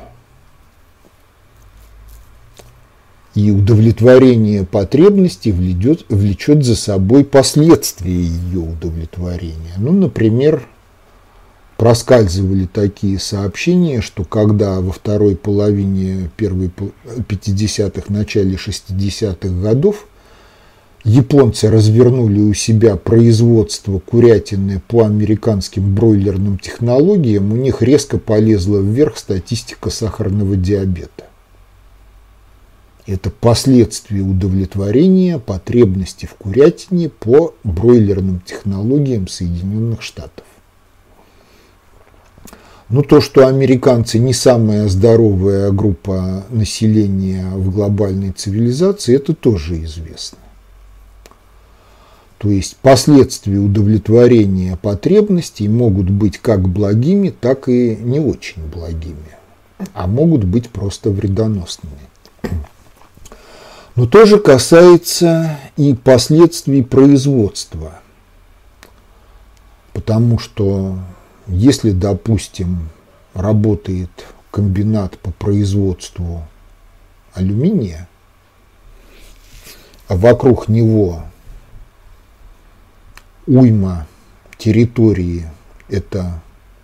И 3.35 3.51
удовлетворение 3.51 4.65
потребностей 4.65 5.53
влечет, 5.53 6.05
влечет 6.09 6.65
за 6.65 6.75
собой 6.75 7.25
последствия 7.25 8.13
ее 8.13 8.59
удовлетворения. 8.59 9.75
Ну, 9.79 9.93
например, 9.93 10.67
проскальзывали 11.77 12.67
такие 12.67 13.19
сообщения, 13.19 14.01
что 14.01 14.25
когда 14.25 14.81
во 14.81 14.93
второй 14.93 15.37
половине 15.37 16.31
первой 16.37 16.71
50-х, 17.07 18.13
начале 18.13 18.57
60-х 18.57 19.49
годов 19.63 20.07
японцы 21.05 21.71
развернули 21.71 22.41
у 22.41 22.53
себя 22.53 22.97
производство 22.97 23.99
курятины 24.01 24.83
по 24.89 25.07
американским 25.07 25.95
бройлерным 25.95 26.59
технологиям, 26.59 27.53
у 27.53 27.57
них 27.57 27.81
резко 27.81 28.19
полезла 28.19 28.81
вверх 28.81 29.17
статистика 29.17 29.89
сахарного 29.89 30.57
диабета. 30.57 31.30
Это 33.11 33.29
последствия 33.29 34.21
удовлетворения 34.21 35.41
потребности 35.41 36.27
в 36.27 36.35
курятине 36.35 37.09
по 37.09 37.57
бройлерным 37.65 38.41
технологиям 38.41 39.27
Соединенных 39.27 40.01
Штатов. 40.01 40.45
Ну, 42.89 43.03
то, 43.03 43.21
что 43.21 43.49
американцы 43.49 44.21
не 44.21 44.33
самая 44.33 44.87
здоровая 44.87 45.73
группа 45.73 46.45
населения 46.51 47.51
в 47.53 47.73
глобальной 47.73 48.31
цивилизации, 48.31 49.17
это 49.17 49.35
тоже 49.35 49.83
известно. 49.83 50.39
То 52.39 52.49
есть 52.49 52.77
последствия 52.77 53.59
удовлетворения 53.59 54.77
потребностей 54.77 55.69
могут 55.69 56.09
быть 56.11 56.39
как 56.39 56.69
благими, 56.69 57.31
так 57.31 57.69
и 57.69 57.97
не 57.97 58.21
очень 58.21 58.65
благими, 58.73 59.37
а 59.95 60.07
могут 60.07 60.45
быть 60.45 60.71
просто 60.71 61.11
вредоносными. 61.11 61.99
Но 63.97 64.07
тоже 64.07 64.39
касается 64.39 65.59
и 65.77 65.95
последствий 65.95 66.83
производства. 66.83 68.01
Потому 69.93 70.39
что 70.39 70.99
если, 71.47 71.91
допустим, 71.91 72.89
работает 73.35 74.11
комбинат 74.51 75.19
по 75.19 75.33
производству 75.33 76.47
алюминия, 77.35 78.09
а 80.09 80.17
вокруг 80.17 80.69
него 80.69 81.25
уйма 83.47 84.07
территории– 84.59 85.47
это 85.89 86.41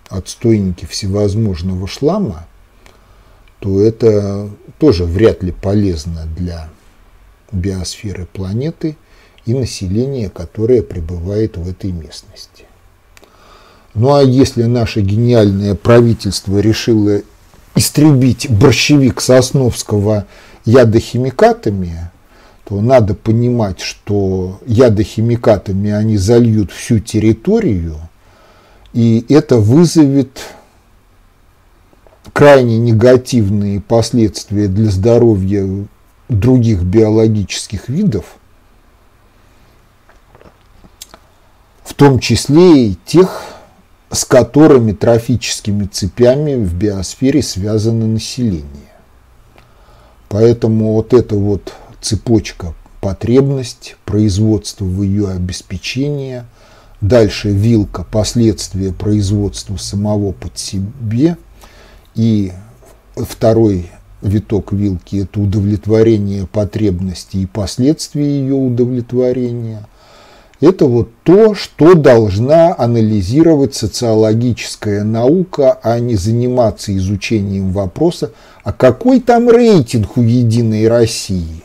отстойники 0.08 0.84
всевозможного 0.84 1.86
шлама, 1.86 2.46
то 3.60 3.80
это 3.80 4.50
тоже 4.78 5.04
вряд 5.04 5.42
ли 5.42 5.52
полезно 5.52 6.26
для 6.36 6.68
биосферы 7.56 8.26
планеты 8.32 8.96
и 9.46 9.54
населения, 9.54 10.30
которое 10.30 10.82
пребывает 10.82 11.56
в 11.56 11.68
этой 11.68 11.92
местности. 11.92 12.64
Ну 13.94 14.14
а 14.14 14.22
если 14.22 14.64
наше 14.64 15.00
гениальное 15.00 15.74
правительство 15.74 16.58
решило 16.58 17.22
истребить 17.74 18.50
борщевик 18.50 19.20
Сосновского 19.20 20.26
ядохимикатами, 20.64 22.10
то 22.64 22.80
надо 22.80 23.14
понимать, 23.14 23.80
что 23.80 24.60
ядохимикатами 24.66 25.92
они 25.92 26.16
зальют 26.16 26.72
всю 26.72 26.98
территорию, 26.98 27.96
и 28.92 29.24
это 29.28 29.56
вызовет 29.58 30.40
крайне 32.32 32.78
негативные 32.78 33.80
последствия 33.80 34.68
для 34.68 34.90
здоровья 34.90 35.86
других 36.28 36.82
биологических 36.82 37.88
видов, 37.88 38.24
в 41.84 41.94
том 41.94 42.18
числе 42.18 42.88
и 42.88 42.98
тех, 43.04 43.42
с 44.10 44.24
которыми 44.24 44.92
трофическими 44.92 45.86
цепями 45.86 46.54
в 46.54 46.74
биосфере 46.74 47.42
связано 47.42 48.06
население. 48.06 48.92
Поэтому 50.28 50.94
вот 50.94 51.14
эта 51.14 51.36
вот 51.36 51.72
цепочка 52.00 52.74
потребность, 53.00 53.96
производство 54.04 54.84
в 54.84 55.02
ее 55.02 55.30
обеспечение, 55.30 56.46
дальше 57.00 57.50
вилка, 57.50 58.04
последствия 58.04 58.92
производства 58.92 59.76
самого 59.76 60.32
под 60.32 60.58
себе 60.58 61.36
и 62.14 62.52
второй 63.16 63.90
виток 64.26 64.72
вилки– 64.72 65.16
это 65.22 65.40
удовлетворение 65.40 66.46
потребностей 66.46 67.42
и 67.42 67.46
последствия 67.46 68.24
ее 68.24 68.54
удовлетворения. 68.54 69.86
Это 70.60 70.86
вот 70.86 71.10
то, 71.22 71.54
что 71.54 71.94
должна 71.94 72.74
анализировать 72.76 73.74
социологическая 73.74 75.04
наука, 75.04 75.78
а 75.82 75.98
не 75.98 76.16
заниматься 76.16 76.96
изучением 76.96 77.72
вопроса, 77.72 78.32
а 78.64 78.72
какой 78.72 79.20
там 79.20 79.50
рейтинг 79.50 80.16
у 80.16 80.22
«Единой 80.22 80.88
России». 80.88 81.62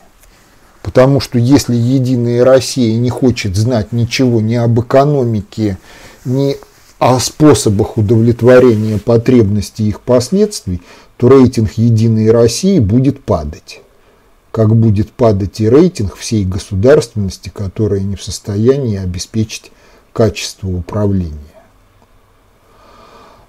Потому 0.81 1.19
что 1.19 1.37
если 1.37 1.75
Единая 1.75 2.43
Россия 2.43 2.97
не 2.97 3.09
хочет 3.09 3.55
знать 3.55 3.91
ничего 3.91 4.41
ни 4.41 4.55
об 4.55 4.79
экономике, 4.79 5.77
ни 6.25 6.57
о 6.99 7.19
способах 7.19 7.97
удовлетворения 7.97 8.97
потребностей 8.97 9.85
и 9.85 9.89
их 9.89 10.01
последствий, 10.01 10.81
то 11.21 11.29
рейтинг 11.29 11.73
Единой 11.73 12.31
России 12.31 12.79
будет 12.79 13.23
падать. 13.23 13.81
Как 14.49 14.75
будет 14.75 15.11
падать 15.11 15.61
и 15.61 15.69
рейтинг 15.69 16.15
всей 16.15 16.43
государственности, 16.45 17.51
которая 17.53 17.99
не 17.99 18.15
в 18.15 18.23
состоянии 18.23 18.97
обеспечить 18.97 19.71
качество 20.13 20.67
управления. 20.67 21.37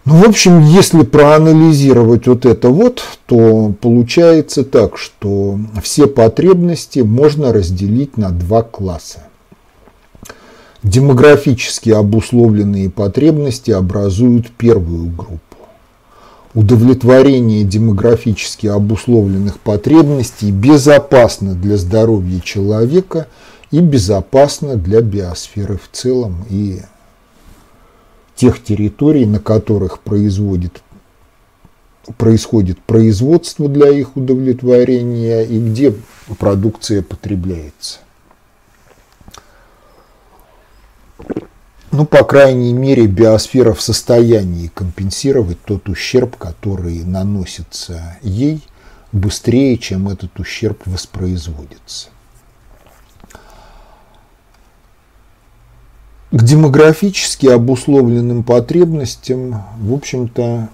Ну, 0.05 0.17
в 0.17 0.29
общем, 0.29 0.61
если 0.61 1.03
проанализировать 1.03 2.27
вот 2.27 2.45
это 2.45 2.69
вот, 2.69 3.03
то 3.25 3.73
получается 3.81 4.65
так, 4.65 4.99
что 4.99 5.59
все 5.83 6.07
потребности 6.07 6.99
можно 6.99 7.55
разделить 7.55 8.19
на 8.19 8.29
два 8.33 8.63
класса. 8.63 9.29
Демографически 10.83 11.89
обусловленные 11.89 12.91
потребности 12.91 13.71
образуют 13.71 14.51
первую 14.51 15.07
группу. 15.07 15.52
Удовлетворение 16.55 17.65
демографически 17.65 18.67
обусловленных 18.67 19.59
потребностей 19.59 20.51
безопасно 20.51 21.55
для 21.55 21.79
здоровья 21.79 22.41
человека 22.41 23.27
и 23.71 23.81
безопасно 23.81 24.77
для 24.77 25.01
биосферы 25.01 25.79
в 25.79 25.89
целом 25.91 26.45
и 26.51 26.83
тех 28.37 28.63
территорий, 28.63 29.25
на 29.25 29.39
которых 29.39 30.01
производит, 30.01 30.83
происходит 32.19 32.79
производство 32.81 33.67
для 33.67 33.89
их 33.89 34.15
удовлетворения 34.15 35.43
и 35.45 35.59
где 35.59 35.95
продукция 36.39 37.03
потребляется. 37.03 38.01
Ну, 41.93 42.07
по 42.07 42.25
крайней 42.25 42.73
мере, 42.73 43.07
биосфера 43.07 43.75
в 43.75 43.83
состоянии 43.83 44.69
компенсировать 44.69 45.63
тот 45.63 45.91
ущерб, 45.91 46.37
который 46.37 47.05
наносится 47.05 48.17
ей 48.23 48.63
быстрее, 49.13 49.77
чем 49.77 50.09
этот 50.09 50.41
ущерб 50.41 50.81
воспроизводится. 50.87 52.09
К 56.31 56.43
демографически 56.43 57.47
обусловленным 57.49 58.43
потребностям, 58.43 59.63
в 59.77 59.93
общем-то, 59.93 60.71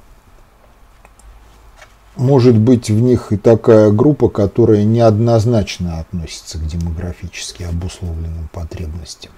может 2.14 2.56
быть 2.56 2.90
в 2.90 3.00
них 3.00 3.32
и 3.32 3.36
такая 3.36 3.90
группа, 3.90 4.28
которая 4.28 4.84
неоднозначно 4.84 5.98
относится 5.98 6.58
к 6.58 6.66
демографически 6.66 7.64
обусловленным 7.64 8.48
потребностям. 8.52 9.32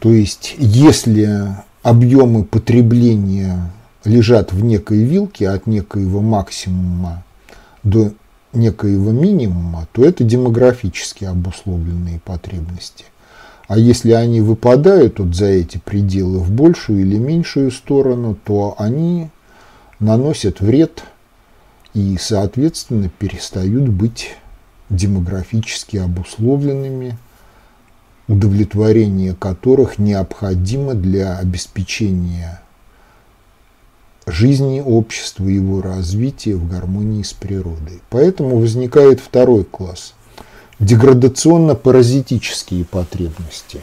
То 0.00 0.12
есть, 0.12 0.54
если 0.58 1.48
объемы 1.82 2.44
потребления 2.44 3.72
лежат 4.04 4.52
в 4.52 4.62
некой 4.62 5.02
вилке 5.02 5.48
от 5.48 5.66
некоего 5.66 6.20
максимума 6.20 7.24
до 7.82 8.12
некоего 8.52 9.12
минимума, 9.12 9.88
то 9.92 10.04
это 10.04 10.24
демографически 10.24 11.24
обусловленные 11.24 12.20
потребности. 12.20 13.04
А 13.66 13.78
если 13.78 14.12
они 14.12 14.40
выпадают 14.40 15.18
вот 15.18 15.34
за 15.34 15.46
эти 15.46 15.78
пределы 15.78 16.38
в 16.38 16.50
большую 16.50 17.00
или 17.00 17.16
меньшую 17.16 17.70
сторону, 17.70 18.36
то 18.44 18.74
они 18.78 19.30
наносят 20.00 20.60
вред 20.60 21.02
и, 21.94 22.16
соответственно, 22.20 23.08
перестают 23.08 23.88
быть 23.88 24.36
демографически 24.90 25.96
обусловленными, 25.96 27.16
удовлетворение 28.28 29.34
которых 29.34 29.98
необходимо 29.98 30.94
для 30.94 31.38
обеспечения 31.38 32.60
жизни 34.26 34.82
общества, 34.84 35.46
его 35.46 35.82
развития 35.82 36.54
в 36.54 36.68
гармонии 36.68 37.22
с 37.22 37.32
природой. 37.32 38.00
Поэтому 38.10 38.58
возникает 38.58 39.20
второй 39.20 39.64
класс– 39.64 40.14
деградационно-паразитические 40.80 42.84
потребности. 42.84 43.80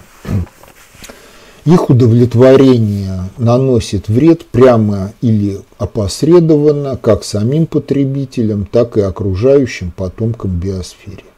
Их 1.65 1.89
удовлетворение 1.91 3.29
наносит 3.37 4.07
вред 4.07 4.47
прямо 4.47 5.13
или 5.21 5.61
опосредованно 5.77 6.97
как 6.97 7.23
самим 7.23 7.67
потребителям, 7.67 8.65
так 8.65 8.97
и 8.97 9.01
окружающим 9.01 9.91
потомкам 9.91 10.59
биосфере. 10.59 11.30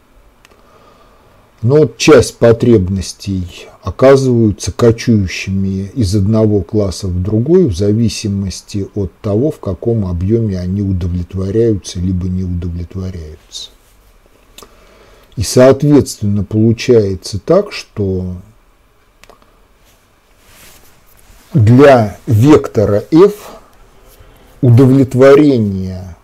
Но 1.64 1.86
часть 1.86 2.40
потребностей 2.40 3.68
оказываются 3.82 4.74
кочующими 4.74 5.90
из 5.96 6.14
одного 6.14 6.62
класса 6.62 7.08
в 7.08 7.24
другой 7.24 7.68
в 7.68 7.76
зависимости 7.76 8.90
от 8.96 9.14
того, 9.22 9.50
в 9.50 9.62
каком 9.62 10.06
объеме 10.06 10.60
они 10.60 10.82
удовлетворяются 10.82 12.00
либо 12.00 12.28
не 12.28 12.44
удовлетворяются. 12.44 13.70
И, 15.38 15.44
соответственно, 15.44 16.44
получается 16.44 17.40
так, 17.40 17.72
что 17.72 18.36
для 21.54 22.18
вектора 22.28 23.06
f 23.10 23.52
удовлетворение 24.62 26.18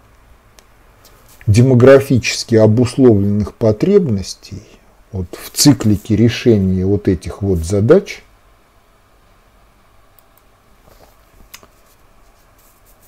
демографически 1.47 2.55
обусловленных 2.55 3.53
потребностей 3.53 4.63
вот 5.11 5.27
в 5.31 5.49
циклике 5.51 6.15
решения 6.15 6.85
вот 6.85 7.07
этих 7.07 7.41
вот 7.41 7.59
задач 7.59 8.23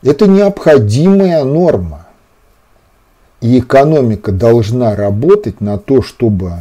это 0.02 0.28
необходимая 0.28 1.44
норма. 1.44 2.08
И 3.40 3.58
экономика 3.60 4.32
должна 4.32 4.96
работать 4.96 5.62
на 5.62 5.80
то, 5.80 6.04
чтобы 6.04 6.60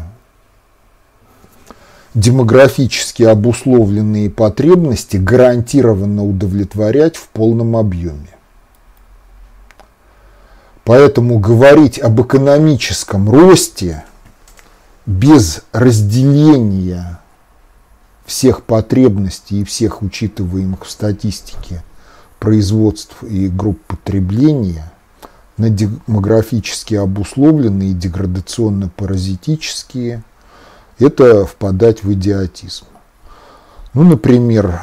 демографически 2.15 3.23
обусловленные 3.23 4.31
потребности 4.31 5.19
гарантированно 5.19 6.25
удовлетворять 6.25 7.17
в 7.17 7.29
полном 7.29 7.77
объеме. 7.77 8.29
Поэтому 10.85 11.39
говорить 11.39 11.99
об 12.01 12.21
экономическом 12.23 13.31
росте 13.31 14.05
без 15.07 15.63
разделения 15.73 17.21
всех 18.25 18.65
потребностей 18.65 19.61
и 19.61 19.65
всех 19.65 20.03
учитываемых 20.03 20.85
в 20.85 20.91
статистике 20.91 21.83
производств 22.39 23.23
и 23.23 23.49
групп 23.49 23.81
потребления– 23.87 24.91
на 25.61 25.69
демографически 25.69 26.95
обусловленные 26.95 27.91
и 27.91 27.95
деградационно-паразитические, 27.95 30.23
это 30.99 31.45
впадать 31.45 32.03
в 32.03 32.11
идиотизм. 32.15 32.87
Ну, 33.93 34.05
например, 34.05 34.81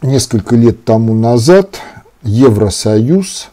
несколько 0.00 0.54
лет 0.54 0.84
тому 0.84 1.14
назад 1.14 1.80
Евросоюз 2.22 3.48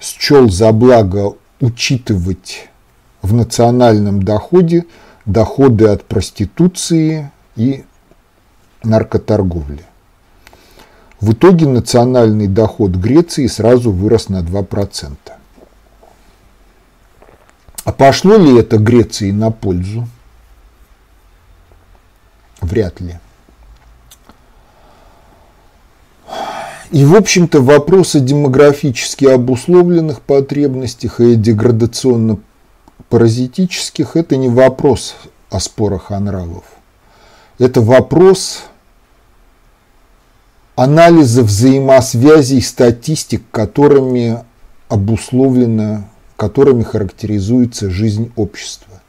счел 0.00 0.48
за 0.48 0.70
благо 0.70 1.34
учитывать 1.60 2.68
в 3.26 3.34
национальном 3.34 4.22
доходе 4.22 4.86
доходы 5.24 5.88
от 5.88 6.04
проституции 6.04 7.32
и 7.56 7.84
наркоторговли. 8.84 9.84
В 11.20 11.32
итоге 11.32 11.66
национальный 11.66 12.46
доход 12.46 12.92
Греции 12.92 13.48
сразу 13.48 13.90
вырос 13.90 14.28
на 14.28 14.42
2%. 14.42 15.16
А 17.84 17.92
пошло 17.92 18.36
ли 18.36 18.58
это 18.58 18.78
Греции 18.78 19.32
на 19.32 19.50
пользу? 19.50 20.06
Вряд 22.60 23.00
ли. 23.00 23.18
И, 26.92 27.04
в 27.04 27.16
общем-то, 27.16 27.60
вопрос 27.60 28.14
о 28.14 28.20
демографически 28.20 29.24
обусловленных 29.24 30.20
потребностях 30.20 31.20
и 31.20 31.34
деградационно-паразитических– 33.10 34.10
это 34.14 34.36
не 34.36 34.48
вопрос 34.48 35.16
о 35.50 35.60
спорах 35.60 36.10
о 36.10 36.20
нравов. 36.20 36.64
Это 37.58 37.80
вопрос 37.80 38.64
анализа 40.74 41.42
взаимосвязей 41.42 42.60
статистик, 42.60 43.42
которыми 43.50 44.44
обусловлено 44.88 46.04
которыми 46.36 46.82
характеризуется 46.82 47.88
жизнь 47.88 48.30
общества. 48.36 49.00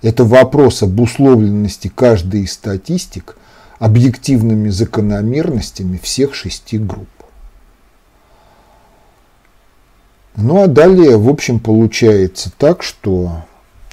Это 0.00 0.24
вопрос 0.24 0.82
обусловленности 0.82 1.88
каждой 1.88 2.44
из 2.44 2.52
статистик 2.54 3.36
объективными 3.78 4.70
закономерностями 4.70 6.00
всех 6.02 6.34
шести 6.34 6.78
групп. 6.78 7.08
Ну 10.36 10.62
а 10.62 10.68
далее, 10.68 11.16
в 11.16 11.28
общем, 11.28 11.60
получается 11.60 12.50
так, 12.56 12.82
что 12.82 13.44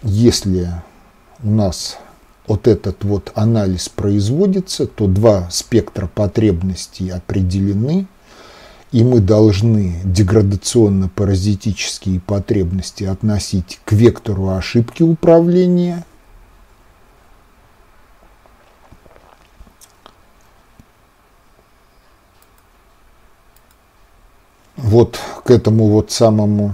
если 0.03 0.69
у 1.43 1.49
нас 1.49 1.97
вот 2.47 2.67
этот 2.67 3.03
вот 3.03 3.31
анализ 3.35 3.89
производится, 3.89 4.87
то 4.87 5.07
два 5.07 5.49
спектра 5.51 6.07
потребностей 6.07 7.09
определены, 7.09 8.07
и 8.91 9.03
мы 9.03 9.19
должны 9.19 9.99
деградационно-паразитические 10.05 12.21
потребности 12.21 13.03
относить 13.03 13.79
к 13.83 13.91
вектору 13.91 14.47
ошибки 14.49 15.03
управления. 15.03 16.05
Вот 24.77 25.19
к 25.43 25.49
этому 25.49 25.87
вот 25.87 26.11
самому 26.11 26.73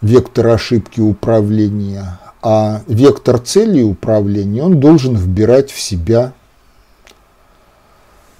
вектор 0.00 0.48
ошибки 0.48 1.00
управления, 1.00 2.18
а 2.42 2.82
вектор 2.86 3.38
цели 3.38 3.82
управления, 3.82 4.62
он 4.62 4.78
должен 4.78 5.16
вбирать 5.16 5.70
в 5.70 5.80
себя 5.80 6.32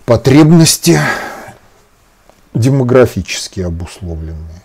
потребности 0.04 1.00
демографически 2.54 3.60
обусловленные. 3.60 4.61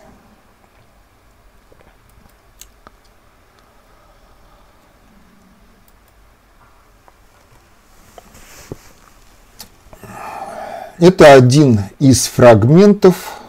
Это 10.99 11.33
один 11.33 11.81
из 11.99 12.25
фрагментов 12.25 13.39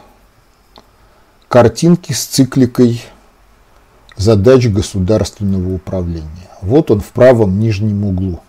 картинки 1.49 2.13
с 2.13 2.27
цикликой 2.27 3.03
задач 4.17 4.67
государственного 4.67 5.73
управления. 5.73 6.51
Вот 6.61 6.91
он 6.91 7.01
в 7.01 7.07
правом 7.07 7.59
нижнем 7.59 8.05
углу. 8.05 8.41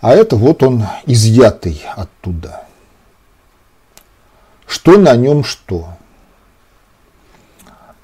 А 0.00 0.14
это 0.14 0.34
вот 0.34 0.64
он 0.64 0.82
изъятый 1.06 1.80
оттуда. 1.94 2.64
Что 4.66 4.98
на 4.98 5.14
нем 5.14 5.44
что? 5.44 5.90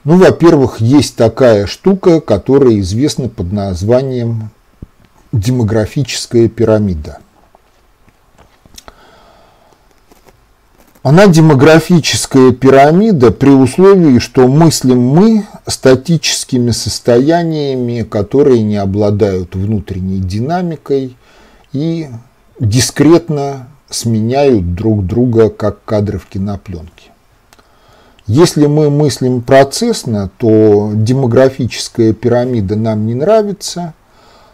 Ну, 0.05 0.17
во-первых, 0.17 0.81
есть 0.81 1.17
такая 1.17 1.67
штука, 1.67 2.21
которая 2.21 2.79
известна 2.79 3.29
под 3.29 3.53
названием 3.53 4.51
демографическая 5.33 6.49
пирамида– 6.49 7.19
Она 11.03 11.27
демографическая 11.27 12.53
пирамида 12.53 13.33
при 13.33 13.51
условии, 13.51 14.21
что 14.21 14.47
мыслим 14.47 15.01
мы 15.01 15.45
статическими 15.67 16.71
состояниями, 16.71 18.03
которые 18.03 18.63
не 18.63 18.77
обладают 18.77 19.57
внутренней 19.57 20.21
динамикой 20.21 21.17
и 21.73 22.09
дискретно 22.61 23.67
сменяют 23.91 24.77
друг 24.77 25.05
друга, 25.05 25.51
как 25.51 25.85
кадры 25.85 26.21
в 26.21 26.27
кинопленке. 26.27 27.11
Если 28.29 28.67
мы 28.67 28.89
мыслим 28.89 29.43
процессно, 29.43 30.31
то 30.39 30.93
демографическая 30.95 32.13
пирамида 32.13 32.77
нам 32.77 33.07
не 33.07 33.15
нравится, 33.15 33.95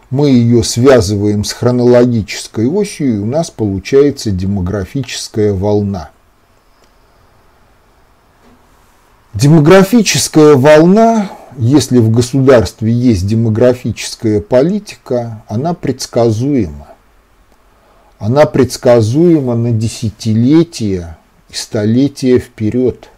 мы 0.08 0.30
ее 0.30 0.64
связываем 0.64 1.44
с 1.44 1.52
хронологической 1.52 2.66
осью, 2.66 3.16
и 3.16 3.18
у 3.18 3.26
нас 3.26 3.50
получается 3.50 4.30
демографическая 4.30 5.52
волна– 5.52 6.08
Демографическая 9.40 10.56
волна, 10.56 11.30
если 11.56 11.98
в 11.98 12.10
государстве 12.10 12.92
есть 12.92 13.24
демографическая 13.24 14.40
политика, 14.40 15.44
она 15.46 15.74
предсказуема. 15.74 16.88
Она 18.18 18.46
предсказуема 18.46 19.54
на 19.54 19.70
десятилетия 19.70 21.18
и 21.50 21.54
столетия 21.54 22.40
вперед. 22.40 23.10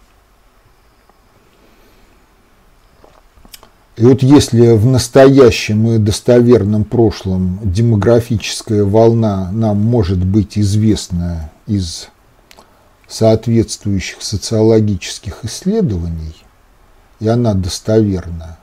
И 3.97 4.05
вот 4.05 4.23
если 4.23 4.73
в 4.77 4.85
настоящем 4.85 5.89
и 5.89 5.97
достоверном 5.97 6.85
прошлом 6.85 7.61
демографическая 7.63 8.85
волна 8.85 9.51
нам 9.53 9.79
может 9.79 10.23
быть 10.23 10.59
известна 10.59 11.51
из 11.67 12.11
соответствующих 13.11 14.23
социологических 14.23 15.45
исследований, 15.45 16.37
и 17.19 17.27
она 17.27 17.55
достоверна, 17.55 18.59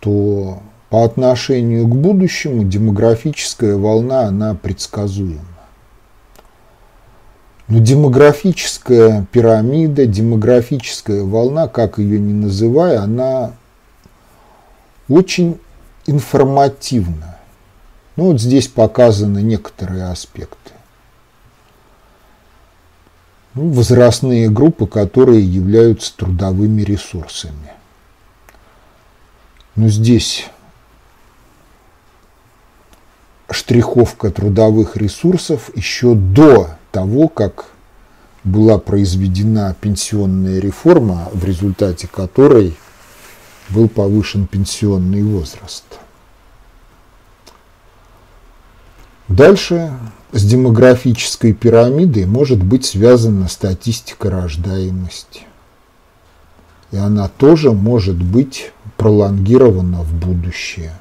то 0.00 0.62
по 0.88 1.04
отношению 1.04 1.86
к 1.86 1.94
будущему 1.94 2.64
демографическая 2.64 3.76
волна, 3.76 4.22
она 4.22 4.54
предсказуема. 4.54 5.42
Но 7.68 7.80
демографическая 7.80 9.26
пирамида, 9.30 10.06
демографическая 10.06 11.22
волна, 11.22 11.68
как 11.68 11.98
ее 11.98 12.18
ни 12.18 12.32
называй, 12.32 12.96
она 12.96 13.52
очень 15.08 15.60
информативна. 16.06 17.36
Ну 18.14 18.30
вот 18.30 18.40
здесь 18.40 18.68
показаны 18.68 19.42
некоторые 19.42 20.04
аспекты 20.04 20.75
ну, 23.56 23.70
возрастные 23.70 24.50
группы, 24.50 24.86
которые 24.86 25.42
являются 25.42 26.14
трудовыми 26.14 26.82
ресурсами. 26.82 27.72
Но 29.74 29.88
здесь 29.88 30.46
штриховка 33.50 34.30
трудовых 34.30 34.96
ресурсов 34.96 35.70
еще 35.74 36.14
до 36.14 36.70
того, 36.92 37.28
как 37.28 37.70
была 38.44 38.78
произведена 38.78 39.74
пенсионная 39.80 40.60
реформа, 40.60 41.28
в 41.32 41.44
результате 41.44 42.06
которой 42.08 42.76
был 43.70 43.88
повышен 43.88 44.46
пенсионный 44.46 45.22
возраст. 45.22 45.84
Дальше 49.28 49.92
с 50.32 50.44
демографической 50.44 51.52
пирамидой 51.52 52.26
может 52.26 52.62
быть 52.62 52.84
связана 52.84 53.48
статистика 53.48 54.30
рождаемости. 54.30 55.42
И 56.90 56.96
она 56.96 57.28
тоже 57.28 57.72
может 57.72 58.16
быть 58.16 58.72
пролонгирована 58.96 60.02
в 60.02 60.12
будущее 60.12 60.92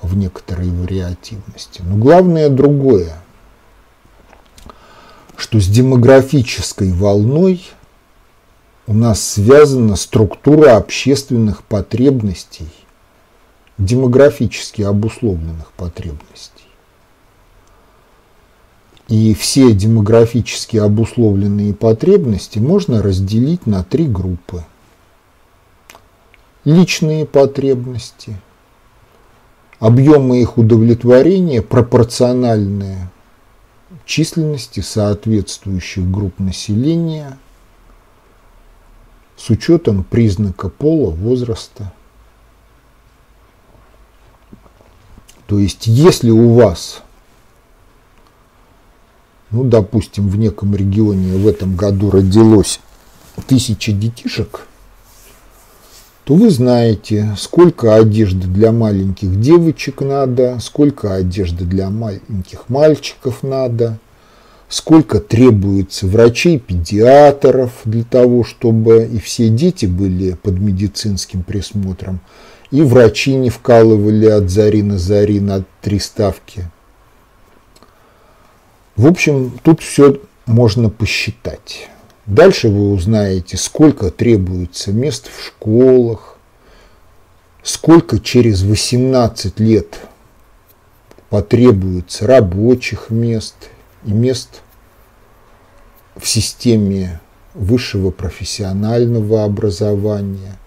в 0.00 0.16
некоторой 0.16 0.68
вариативности. 0.70 1.82
Но 1.84 1.96
главное 1.96 2.48
другое, 2.48 3.16
что 5.36 5.60
с 5.60 5.66
демографической 5.66 6.92
волной 6.92 7.64
у 8.86 8.94
нас 8.94 9.22
связана 9.22 9.96
структура 9.96 10.76
общественных 10.76 11.62
потребностей, 11.62 12.68
демографически 13.78 14.82
обусловленных 14.82 15.72
потребностей. 15.72 16.61
И 19.12 19.34
все 19.34 19.74
демографически 19.74 20.78
обусловленные 20.78 21.74
потребности 21.74 22.58
можно 22.58 23.02
разделить 23.02 23.66
на 23.66 23.84
три 23.84 24.06
группы. 24.06 24.64
Личные 26.64 27.26
потребности, 27.26 28.40
объемы 29.78 30.40
их 30.40 30.56
удовлетворения 30.56 31.60
пропорциональные 31.60 33.10
численности 34.06 34.80
соответствующих 34.80 36.10
групп 36.10 36.38
населения 36.38 37.36
с 39.36 39.50
учетом 39.50 40.04
признака 40.04 40.70
пола, 40.70 41.10
возраста. 41.10 41.92
То 45.46 45.58
есть, 45.58 45.86
если 45.86 46.30
у 46.30 46.54
вас 46.54 47.02
ну, 49.52 49.64
допустим, 49.64 50.28
в 50.28 50.36
неком 50.36 50.74
регионе 50.74 51.36
в 51.36 51.46
этом 51.46 51.76
году 51.76 52.10
родилось 52.10 52.80
тысяча 53.46 53.92
детишек, 53.92 54.66
то 56.24 56.34
вы 56.34 56.50
знаете, 56.50 57.34
сколько 57.36 57.94
одежды 57.94 58.46
для 58.46 58.72
маленьких 58.72 59.40
девочек 59.40 60.00
надо, 60.00 60.58
сколько 60.60 61.14
одежды 61.14 61.64
для 61.64 61.90
маленьких 61.90 62.68
мальчиков 62.68 63.42
надо, 63.42 63.98
сколько 64.68 65.20
требуется 65.20 66.06
врачей-педиатров 66.06 67.72
для 67.84 68.04
того, 68.04 68.44
чтобы 68.44 69.04
и 69.12 69.18
все 69.18 69.48
дети 69.48 69.86
были 69.86 70.32
под 70.32 70.58
медицинским 70.58 71.42
присмотром, 71.42 72.20
и 72.70 72.80
врачи 72.80 73.34
не 73.34 73.50
вкалывали 73.50 74.26
от 74.26 74.48
зари 74.48 74.82
на 74.82 74.98
зари 74.98 75.40
на 75.40 75.64
три 75.82 75.98
ставки. 75.98 76.70
В 78.96 79.06
общем, 79.06 79.58
тут 79.62 79.80
все 79.80 80.20
можно 80.46 80.90
посчитать. 80.90 81.88
Дальше 82.26 82.68
вы 82.68 82.92
узнаете, 82.92 83.56
сколько 83.56 84.10
требуется 84.10 84.92
мест 84.92 85.30
в 85.34 85.42
школах, 85.42 86.36
сколько 87.62 88.20
через 88.20 88.62
18 88.62 89.58
лет 89.60 89.98
потребуется 91.30 92.26
рабочих 92.26 93.08
мест 93.08 93.54
и 94.04 94.12
мест 94.12 94.60
в 96.16 96.28
системе 96.28 97.20
высшего 97.54 98.10
профессионального 98.10 99.44
образования. 99.44 100.58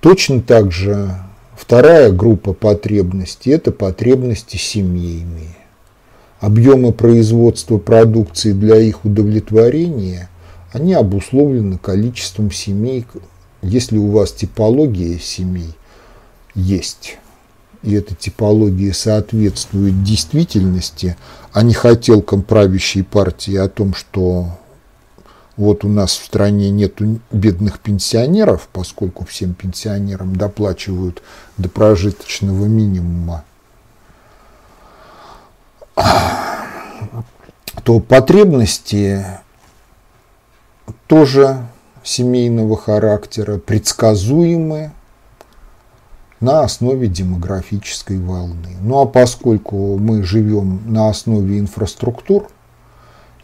Точно 0.00 0.42
так 0.42 0.72
же 0.72 1.14
вторая 1.56 2.10
группа 2.10 2.52
потребностей– 2.52 3.50
это 3.52 3.70
потребности 3.70 4.56
семейные 4.56 5.61
объемы 6.42 6.92
производства 6.92 7.78
продукции 7.78 8.52
для 8.52 8.76
их 8.76 9.04
удовлетворения, 9.04 10.28
они 10.72 10.92
обусловлены 10.92 11.78
количеством 11.78 12.50
семей. 12.50 13.06
Если 13.62 13.96
у 13.96 14.08
вас 14.08 14.32
типология 14.32 15.18
семей 15.20 15.72
есть, 16.56 17.18
и 17.84 17.94
эта 17.94 18.16
типология 18.16 18.92
соответствует 18.92 20.02
действительности, 20.02 21.16
а 21.52 21.62
не 21.62 21.74
хотелкам 21.74 22.42
правящей 22.42 23.04
партии 23.04 23.54
о 23.54 23.68
том, 23.68 23.94
что 23.94 24.48
вот 25.56 25.84
у 25.84 25.88
нас 25.88 26.16
в 26.16 26.24
стране 26.24 26.70
нет 26.70 27.00
бедных 27.30 27.78
пенсионеров, 27.78 28.68
поскольку 28.72 29.24
всем 29.24 29.54
пенсионерам 29.54 30.34
доплачивают 30.34 31.22
до 31.56 31.68
прожиточного 31.68 32.66
минимума, 32.66 33.44
то 37.84 38.00
потребности 38.00 39.24
тоже 41.06 41.66
семейного 42.02 42.76
характера, 42.76 43.58
предсказуемые 43.58 44.92
на 46.40 46.62
основе 46.62 47.06
демографической 47.06 48.18
волны. 48.18 48.76
Ну 48.80 49.00
а 49.00 49.06
поскольку 49.06 49.96
мы 49.98 50.22
живем 50.22 50.82
на 50.86 51.08
основе 51.08 51.58
инфраструктур, 51.58 52.48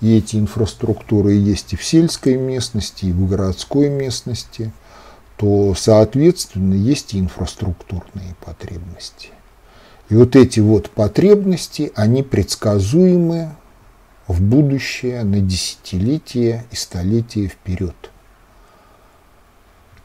и 0.00 0.16
эти 0.16 0.36
инфраструктуры 0.36 1.32
есть 1.32 1.72
и 1.72 1.76
в 1.76 1.84
сельской 1.84 2.36
местности, 2.36 3.06
и 3.06 3.12
в 3.12 3.28
городской 3.28 3.88
местности, 3.88 4.72
то, 5.36 5.74
соответственно, 5.76 6.74
есть 6.74 7.14
и 7.14 7.20
инфраструктурные 7.20 8.34
потребности. 8.44 9.30
И 10.08 10.14
вот 10.14 10.36
эти 10.36 10.60
вот 10.60 10.90
потребности, 10.90 11.92
они 11.94 12.22
предсказуемы 12.22 13.54
в 14.26 14.40
будущее 14.42 15.22
на 15.24 15.40
десятилетия 15.40 16.64
и 16.70 16.76
столетия 16.76 17.46
вперед. 17.46 18.10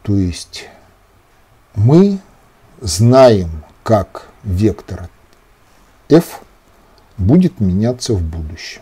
То 0.02 0.16
есть 0.18 0.68
мы 1.76 2.20
знаем, 2.82 3.64
как 3.84 4.30
вектор 4.44 5.10
f 6.10 6.42
будет 7.18 7.60
меняться 7.62 8.14
в 8.14 8.22
будущем. 8.22 8.82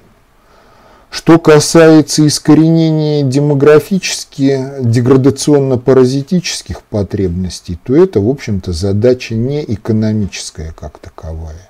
Что 1.12 1.38
касается 1.40 2.26
искоренения 2.26 3.24
демографически 3.24 4.80
деградационно-паразитических 4.80 6.84
потребностей, 6.90 7.78
то 7.84 7.94
это, 7.94 8.22
в 8.22 8.30
общем-то, 8.30 8.72
задача 8.72 9.36
не 9.36 9.62
экономическая 9.62 10.72
как 10.72 11.00
таковая. 11.00 11.70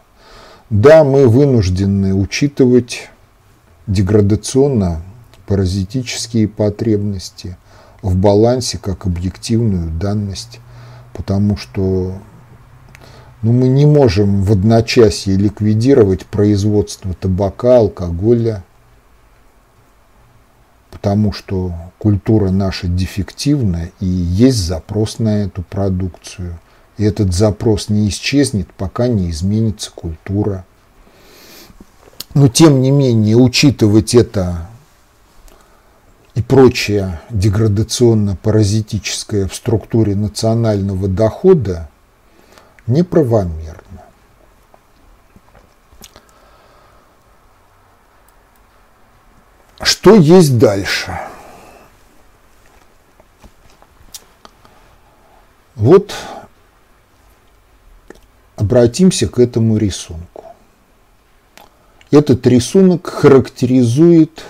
Да, 0.69 1.03
мы 1.03 1.27
вынуждены 1.27 2.13
учитывать 2.13 3.09
деградационно-паразитические 3.87 6.47
потребности 6.47 7.57
в 8.03 8.15
балансе 8.15 8.77
как 8.77 9.07
объективную 9.07 9.89
данность, 9.89 10.59
потому 11.13 11.57
что 11.57 12.13
ну, 13.41 13.53
мы 13.53 13.69
не 13.69 13.87
можем 13.87 14.43
в 14.43 14.51
одночасье 14.51 15.35
ликвидировать 15.35 16.27
производство 16.27 17.15
табака, 17.15 17.79
алкоголя, 17.79 18.63
потому 20.91 21.31
что 21.31 21.73
культура 21.97 22.51
наша 22.51 22.87
дефективна 22.87 23.89
и 23.99 24.05
есть 24.05 24.59
запрос 24.59 25.17
на 25.19 25.43
эту 25.43 25.61
продукцию. 25.63 26.59
И 26.97 27.03
этот 27.03 27.33
запрос 27.33 27.89
не 27.89 28.07
исчезнет, 28.09 28.71
пока 28.73 29.07
не 29.07 29.31
изменится 29.31 29.89
культура. 29.91 30.65
Но 32.33 32.47
тем 32.47 32.81
не 32.81 32.91
менее, 32.91 33.35
учитывать 33.37 34.13
это 34.13 34.67
и 36.35 36.41
прочее 36.41 37.21
деградационно-паразитическое 37.29 39.47
в 39.47 39.55
структуре 39.55 40.15
национального 40.15 41.07
дохода 41.07 41.89
неправомерно. 42.87 43.80
Что 49.83 50.15
есть 50.15 50.57
дальше? 50.57 51.19
Вот 55.75 56.13
обратимся 58.55 59.27
к 59.27 59.39
этому 59.39 59.77
рисунку. 59.77 60.43
Этот 62.11 62.45
рисунок 62.45 63.07
характеризует 63.07 64.43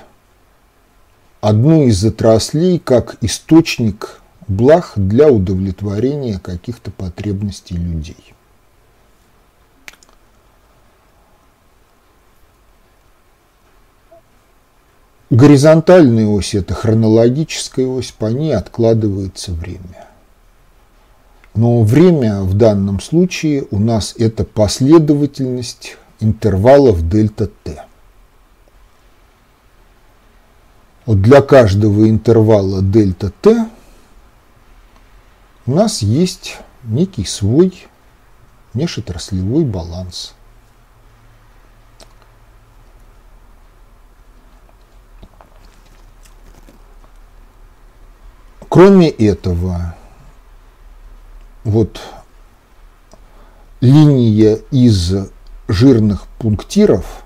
одну 1.39 1.83
из 1.87 2.03
отраслей 2.03 2.79
как 2.79 3.17
источник 3.21 4.21
благ 4.47 4.93
для 4.95 5.29
удовлетворения 5.29 6.39
каких-то 6.39 6.91
потребностей 6.91 7.75
людей. 7.75 8.33
Горизонтальная 15.31 16.27
ось– 16.27 16.53
это 16.55 16.73
хронологическая 16.73 17.87
ось, 17.87 18.11
по 18.11 18.25
ней 18.25 18.53
откладывается 18.53 19.53
время. 19.53 20.09
Но 21.55 21.83
время 21.83 22.41
в 22.41 22.53
данном 22.53 22.99
случае 22.99 23.65
у 23.71 23.79
нас 23.79 24.13
это 24.17 24.43
последовательность 24.43 25.95
интервалов 26.19 27.07
дельта 27.07 27.47
t. 27.47 27.81
Вот 31.05 31.21
для 31.21 31.41
каждого 31.41 32.09
интервала 32.09 32.81
дельта 32.81 33.31
t 33.41 33.69
у 35.65 35.71
нас 35.71 36.01
есть 36.01 36.57
некий 36.83 37.23
свой 37.23 37.87
межотраслевой 38.73 39.63
баланс– 39.63 40.35
Кроме 48.71 49.09
этого, 49.09 49.95
вот 51.65 51.99
линия 53.81 54.59
из 54.71 55.13
жирных 55.67 56.25
пунктиров– 56.39 57.05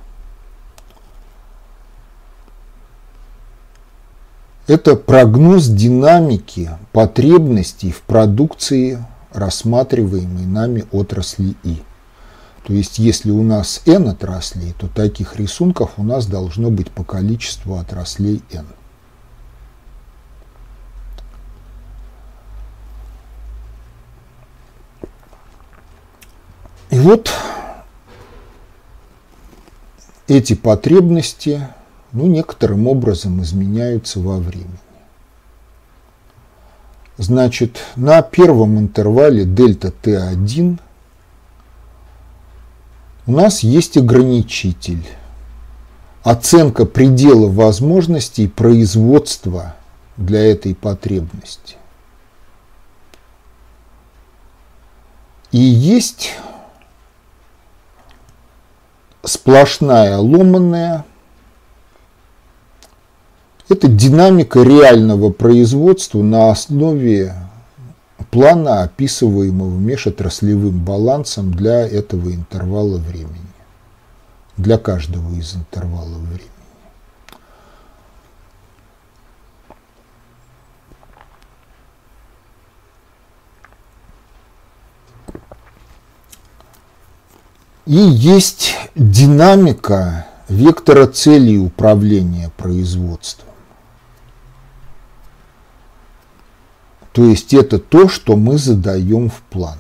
это 4.66 4.96
прогноз 4.96 5.68
динамики 5.68 6.72
потребностей 6.92 7.92
в 7.92 8.02
продукции 8.02 9.06
рассматриваемой 9.32 10.48
нами 10.48 10.86
отрасли 10.92 11.54
И. 11.64 11.84
То 12.66 12.74
есть, 12.74 12.98
если 12.98 13.30
у 13.30 13.44
нас 13.44 13.84
N 13.86 14.10
отраслей, 14.10 14.74
то 14.80 14.88
таких 14.88 15.36
рисунков 15.36 15.92
у 15.98 16.04
нас 16.04 16.26
должно 16.26 16.72
быть 16.72 16.90
по 16.90 17.04
количеству 17.04 17.76
отраслей 17.76 18.42
N. 18.52 18.66
И 26.96 26.98
вот 26.98 27.30
эти 30.28 30.54
потребности 30.54 31.68
ну, 32.14 32.26
некоторым 32.28 32.88
образом 32.88 33.42
изменяются 33.42 34.22
во 34.22 34.38
времени. 34.38 34.80
Значит, 37.18 37.80
на 37.98 38.22
первом 38.22 38.80
интервале 38.80 39.44
дельта 39.44 39.90
Т1 40.04 40.80
у 43.28 43.32
нас 43.34 43.60
есть 43.60 43.98
ограничитель. 43.98 45.06
Оценка 46.24 46.86
предела 46.86 47.50
возможностей 47.50 48.48
производства 48.48 49.76
для 50.16 50.50
этой 50.50 50.74
потребности. 50.74 51.76
И 55.52 55.60
есть 55.60 56.36
сплошная 59.26 60.18
ломаная. 60.18 61.06
Это 63.68 63.88
динамика 63.88 64.62
реального 64.62 65.32
производства 65.32 66.22
на 66.22 66.52
основе 66.52 67.34
плана, 68.32 68.84
описываемого 68.84 69.78
межотраслевым 69.78 70.80
балансом 70.80 71.52
для 71.52 71.88
этого 71.88 72.34
интервала 72.34 72.98
времени, 72.98 73.54
для 74.58 74.78
каждого 74.78 75.34
из 75.36 75.56
интервалов 75.56 76.20
времени. 76.20 76.55
И 87.86 87.98
есть 87.98 88.76
динамика 88.96 90.26
вектора 90.50 91.06
целей 91.06 91.60
управления 91.60 92.52
производством. 92.58 93.50
То 97.12 97.26
есть 97.26 97.54
это 97.54 97.78
то, 97.78 98.10
что 98.10 98.36
мы 98.36 98.58
задаем 98.58 99.30
в 99.30 99.40
план. 99.52 99.78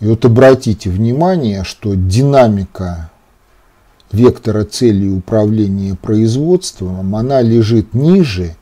И 0.00 0.06
вот 0.06 0.24
обратите 0.24 0.88
внимание, 0.88 1.64
что 1.64 1.94
динамика 1.94 3.10
вектора 4.10 4.64
целей 4.64 5.14
управления 5.14 5.94
производством, 5.94 7.14
она 7.14 7.42
лежит 7.42 7.92
ниже, 7.92 8.56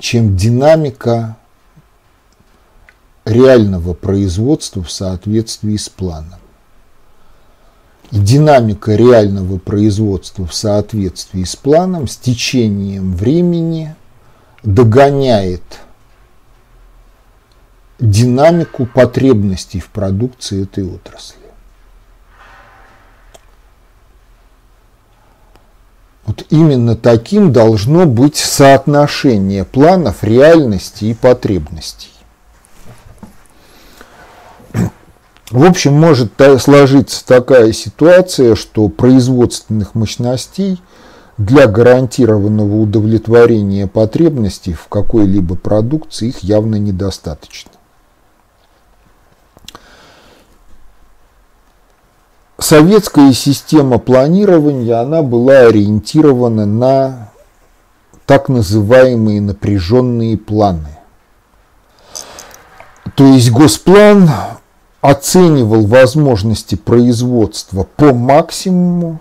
чем 0.00 0.36
динамика 0.36 1.36
реального 3.24 3.94
производства 3.94 4.82
в 4.82 4.90
соответствии 4.90 5.76
с 5.76 5.88
планом 5.88 6.39
динамика 8.10 8.94
реального 8.94 9.58
производства 9.58 10.46
в 10.46 10.54
соответствии 10.54 11.44
с 11.44 11.56
планом 11.56 12.08
с 12.08 12.16
течением 12.16 13.14
времени 13.14 13.94
догоняет 14.62 15.62
динамику 17.98 18.86
потребностей 18.86 19.80
в 19.80 19.88
продукции 19.88 20.64
этой 20.64 20.84
отрасли. 20.84 21.36
Вот 26.24 26.44
именно 26.50 26.96
таким 26.96 27.52
должно 27.52 28.06
быть 28.06 28.36
соотношение 28.36 29.64
планов 29.64 30.22
реальности 30.22 31.06
и 31.06 31.14
потребностей. 31.14 32.09
В 35.50 35.64
общем, 35.64 35.94
может 35.94 36.32
сложиться 36.60 37.26
такая 37.26 37.72
ситуация, 37.72 38.54
что 38.54 38.88
производственных 38.88 39.96
мощностей 39.96 40.80
для 41.38 41.66
гарантированного 41.66 42.76
удовлетворения 42.76 43.88
потребностей 43.88 44.74
в 44.74 44.86
какой-либо 44.86 45.56
продукции 45.56 46.28
их 46.28 46.38
явно 46.40 46.76
недостаточно. 46.76 47.72
Советская 52.58 53.32
система 53.32 53.98
планирования, 53.98 55.00
она 55.00 55.22
была 55.22 55.62
ориентирована 55.62 56.66
на 56.66 57.32
так 58.24 58.48
называемые 58.48 59.40
напряженные 59.40 60.36
планы. 60.38 60.98
То 63.16 63.24
есть 63.24 63.50
госплан 63.50 64.30
оценивал 65.00 65.86
возможности 65.86 66.74
производства 66.74 67.86
по 67.96 68.12
максимуму 68.12 69.20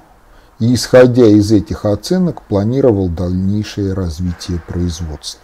и, 0.60 0.73
исходя 0.73 1.26
из 1.26 1.51
этих 1.51 1.85
оценок, 1.85 2.41
планировал 2.43 3.07
дальнейшее 3.07 3.93
развитие 3.93 4.61
производства. 4.68 5.41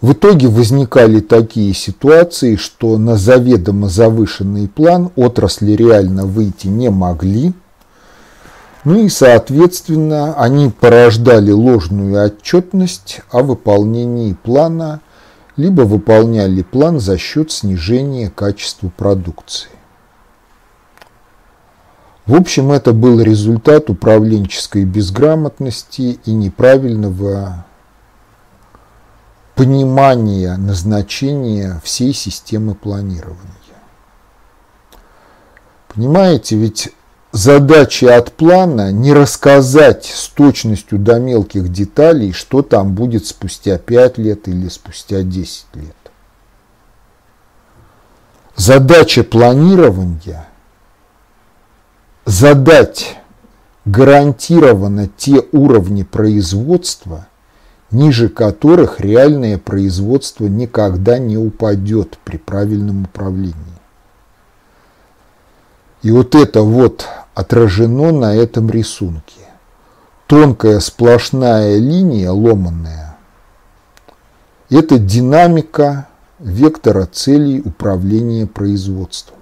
В 0.00 0.12
итоге 0.12 0.46
возникали 0.46 1.20
такие 1.20 1.74
ситуации, 1.74 2.54
что 2.54 2.98
на 2.98 3.16
заведомо 3.16 3.88
завышенный 3.88 4.68
план 4.68 5.10
отрасли 5.16 5.72
реально 5.72 6.24
выйти 6.24 6.68
не 6.68 6.88
могли, 6.88 7.52
ну 8.84 9.04
и, 9.04 9.08
соответственно, 9.08 10.34
они 10.34 10.70
порождали 10.70 11.50
ложную 11.50 12.24
отчетность 12.24 13.20
о 13.30 13.42
выполнении 13.42 14.34
плана 14.34 15.00
либо 15.58 15.82
выполняли 15.82 16.62
план 16.62 17.00
за 17.00 17.18
счет 17.18 17.50
снижения 17.50 18.30
качества 18.30 18.88
продукции. 18.88 19.70
В 22.26 22.34
общем, 22.34 22.70
это 22.70 22.92
был 22.92 23.20
результат 23.20 23.90
управленческой 23.90 24.84
безграмотности 24.84 26.20
и 26.24 26.32
неправильного 26.32 27.66
понимания 29.56 30.56
назначения 30.56 31.80
всей 31.82 32.12
системы 32.12 32.76
планирования. 32.76 33.52
Понимаете, 35.88 36.56
ведь 36.56 36.92
задача 37.38 38.16
от 38.16 38.32
плана 38.32 38.90
не 38.90 39.12
рассказать 39.12 40.04
с 40.06 40.28
точностью 40.28 40.98
до 40.98 41.20
мелких 41.20 41.70
деталей, 41.70 42.32
что 42.32 42.62
там 42.62 42.94
будет 42.94 43.26
спустя 43.26 43.78
5 43.78 44.18
лет 44.18 44.48
или 44.48 44.68
спустя 44.68 45.22
10 45.22 45.66
лет. 45.74 45.94
Задача 48.56 49.22
планирования– 49.22 50.48
задать 52.24 53.16
гарантированно 53.84 55.08
те 55.16 55.44
уровни 55.52 56.02
производства, 56.02 57.28
ниже 57.92 58.28
которых 58.28 59.00
реальное 59.00 59.58
производство 59.58 60.46
никогда 60.46 61.18
не 61.18 61.36
упадет 61.36 62.18
при 62.24 62.36
правильном 62.36 63.04
управлении. 63.04 63.54
И 66.02 66.10
вот 66.10 66.34
это 66.34 66.62
вот 66.62 67.06
отражено 67.38 68.10
на 68.10 68.34
этом 68.34 68.68
рисунке. 68.68 69.46
Тонкая 70.26 70.80
сплошная 70.80 71.78
линия, 71.78 72.32
ломанная, 72.32 73.16
это 74.70 74.98
динамика 74.98 76.08
вектора 76.40 77.06
целей 77.06 77.60
управления 77.60 78.48
производством. 78.48 79.36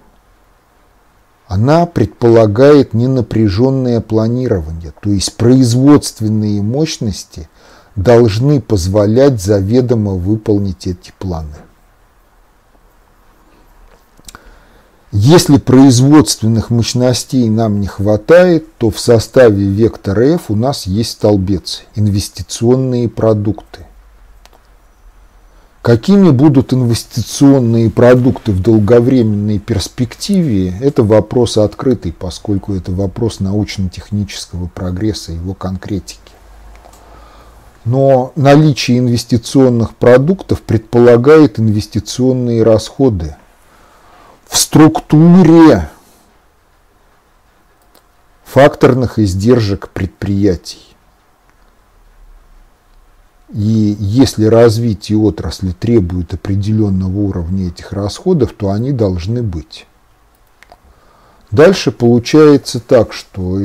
Она 1.47 1.87
предполагает 1.87 2.93
ненапряженное 2.93 4.03
планирование, 4.03 4.93
то 5.01 5.09
есть 5.09 5.35
производственные 5.39 6.61
мощности 6.61 7.49
должны 7.95 8.61
позволять 8.61 9.41
заведомо 9.41 10.13
выполнить 10.13 10.87
эти 10.87 11.15
планы. 11.19 11.57
Если 15.13 15.59
производственных 15.59 16.71
мощностей 16.71 17.49
нам 17.49 17.81
не 17.81 17.87
хватает, 17.87 18.67
то 18.77 18.91
в 18.91 18.99
составе 18.99 19.65
вектора 19.65 20.35
F 20.35 20.51
у 20.51 20.57
нас 20.57 20.87
есть 20.87 21.13
столбец– 21.13 21.85
инвестиционные 21.95 23.09
продукты. 23.09 23.87
Какими 25.81 26.31
будут 26.31 26.73
инвестиционные 26.73 27.89
продукты 27.89 28.51
в 28.51 28.61
долговременной 28.61 29.61
перспективе, 29.61 30.75
это 30.81 31.05
вопрос 31.05 31.57
открытый, 31.57 32.13
поскольку 32.13 32.75
это 32.75 32.91
вопрос 32.91 33.39
научно-технического 33.39 34.67
прогресса, 34.67 35.31
его 35.31 35.55
конкретики. 35.55 36.19
Но 37.85 38.33
наличие 38.35 38.99
инвестиционных 38.99 39.95
продуктов 39.95 40.63
предполагает 40.63 41.61
инвестиционные 41.61 42.65
расходы– 42.65 43.37
в 44.47 44.57
структуре 44.57 45.89
факторных 48.45 49.19
издержек 49.19 49.91
предприятий. 49.91 50.97
И 53.53 53.97
если 54.01 54.47
развитие 54.47 55.19
отрасли 55.19 55.71
требует 55.71 56.35
определенного 56.35 57.17
уровня 57.17 57.69
этих 57.69 57.93
расходов, 57.93 58.53
то 58.53 58.71
они 58.71 58.93
должны 58.93 59.43
быть. 59.43 59.87
Дальше 61.51 61.93
получается 61.93 62.81
так, 62.81 63.13
что 63.13 63.61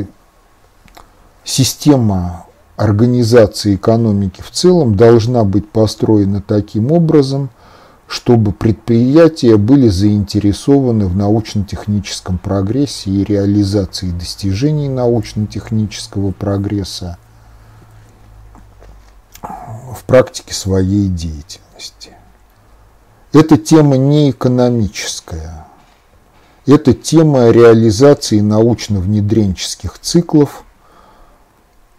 система 1.43 2.45
организации 2.75 3.75
экономики 3.75 4.41
в 4.41 4.51
целом 4.51 4.95
должна 4.95 5.43
быть 5.43 5.69
построена 5.69 6.41
таким 6.41 6.91
образом, 6.91 7.49
чтобы 8.11 8.51
предприятия 8.51 9.55
были 9.55 9.87
заинтересованы 9.87 11.05
в 11.05 11.15
научно-техническом 11.15 12.39
прогрессе 12.39 13.09
и 13.09 13.23
реализации 13.23 14.11
достижений 14.11 14.89
научно-технического 14.89 16.31
прогресса 16.31 17.17
в 19.41 20.03
практике 20.05 20.53
своей 20.53 21.07
деятельности. 21.07 22.11
Эта 23.31 23.55
тема 23.55 23.95
не 23.95 24.31
экономическая. 24.31 25.67
Это 26.67 26.93
тема 26.93 27.49
реализации 27.49 28.41
научно-внедренческих 28.41 29.97
циклов. 29.99 30.65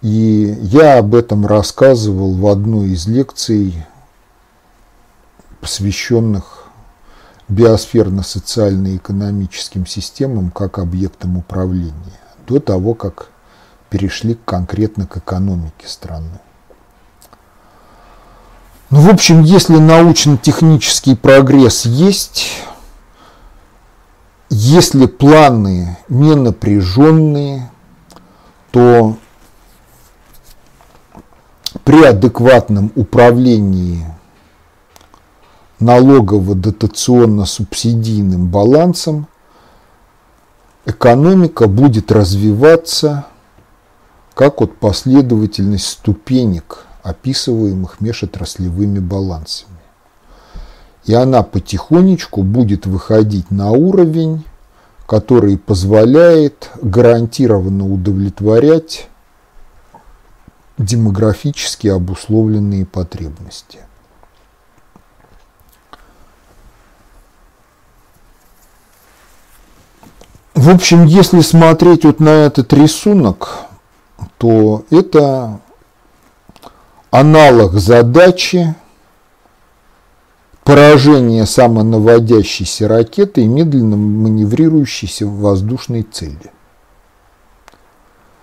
И 0.02 0.58
я 0.60 0.98
об 0.98 1.14
этом 1.14 1.46
рассказывал 1.46 2.34
в 2.34 2.46
одной 2.48 2.90
из 2.90 3.06
лекций, 3.06 3.86
посвященных 5.62 6.64
биосферно-социально-экономическим 7.48 9.86
системам 9.86 10.50
как 10.50 10.78
объектам 10.78 11.38
управления, 11.38 12.20
до 12.48 12.58
того, 12.58 12.94
как 12.94 13.28
перешли 13.88 14.36
конкретно 14.44 15.06
к 15.06 15.18
экономике 15.18 15.86
страны. 15.86 16.40
Ну, 18.90 19.02
в 19.02 19.08
общем, 19.08 19.42
если 19.42 19.76
научно-технический 19.76 21.14
прогресс 21.14 21.86
есть, 21.86 22.64
если 24.50 25.06
планы 25.06 25.96
не 26.08 26.34
напряженные, 26.34 27.70
то 28.72 29.16
при 31.84 32.04
адекватном 32.04 32.90
управлении 32.96 34.11
налогово-дотационно-субсидийным 35.82 38.48
балансом 38.48 39.26
экономика 40.86 41.66
будет 41.66 42.12
развиваться 42.12 43.26
как 44.34 44.60
вот 44.60 44.78
последовательность 44.78 45.86
ступенек– 45.86 46.86
описываемых 47.02 48.00
межотраслевыми 48.00 49.00
балансами. 49.00 49.70
И 51.04 51.14
она 51.14 51.42
потихонечку 51.42 52.42
будет 52.42 52.86
выходить 52.86 53.50
на 53.50 53.72
уровень, 53.72 54.44
который 55.06 55.58
позволяет 55.58 56.70
гарантированно 56.80 57.92
удовлетворять 57.92 59.08
демографически 60.78 61.88
обусловленные 61.88 62.86
потребности. 62.86 63.80
В 70.54 70.68
общем, 70.68 71.06
если 71.06 71.40
смотреть 71.40 72.04
вот 72.04 72.20
на 72.20 72.46
этот 72.46 72.72
рисунок, 72.72 73.60
то 74.36 74.84
это 74.90 75.60
аналог 77.10 77.74
задачи 77.74 78.74
поражения 80.62 81.46
самонаводящейся 81.46 82.86
ракеты 82.86 83.42
и 83.42 83.46
медленно 83.46 83.96
маневрирующейся 83.96 85.26
в 85.26 85.40
воздушной 85.40 86.02
цели. 86.02 86.52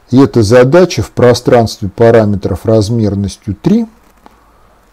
И 0.09 0.19
эта 0.19 0.41
задача 0.41 1.03
в 1.03 1.11
пространстве 1.11 1.89
параметров 1.89 2.65
размерностью 2.65 3.55
3 3.55 3.85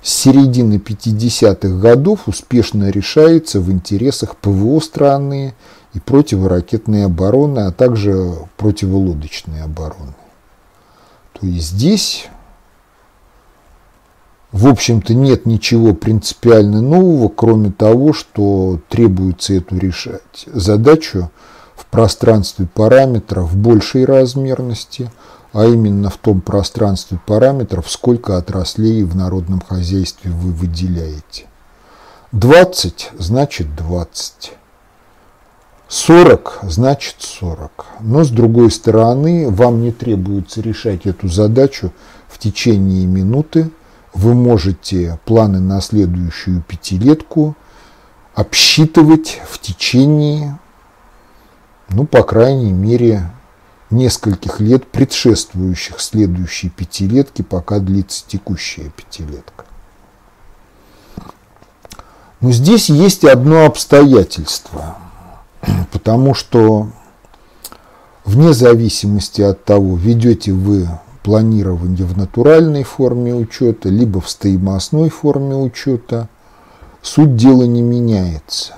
с 0.02 0.12
середины 0.12 0.74
50-х 0.74 1.80
годов 1.80 2.28
успешно 2.28 2.90
решается 2.90 3.60
в 3.60 3.72
интересах 3.72 4.36
ПВО 4.36 4.78
страны 4.80 5.54
и 5.96 5.98
противоракетной 5.98 7.06
обороны, 7.06 7.60
а 7.60 7.72
также 7.72 8.34
противолодочной 8.58 9.62
обороны. 9.62 10.14
То 11.32 11.46
есть 11.46 11.68
здесь 11.68 12.28
в 14.52 14.68
общем-то, 14.68 15.12
нет 15.12 15.44
ничего 15.44 15.92
принципиально 15.92 16.80
нового, 16.80 17.28
кроме 17.28 17.70
того, 17.72 18.12
что 18.12 18.80
требуется 18.88 19.54
эту 19.54 19.76
решать 19.76 20.46
задачу 20.46 21.30
в 21.74 21.84
пространстве 21.86 22.66
параметров 22.66 23.54
большей 23.56 24.04
размерности, 24.04 25.10
а 25.52 25.66
именно 25.66 26.10
в 26.10 26.16
том 26.16 26.40
пространстве 26.40 27.18
параметров, 27.26 27.90
сколько 27.90 28.36
отраслей 28.36 29.02
в 29.02 29.16
народном 29.16 29.60
хозяйстве 29.60 30.30
вы 30.30 30.52
выделяете. 30.52 31.46
20 32.32 33.10
значит 33.18 33.74
20. 33.76 34.52
40 35.88 36.60
значит 36.62 37.16
40. 37.18 37.86
Но 38.00 38.24
с 38.24 38.30
другой 38.30 38.70
стороны, 38.70 39.50
вам 39.50 39.82
не 39.82 39.92
требуется 39.92 40.60
решать 40.60 41.06
эту 41.06 41.28
задачу 41.28 41.92
в 42.28 42.38
течение 42.38 43.06
минуты, 43.06 43.70
вы 44.12 44.34
можете 44.34 45.18
планы 45.24 45.60
на 45.60 45.80
следующую 45.80 46.62
пятилетку 46.62 47.54
обсчитывать 48.34 49.40
в 49.48 49.58
течение, 49.58 50.58
ну, 51.90 52.06
по 52.06 52.22
крайней 52.22 52.72
мере, 52.72 53.30
нескольких 53.90 54.60
лет, 54.60 54.86
предшествующих 54.86 56.00
следующей 56.00 56.70
пятилетке, 56.70 57.44
пока 57.44 57.78
длится 57.78 58.24
текущая 58.26 58.90
пятилетка. 58.90 59.64
Но 62.40 62.52
здесь 62.52 62.90
есть 62.90 63.24
одно 63.24 63.66
обстоятельство, 63.66 64.98
потому 65.92 66.34
что 66.34 66.88
вне 68.24 68.52
зависимости 68.52 69.42
от 69.42 69.64
того, 69.64 69.96
ведете 69.96 70.52
вы 70.52 70.88
планирование 71.22 72.06
в 72.06 72.16
натуральной 72.16 72.84
форме 72.84 73.34
учета, 73.34 73.88
либо 73.88 74.20
в 74.20 74.28
стоимостной 74.28 75.08
форме 75.08 75.56
учета, 75.56 76.28
суть 77.02 77.36
дела 77.36 77.64
не 77.64 77.82
меняется. 77.82 78.74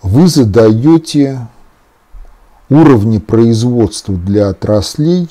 Вы 0.00 0.28
задаете 0.28 1.46
уровни 2.68 3.18
производства 3.18 4.14
для 4.14 4.48
отраслей, 4.48 5.28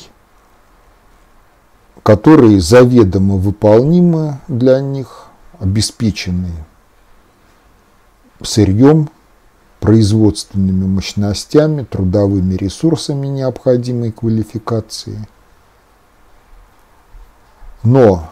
которые 2.03 2.61
заведомо 2.61 3.35
выполнимы 3.35 4.39
для 4.47 4.79
них, 4.79 5.27
обеспечены 5.59 6.51
сырьем, 8.43 9.09
производственными 9.81 10.85
мощностями, 10.85 11.83
трудовыми 11.83 12.53
ресурсами 12.53 13.27
необходимой 13.27 14.13
квалификации– 14.13 15.27
но 17.83 18.29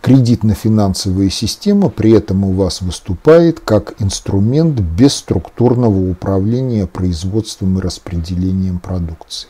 кредитно-финансовая 0.00 1.30
система 1.30 1.88
при 1.88 2.12
этом 2.12 2.44
у 2.44 2.52
вас 2.52 2.80
выступает 2.80 3.60
как 3.60 4.00
инструмент 4.00 4.80
бесструктурного 4.80 6.10
управления 6.10 6.86
производством 6.86 7.78
и 7.78 7.82
распределением 7.82 8.80
продукции. 8.80 9.48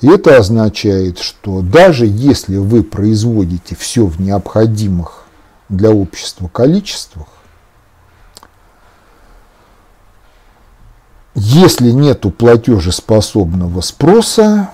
И 0.00 0.08
это 0.08 0.38
означает, 0.38 1.18
что 1.18 1.60
даже 1.60 2.06
если 2.06 2.56
вы 2.56 2.82
производите 2.82 3.76
все 3.76 4.06
в 4.06 4.18
необходимых 4.18 5.26
для 5.68 5.90
общества 5.90 6.48
количествах, 6.48 7.26
если 11.34 11.90
нет 11.90 12.24
платежеспособного 12.36 13.80
спроса, 13.80 14.70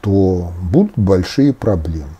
то 0.00 0.52
будут 0.60 0.92
большие 0.96 1.52
проблемы. 1.52 2.10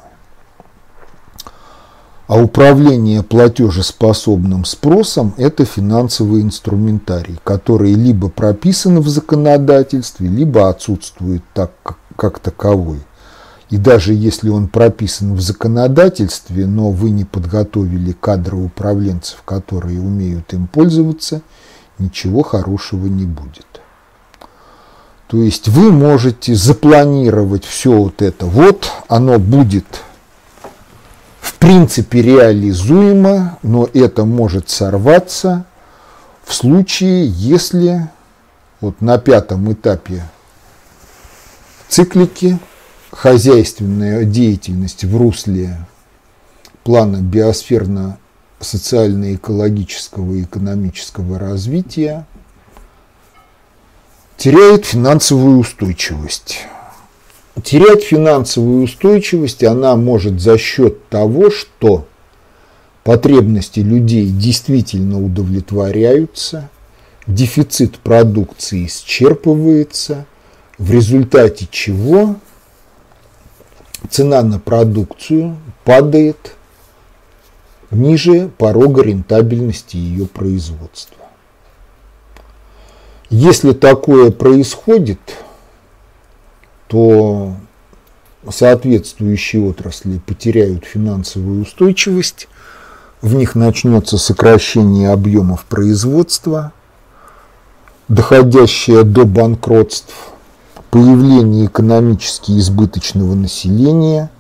А 2.29 2.41
управление 2.41 3.23
платежеспособным 3.23 4.65
спросом– 4.65 5.33
это 5.37 5.65
финансовый 5.65 6.43
инструментарий, 6.43 7.39
который 7.45 7.95
либо 7.95 8.29
прописан 8.29 8.99
в 9.01 9.09
законодательстве, 9.09 10.29
либо 10.29 10.69
отсутствует 10.69 11.45
так, 11.55 11.71
как, 12.17 12.41
таковой. 12.41 12.99
И 13.71 13.77
даже 13.77 14.13
если 14.13 14.49
он 14.49 14.67
прописан 14.67 15.35
в 15.35 15.41
законодательстве, 15.41 16.67
но 16.67 16.91
вы 16.91 17.11
не 17.11 17.25
подготовили 17.25 18.11
кадры 18.13 18.57
управленцев, 18.57 19.43
которые 19.45 20.01
умеют 20.01 20.53
им 20.53 20.67
пользоваться, 20.67 21.43
ничего 21.99 22.43
хорошего 22.43 23.07
не 23.07 23.25
будет. 23.25 23.67
То 25.29 25.39
есть 25.39 25.69
вы 25.69 25.91
можете 25.91 26.55
запланировать 26.55 27.65
все 27.65 27.93
вот 27.93 28.23
это. 28.23 28.47
Вот 28.47 28.91
оно 29.09 29.39
будет 29.39 29.87
в 31.41 31.55
принципе 31.55 32.23
реализуемо, 32.23 33.59
но 33.63 33.89
это 33.93 34.25
может 34.25 34.69
сорваться 34.69 35.65
в 36.45 36.55
случае, 36.55 37.27
если 37.27 38.09
вот 38.81 39.01
на 39.01 39.19
пятом 39.19 39.73
этапе 39.73 40.23
циклики 41.89 42.59
хозяйственная 43.11 44.25
деятельность 44.25 45.05
в 45.05 45.17
русле 45.17 45.79
плана 46.85 47.19
биосферно-социально-экологического 48.61 50.35
и 50.35 50.43
экономического 50.43 51.39
развития 51.39 52.27
теряет 54.37 54.85
финансовую 54.85 55.59
устойчивость. 55.59 56.61
Терять 57.63 58.05
финансовую 58.05 58.85
устойчивость 58.85 59.65
она 59.65 59.97
может 59.97 60.41
за 60.41 60.59
счет 60.59 61.09
того, 61.09 61.51
что 61.51 62.07
потребности 63.03 63.81
людей 63.81 64.29
действительно 64.29 65.23
удовлетворяются, 65.25 66.69
дефицит 67.27 67.99
продукции 67.99 68.87
исчерпывается, 68.87 70.27
в 70.77 70.91
результате 70.91 71.67
чего 71.71 72.37
цена 74.11 74.43
на 74.43 74.59
продукцию 74.59 75.57
падает 75.85 76.56
ниже 77.91 78.49
порога 78.59 79.03
рентабельности 79.03 79.97
ее 79.97 80.27
производства. 80.27 81.17
Если 83.29 83.73
такое 83.73 84.31
происходит, 84.31 85.19
то 86.89 87.55
соответствующие 88.49 89.69
отрасли 89.69 90.19
потеряют 90.19 90.85
финансовую 90.85 91.63
устойчивость, 91.63 92.49
в 93.23 93.35
них 93.35 93.55
начнется 93.55 94.19
сокращение 94.19 95.11
объемов 95.11 95.65
производства, 95.65 96.73
доходящее 98.09 99.03
до 99.03 99.25
банкротств, 99.25 100.15
появление 100.91 101.67
экономически 101.67 102.53
избыточного 102.53 103.35
населения. 103.35 104.31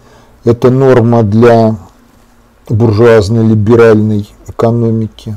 Это 0.45 0.71
норма 0.71 1.25
для 1.25 1.77
буржуазно-либеральной 2.69 4.29
экономики. 4.49 5.37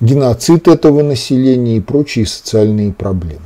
Геноцид 0.00 0.68
этого 0.68 1.02
населения 1.02 1.76
и 1.76 1.80
прочие 1.80 2.26
социальные 2.26 2.92
проблемы. 2.92 3.42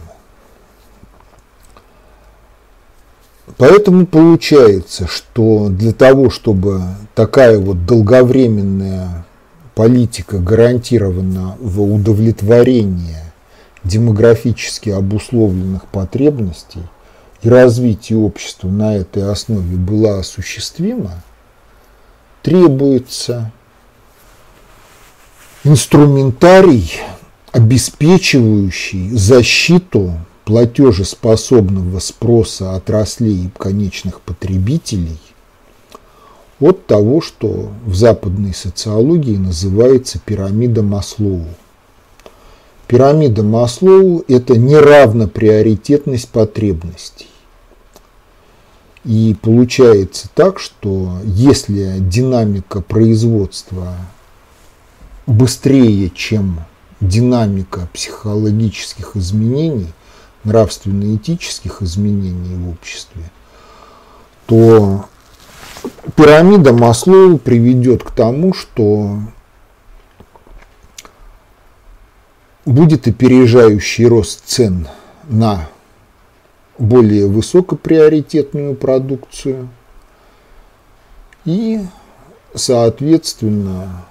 Поэтому 3.56 4.06
получается, 4.06 5.06
что 5.06 5.68
для 5.68 5.92
того, 5.92 6.30
чтобы 6.30 6.82
такая 7.14 7.58
вот 7.58 7.86
долговременная 7.86 9.24
политика 9.74 10.38
гарантирована 10.38 11.56
в 11.60 11.82
удовлетворение 11.82 13.32
демографически 13.84 14.90
обусловленных 14.90 15.84
потребностей 15.86 16.82
и 17.44 17.48
развитие 17.48 18.18
общества 18.18 18.68
на 18.68 18.96
этой 18.96 19.30
основе 19.30 19.76
была 19.76 20.20
осуществима, 20.20 21.22
требуется 22.42 23.52
инструментарий, 25.62 26.90
обеспечивающий 27.52 29.10
защиту 29.10 30.12
платежеспособного 30.46 31.98
спроса 31.98 32.74
отраслей 32.74 33.46
и 33.46 33.50
конечных 33.58 34.22
потребителей 34.22 35.20
от 36.60 36.86
того, 36.86 37.20
что 37.20 37.70
в 37.84 37.94
западной 37.94 38.54
социологии 38.54 39.36
называется 39.36 40.18
пирамида 40.18 40.82
Маслоу. 40.82 41.44
Пирамида 42.86 43.42
Маслоу– 43.42 44.24
это 44.28 44.56
неравноприоритетность 44.56 46.28
потребностей. 46.30 47.26
И 49.04 49.36
получается 49.40 50.28
так, 50.34 50.58
что 50.58 51.18
если 51.24 51.98
динамика 51.98 52.80
производства 52.80 53.96
быстрее, 55.26 56.10
чем 56.10 56.60
динамика 57.00 57.88
психологических 57.92 59.16
изменений– 59.16 59.92
нравственно-этических 60.44 61.82
изменений 61.82 62.56
в 62.56 62.68
обществе, 62.70 63.22
то 64.46 65.06
пирамида 66.16 66.72
Маслоу 66.72 67.38
приведет 67.38 68.04
к 68.04 68.10
тому, 68.10 68.52
что 68.54 69.18
будет 72.64 73.08
опережающий 73.08 74.06
рост 74.06 74.42
цен 74.46 74.88
на 75.24 75.68
более 76.78 77.26
высокоприоритетную 77.26 78.74
продукцию 78.74 79.68
и, 81.44 81.80
соответственно, 82.54 84.04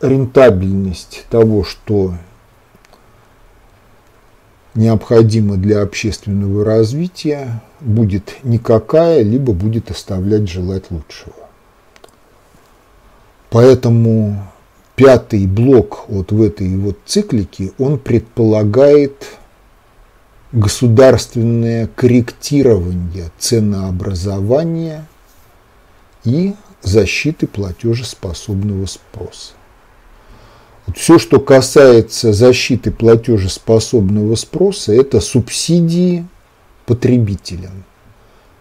рентабельность 0.00 1.26
того, 1.30 1.64
что 1.64 2.14
необходима 4.74 5.56
для 5.56 5.82
общественного 5.82 6.64
развития, 6.64 7.62
будет 7.80 8.36
никакая, 8.42 9.22
либо 9.22 9.52
будет 9.52 9.90
оставлять 9.90 10.48
желать 10.48 10.90
лучшего. 10.90 11.34
Поэтому 13.50 14.42
пятый 14.96 15.46
блок 15.46 16.04
вот 16.08 16.32
в 16.32 16.40
этой 16.40 16.74
вот 16.76 16.98
циклике, 17.04 17.72
он 17.78 17.98
предполагает 17.98 19.26
государственное 20.52 21.86
корректирование 21.86 23.30
ценообразования 23.38 25.06
и 26.24 26.54
защиты 26.82 27.46
платежеспособного 27.46 28.86
спроса. 28.86 29.54
Вот 30.86 30.98
все, 30.98 31.18
что 31.18 31.40
касается 31.40 32.32
защиты 32.32 32.90
платежеспособного 32.90 34.34
спроса, 34.34 34.92
это 34.92 35.20
субсидии 35.20 36.26
потребителям, 36.86 37.84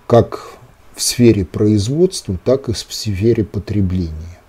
как 0.08 0.54
в 0.96 1.02
сфере 1.02 1.46
производства, 1.46 2.38
так 2.44 2.70
и 2.70 2.74
в 2.74 2.78
сфере 2.78 3.44
потребления. 3.44 4.40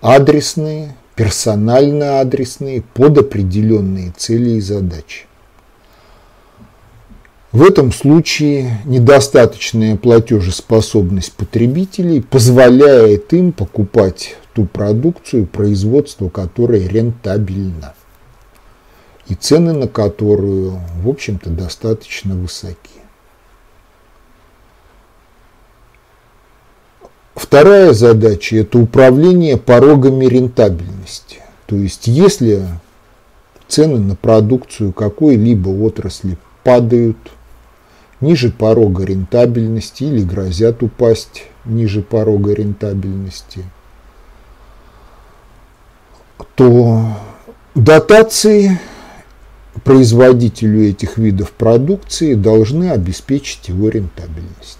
Адресные, 0.00 0.96
персонально 1.14 2.20
адресные, 2.20 2.82
под 2.82 3.18
определенные 3.18 4.12
цели 4.16 4.50
и 4.50 4.60
задачи. 4.60 5.25
В 7.56 7.62
этом 7.62 7.90
случае 7.90 8.82
недостаточная 8.84 9.96
платежеспособность 9.96 11.32
потребителей 11.32 12.20
позволяет 12.20 13.32
им 13.32 13.50
покупать 13.50 14.36
ту 14.52 14.66
продукцию, 14.66 15.46
производство 15.46 16.28
которой 16.28 16.86
рентабельно. 16.86 17.94
И 19.28 19.34
цены 19.34 19.72
на 19.72 19.88
которую, 19.88 20.80
в 21.02 21.08
общем-то, 21.08 21.48
достаточно 21.48 22.34
высоки. 22.34 23.00
Вторая 27.34 27.94
задача– 27.94 28.56
это 28.58 28.78
управление 28.78 29.56
порогами 29.56 30.26
рентабельности. 30.26 31.38
То 31.64 31.76
есть, 31.76 32.06
если 32.06 32.66
цены 33.66 33.98
на 33.98 34.14
продукцию 34.14 34.92
какой-либо 34.92 35.70
отрасли 35.70 36.36
падают 36.62 37.16
ниже 38.20 38.50
порога 38.50 39.04
рентабельности 39.04 40.04
или 40.04 40.22
грозят 40.22 40.82
упасть 40.82 41.44
ниже 41.64 42.02
порога 42.02 42.52
рентабельности– 42.52 43.64
то 46.56 47.04
дотации 47.74 48.80
производителю 49.84 50.88
этих 50.88 51.18
видов 51.18 51.52
продукции 51.52 52.34
должны 52.34 52.90
обеспечить 52.90 53.68
его 53.68 53.90
рентабельность. 53.90 54.78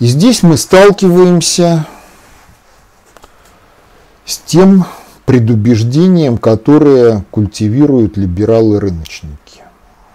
И 0.00 0.06
здесь 0.06 0.42
мы 0.42 0.56
сталкиваемся 0.56 1.86
с 4.24 4.38
тем 4.38 4.84
предубеждением, 5.24 6.36
которое 6.36 7.24
культивируют 7.30 8.16
либералы-рыночники, 8.16 9.47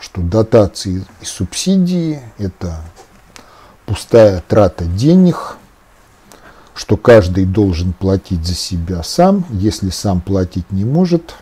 что 0.03 0.21
дотации 0.21 1.05
и 1.21 1.25
субсидии– 1.25 2.19
это 2.37 2.81
пустая 3.85 4.43
трата 4.47 4.83
денег– 4.83 5.57
что 6.75 6.97
каждый 6.97 7.45
должен 7.45 7.93
платить 7.93 8.45
за 8.45 8.55
себя 8.55 9.03
сам. 9.03 9.45
Если 9.51 9.89
сам 9.89 10.21
платить 10.21 10.71
не 10.71 10.85
может, 10.85 11.35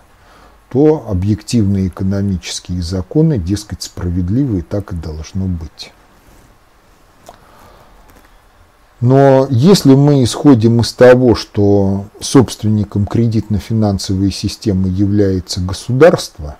то 0.70 1.06
объективные 1.08 1.88
экономические 1.88 2.82
законы, 2.82 3.38
дескать, 3.38 3.84
справедливые, 3.84 4.64
так 4.64 4.94
и 4.94 4.96
должно 4.96 5.46
быть. 5.46 5.92
Но 9.00 9.48
если 9.50 9.96
мы 9.96 10.24
исходим 10.24 10.82
из 10.82 10.94
того, 10.94 11.34
что 11.34 12.06
собственником 12.20 13.08
кредитно-финансовой 13.08 14.32
системы 14.32 14.90
является 14.90 15.60
государство, 15.60 16.58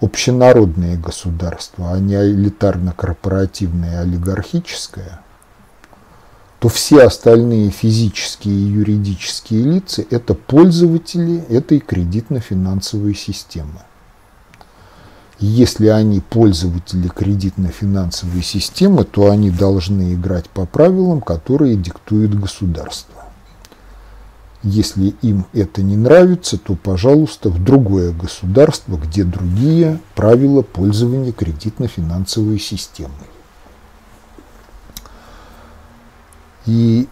общенародное 0.00 0.96
государство, 0.96 1.92
а 1.92 1.98
не 1.98 2.14
элитарно-корпоративное 2.14 4.00
олигархическое, 4.00 5.20
то 6.58 6.68
все 6.68 7.04
остальные 7.04 7.70
физические 7.70 8.54
и 8.54 8.72
юридические 8.72 9.62
лица– 9.62 10.04
это 10.10 10.34
пользователи 10.34 11.44
этой 11.48 11.80
кредитно-финансовой 11.80 13.14
системы. 13.14 13.80
Если 15.38 15.86
они 15.86 16.20
пользователи 16.20 17.08
кредитно-финансовой 17.08 18.42
системы, 18.42 19.04
то 19.04 19.30
они 19.30 19.50
должны 19.50 20.12
играть 20.12 20.50
по 20.50 20.66
правилам, 20.66 21.22
которые 21.22 21.76
диктует 21.76 22.38
государство. 22.38 23.19
Если 24.62 25.14
им 25.22 25.46
это 25.54 25.82
не 25.82 25.96
нравится, 25.96 26.58
то, 26.58 26.74
пожалуйста, 26.74 27.48
в 27.48 27.64
другое 27.64 28.12
государство, 28.12 28.96
где 28.96 29.24
другие 29.24 29.98
правила 30.14 30.60
пользования 30.60 31.32
кредитно-финансовой 31.32 32.58
системой. 32.58 33.14
И 36.66 37.08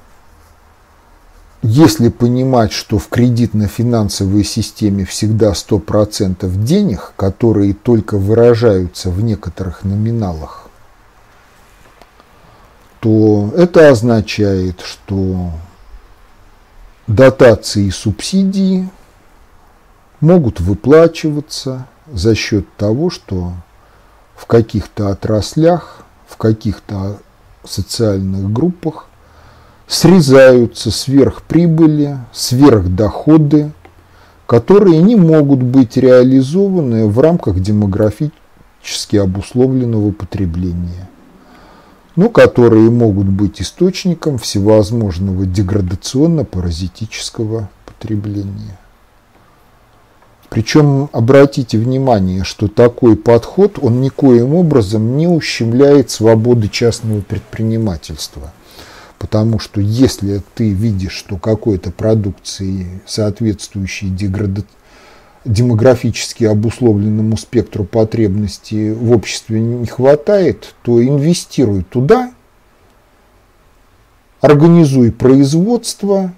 если 1.62 2.10
понимать, 2.10 2.72
что 2.72 2.98
в 2.98 3.08
кредитно-финансовой 3.08 4.44
системе 4.44 5.06
всегда 5.06 5.52
100% 5.52 6.50
денег, 6.62 7.14
которые 7.16 7.72
только 7.72 8.18
выражаются 8.18 9.10
в 9.10 9.22
некоторых 9.22 9.84
номиналах, 9.84 10.68
то 13.00 13.52
это 13.56 13.88
означает, 13.88 14.82
что 14.82 15.50
дотации 17.08 17.86
и 17.86 17.90
субсидии 17.90 18.88
могут 20.20 20.60
выплачиваться 20.60 21.86
за 22.12 22.34
счет 22.34 22.66
того, 22.76 23.10
что 23.10 23.52
в 24.36 24.46
каких-то 24.46 25.08
отраслях, 25.08 26.04
в 26.26 26.36
каких-то 26.36 27.18
социальных 27.64 28.52
группах 28.52 29.06
срезаются 29.86 30.90
сверхприбыли, 30.90 32.18
сверхдоходы, 32.32 33.72
которые 34.46 34.98
не 35.02 35.16
могут 35.16 35.62
быть 35.62 35.96
реализованы 35.96 37.06
в 37.08 37.18
рамках 37.20 37.60
демографически 37.60 39.16
обусловленного 39.16 40.12
потребления, 40.12 41.07
но 42.18 42.28
которые 42.30 42.90
могут 42.90 43.28
быть 43.28 43.62
источником 43.62 44.38
всевозможного 44.38 45.46
деградационно-паразитического 45.46 47.68
потребления. 47.86 48.76
Причем 50.48 51.10
обратите 51.12 51.78
внимание, 51.78 52.42
что 52.42 52.66
такой 52.66 53.14
подход, 53.14 53.78
он 53.80 54.00
никоим 54.00 54.56
образом 54.56 55.16
не 55.16 55.28
ущемляет 55.28 56.10
свободы 56.10 56.68
частного 56.68 57.20
предпринимательства– 57.20 58.52
Потому 59.18 59.58
что 59.58 59.80
если 59.80 60.42
ты 60.54 60.70
видишь, 60.70 61.12
что 61.12 61.38
какой-то 61.38 61.90
продукции, 61.90 63.02
соответствующей 63.06 64.08
деграда... 64.08 64.62
демографически 65.44 66.44
обусловленному 66.44 67.36
спектру 67.36 67.84
потребностей 67.84 68.92
в 68.92 69.12
обществе 69.12 69.60
не 69.60 69.86
хватает, 69.86 70.74
то 70.82 71.02
инвестируй 71.02 71.84
туда, 71.84 72.32
организуй 74.40 75.12
производство, 75.12 76.32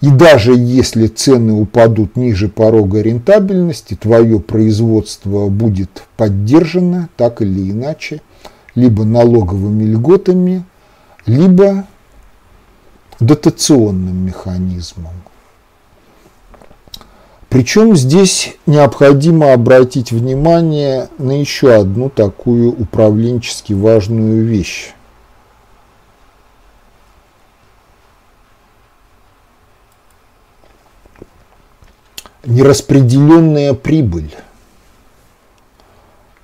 и 0.00 0.10
даже 0.10 0.54
если 0.54 1.06
цены 1.06 1.52
упадут 1.52 2.16
ниже 2.16 2.48
порога 2.48 3.00
рентабельности, 3.00 3.94
твое 3.94 4.38
производство 4.38 5.48
будет 5.48 6.04
поддержано 6.16 7.08
так 7.16 7.40
или 7.40 7.70
иначе, 7.70 8.20
либо 8.74 9.04
налоговыми 9.04 9.84
льготами, 9.84 10.64
либо 11.26 11.86
дотационным 13.20 14.26
механизмом. 14.26 15.12
Причем 17.54 17.94
здесь 17.94 18.56
необходимо 18.66 19.52
обратить 19.52 20.10
внимание 20.10 21.08
на 21.18 21.38
еще 21.38 21.72
одну 21.72 22.10
такую 22.10 22.72
управленчески 22.72 23.72
важную 23.72 24.44
вещь. 24.44 24.92
Нераспределенная 32.44 33.72
прибыль. 33.74 34.34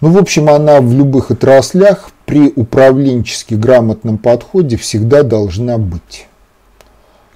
Ну, 0.00 0.12
в 0.12 0.16
общем, 0.16 0.48
она 0.48 0.80
в 0.80 0.92
любых 0.94 1.32
отраслях 1.32 2.10
при 2.24 2.52
управленчески 2.54 3.54
грамотном 3.54 4.16
подходе 4.16 4.76
всегда 4.76 5.24
должна 5.24 5.76
быть. 5.76 6.28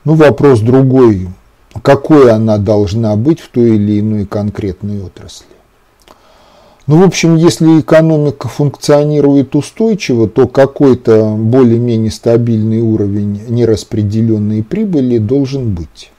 Ну, 0.04 0.14
вопрос 0.14 0.60
другой, 0.60 1.26
какой 1.82 2.30
она 2.30 2.58
должна 2.58 3.16
быть 3.16 3.40
в 3.40 3.48
той 3.48 3.76
или 3.76 4.00
иной 4.00 4.26
конкретной 4.26 5.02
отрасли. 5.02 5.46
Ну, 6.86 6.98
в 6.98 7.02
общем, 7.02 7.36
если 7.36 7.80
экономика 7.80 8.46
функционирует 8.48 9.56
устойчиво, 9.56 10.28
то 10.28 10.46
какой-то 10.46 11.34
более-менее 11.34 12.10
стабильный 12.10 12.80
уровень 12.80 13.42
нераспределенной 13.48 14.62
прибыли 14.62 15.16
должен 15.16 15.74
быть. 15.74 16.10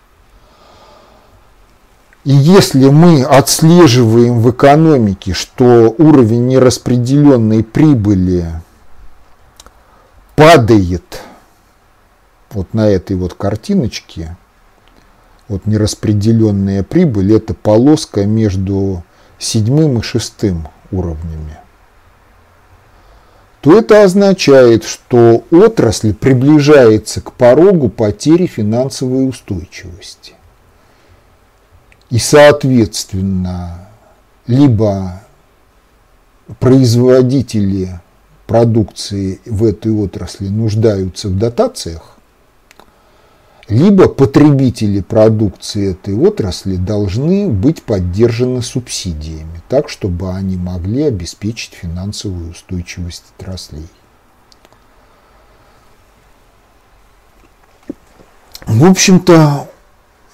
И 2.24 2.32
если 2.32 2.90
мы 2.90 3.22
отслеживаем 3.22 4.40
в 4.40 4.50
экономике, 4.50 5.34
что 5.34 5.94
уровень 6.00 6.48
нераспределенной 6.48 7.64
прибыли 7.64 8.48
падает 10.36 11.22
вот 12.50 12.74
на 12.74 12.90
этой 12.90 13.16
вот 13.16 13.36
картиночке, 13.36 14.36
вот 15.48 15.66
нераспределенная 15.66 16.84
прибыль, 16.84 17.34
это 17.34 17.54
полоска 17.54 18.26
между 18.26 19.04
седьмым 19.38 20.00
и 20.00 20.02
шестым 20.02 20.68
уровнями, 20.92 21.58
то 23.62 23.78
это 23.78 24.04
означает, 24.04 24.84
что 24.84 25.44
отрасль 25.52 26.14
приближается 26.14 27.22
к 27.22 27.32
порогу 27.34 27.90
потери 27.90 28.46
финансовой 28.46 29.28
устойчивости. 29.28 30.34
И, 32.10 32.20
соответственно, 32.20 33.90
либо 34.46 35.22
производители 36.60 38.00
продукции 38.46 39.40
в 39.46 39.64
этой 39.66 39.92
отрасли 39.92 40.48
нуждаются 40.48 41.30
в 41.30 41.38
дотациях, 41.38 42.15
либо 43.68 44.08
потребители 44.08 45.02
продукции 45.02 45.92
этой 45.92 46.16
отрасли 46.16 46.76
должны 46.76 47.50
быть 47.50 47.82
поддержаны 47.82 48.62
субсидиями, 48.62 49.62
так, 49.68 49.90
чтобы 49.90 50.32
они 50.34 50.56
могли 50.56 51.04
обеспечить 51.04 51.74
финансовую 51.74 52.52
устойчивость 52.52 53.24
отраслей. 53.38 53.88
В 58.68 58.86
общем-то, 58.86 59.68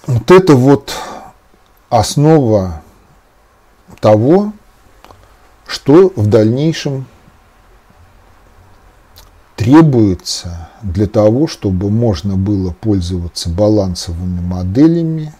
вот 0.08 0.32
это 0.32 0.56
вот 0.56 0.94
основа 1.90 2.82
того, 4.00 4.52
что 5.68 6.12
в 6.16 6.28
дальнейшем 6.28 7.06
требуется 9.56 10.71
для 10.84 11.08
того, 11.08 11.48
чтобы 11.48 11.90
можно 11.90 12.38
было 12.38 12.72
пользоваться 12.72 13.50
балансовыми 13.50 14.42
моделями 14.42 15.34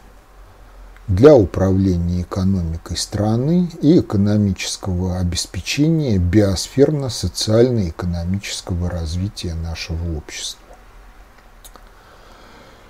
для 1.08 1.36
управления 1.36 2.22
экономикой 2.22 2.98
страны 2.98 3.70
и 3.82 4.00
экономического 4.00 5.20
обеспечения 5.20 6.18
биосферно-социально-экономического 6.18 8.90
развития 8.90 9.54
нашего 9.56 10.18
общества. 10.18 10.60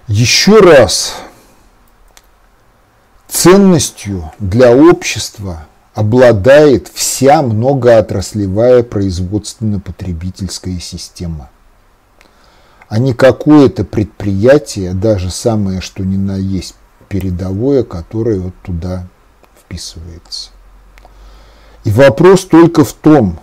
Еще 0.07 0.59
раз, 0.59 1.15
ценностью 3.27 4.31
для 4.39 4.75
общества– 4.75 5.67
обладает 5.93 6.87
вся 6.87 7.41
многоотраслевая 7.41 8.83
производственно-потребительская 8.83 10.79
система. 10.79 11.49
А 12.91 12.99
не 12.99 13.13
какое-то 13.13 13.85
предприятие, 13.85 14.93
даже 14.93 15.29
самое 15.29 15.79
что 15.79 16.03
ни 16.03 16.17
на 16.17 16.35
есть 16.35 16.75
передовое, 17.07 17.83
которое 17.83 18.37
вот 18.37 18.53
туда 18.63 19.07
вписывается. 19.57 20.49
И 21.85 21.89
вопрос 21.89 22.43
только 22.43 22.83
в 22.83 22.91
том, 22.91 23.39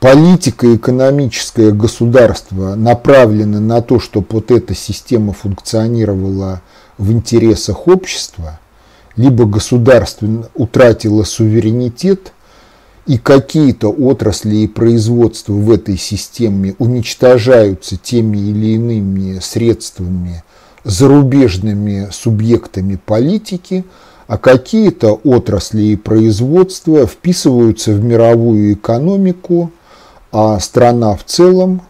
политика 0.00 0.76
экономическое 0.76 1.72
государства 1.72 2.74
направлена 2.74 3.58
на 3.58 3.80
то, 3.80 3.98
чтобы 3.98 4.26
вот 4.28 4.50
эта 4.50 4.74
система 4.74 5.32
функционировала 5.32 6.60
в 6.98 7.10
интересах 7.10 7.88
общества– 7.88 8.60
либо 9.16 9.44
государство 9.44 10.28
утратило 10.54 11.24
суверенитет, 11.24 12.32
и 13.10 13.18
какие-то 13.18 13.88
отрасли 13.90 14.58
и 14.58 14.66
производства 14.68 15.52
в 15.52 15.68
этой 15.72 15.96
системе 15.96 16.76
уничтожаются 16.78 17.96
теми 17.96 18.38
или 18.38 18.74
иными 18.76 19.40
средствами, 19.40 20.44
зарубежными 20.84 22.06
субъектами 22.12 23.00
политики, 23.04 23.84
а 24.28 24.38
какие-то 24.38 25.14
отрасли 25.24 25.82
и 25.82 25.96
производства 25.96 27.04
вписываются 27.04 27.90
в 27.94 28.04
мировую 28.04 28.74
экономику, 28.74 29.72
а 30.30 30.60
страна 30.60 31.16
в 31.16 31.24
целом, 31.24 31.82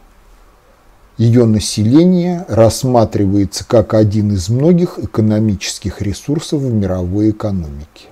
ее 1.19 1.45
население 1.45 2.47
рассматривается 2.49 3.67
как 3.69 3.93
один 3.93 4.33
из 4.33 4.49
многих 4.49 4.99
экономических 4.99 6.01
ресурсов 6.01 6.63
в 6.63 6.73
мировой 6.73 7.29
экономике, 7.29 8.09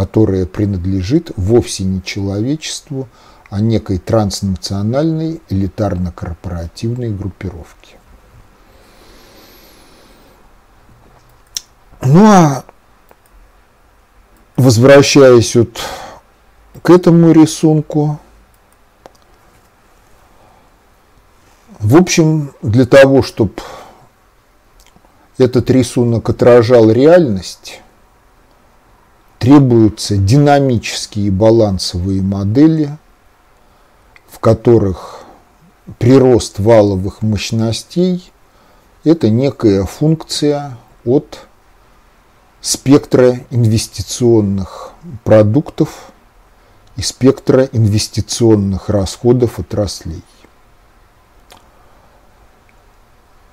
которая 0.00 0.46
принадлежит 0.46 1.30
вовсе 1.36 1.84
не 1.84 2.02
человечеству, 2.02 3.06
а 3.50 3.60
некой 3.60 3.98
транснациональной 3.98 5.42
элитарно-корпоративной 5.50 7.10
группировке. 7.10 7.98
Ну 12.00 12.24
а 12.24 12.64
возвращаясь 14.56 15.54
вот 15.54 15.78
к 16.80 16.88
этому 16.88 17.32
рисунку, 17.32 18.18
в 21.78 21.94
общем, 21.94 22.54
для 22.62 22.86
того, 22.86 23.22
чтобы 23.22 23.52
этот 25.36 25.68
рисунок 25.68 26.30
отражал 26.30 26.90
реальность, 26.90 27.82
требуются 29.40 30.18
динамические 30.18 31.30
балансовые 31.30 32.20
модели, 32.20 32.96
в 34.28 34.38
которых 34.38 35.22
прирост 35.98 36.60
валовых 36.60 37.22
мощностей– 37.22 38.30
это 39.04 39.30
некая 39.30 39.84
функция 39.84 40.76
от 41.06 41.46
спектра 42.60 43.40
инвестиционных 43.48 44.92
продуктов 45.24 46.12
и 46.96 47.02
спектра 47.02 47.64
инвестиционных 47.72 48.90
расходов 48.90 49.58
отраслей. 49.58 50.22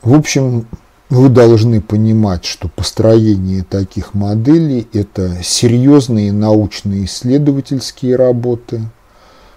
В 0.01 0.14
общем, 0.14 0.68
вы 1.09 1.29
должны 1.29 1.81
понимать, 1.81 2.45
что 2.45 2.67
построение 2.67 3.63
таких 3.63 4.13
моделей– 4.13 4.88
это 4.93 5.41
серьезные 5.41 6.34
научно-исследовательские 6.34 8.15
работы, 8.17 8.81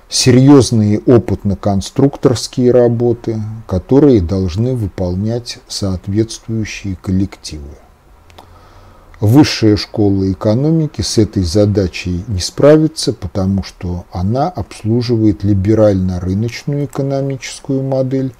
серьезные 0.08 1.00
опытно-конструкторские 1.00 2.70
работы, 2.70 3.42
которые 3.66 4.20
должны 4.20 4.74
выполнять 4.74 5.58
соответствующие 5.66 6.96
коллективы. 6.96 7.76
Высшая 9.20 9.76
школа 9.76 10.32
экономики 10.32 11.02
с 11.02 11.18
этой 11.18 11.42
задачей 11.42 12.24
не 12.26 12.40
справится, 12.40 13.12
потому 13.12 13.62
что 13.62 14.06
она 14.12 14.48
обслуживает 14.48 15.44
либерально-рыночную 15.44 16.86
экономическую 16.86 17.82
модель, 17.82 18.32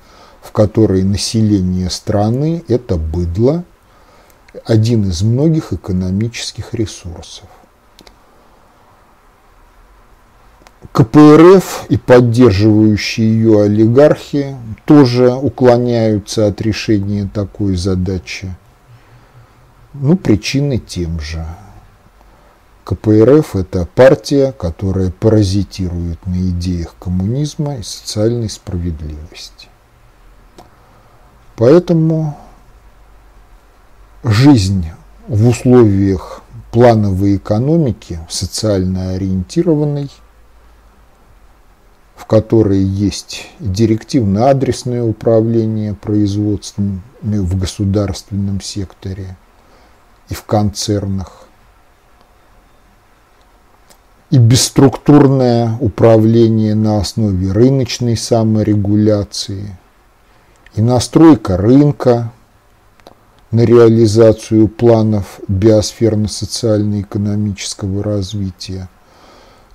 в 0.43 0.53
которой 0.53 1.03
население 1.03 1.91
страны– 1.91 2.65
это 2.69 2.97
быдло, 2.97 3.65
один 4.65 5.09
из 5.09 5.23
многих 5.23 5.73
экономических 5.73 6.75
ресурсов. 6.75 7.49
КПРФ 10.93 11.87
и 11.89 11.97
поддерживающие 11.99 13.29
ее 13.29 13.63
олигархи 13.63 14.57
тоже 14.87 15.33
уклоняются 15.33 16.47
от 16.47 16.61
решения 16.63 17.31
такой 17.33 17.77
задачи. 17.77 18.55
Ну, 19.93 20.17
причины 20.17 20.79
тем 20.79 21.21
же. 21.21 21.45
КПРФ– 22.85 23.55
это 23.57 23.87
партия, 23.87 24.53
которая 24.53 25.11
паразитирует 25.11 26.27
на 26.27 26.51
идеях 26.51 26.97
коммунизма 26.99 27.77
и 27.77 27.83
социальной 27.83 28.49
справедливости. 28.49 29.70
Поэтому 31.61 32.39
жизнь 34.25 34.87
в 35.29 35.47
условиях 35.47 36.43
плановой 36.73 37.37
экономики, 37.37 38.19
социально 38.31 39.11
ориентированной, 39.11 40.11
в 42.17 42.25
которой 42.25 42.83
есть 42.83 43.51
директивно-адресное 43.59 45.03
управление 45.03 45.93
производством 45.93 47.03
в 47.21 47.59
государственном 47.59 48.63
секторе– 48.63 49.37
и 50.31 50.35
в 50.35 50.45
концернах. 50.45 51.47
И 54.31 54.39
бесструктурное 54.39 55.77
управление 55.81 56.77
на 56.77 57.01
основе 57.01 57.51
рыночной 57.51 58.17
саморегуляции, 58.17 59.77
и 60.75 60.83
настройка 60.83 61.57
рынка 61.57 62.33
на 63.51 63.65
реализацию 63.65 64.69
планов 64.69 65.41
биосферно-социально-экономического 65.49 68.03
развития– 68.03 68.91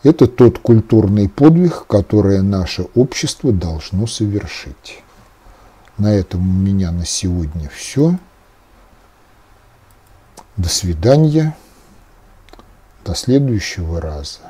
это 0.05 0.27
тот 0.27 0.59
культурный 0.59 1.27
подвиг, 1.27 1.87
который 1.87 2.43
наше 2.43 2.83
общество 2.93 3.51
должно 3.51 4.05
совершить. 4.05 5.01
На 5.97 6.13
этом 6.13 6.41
у 6.41 6.61
меня 6.61 6.91
на 6.91 7.07
сегодня 7.07 7.67
все. 7.69 8.15
До 10.57 10.69
свидания. 10.69 11.57
До 13.03 13.15
следующего 13.15 13.99
раза. 13.99 14.41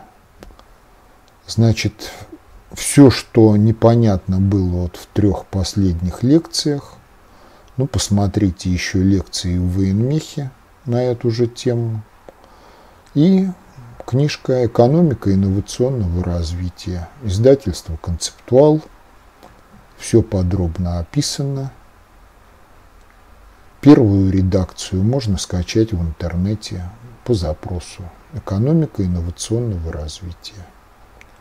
Значит, 1.47 2.11
все, 2.75 3.09
что 3.09 3.55
непонятно 3.57 4.39
было 4.39 4.81
вот 4.81 4.97
в 4.97 5.07
трех 5.07 5.45
последних 5.45 6.23
лекциях, 6.23 6.93
ну, 7.77 7.87
посмотрите 7.87 8.69
еще 8.69 9.01
лекции 9.01 9.57
в 9.57 9.77
военмехе 9.77 10.51
на 10.85 11.03
эту 11.03 11.31
же 11.31 11.47
тему. 11.47 12.03
И 13.13 13.47
книжка 14.05 14.65
«Экономика 14.65 15.33
инновационного 15.33 16.23
развития», 16.23 17.09
издательство 17.23 17.97
«Концептуал». 17.97 18.81
Все 19.97 20.21
подробно 20.21 20.99
описано– 20.99 21.71
Первую 23.85 24.31
редакцию 24.31 25.03
можно 25.03 25.37
скачать 25.37 25.93
в 25.93 26.01
интернете 26.01 26.89
по 27.23 27.35
запросу 27.35 28.01
«Экономика 28.33 29.05
инновационного 29.05 29.93
развития». 29.93 30.65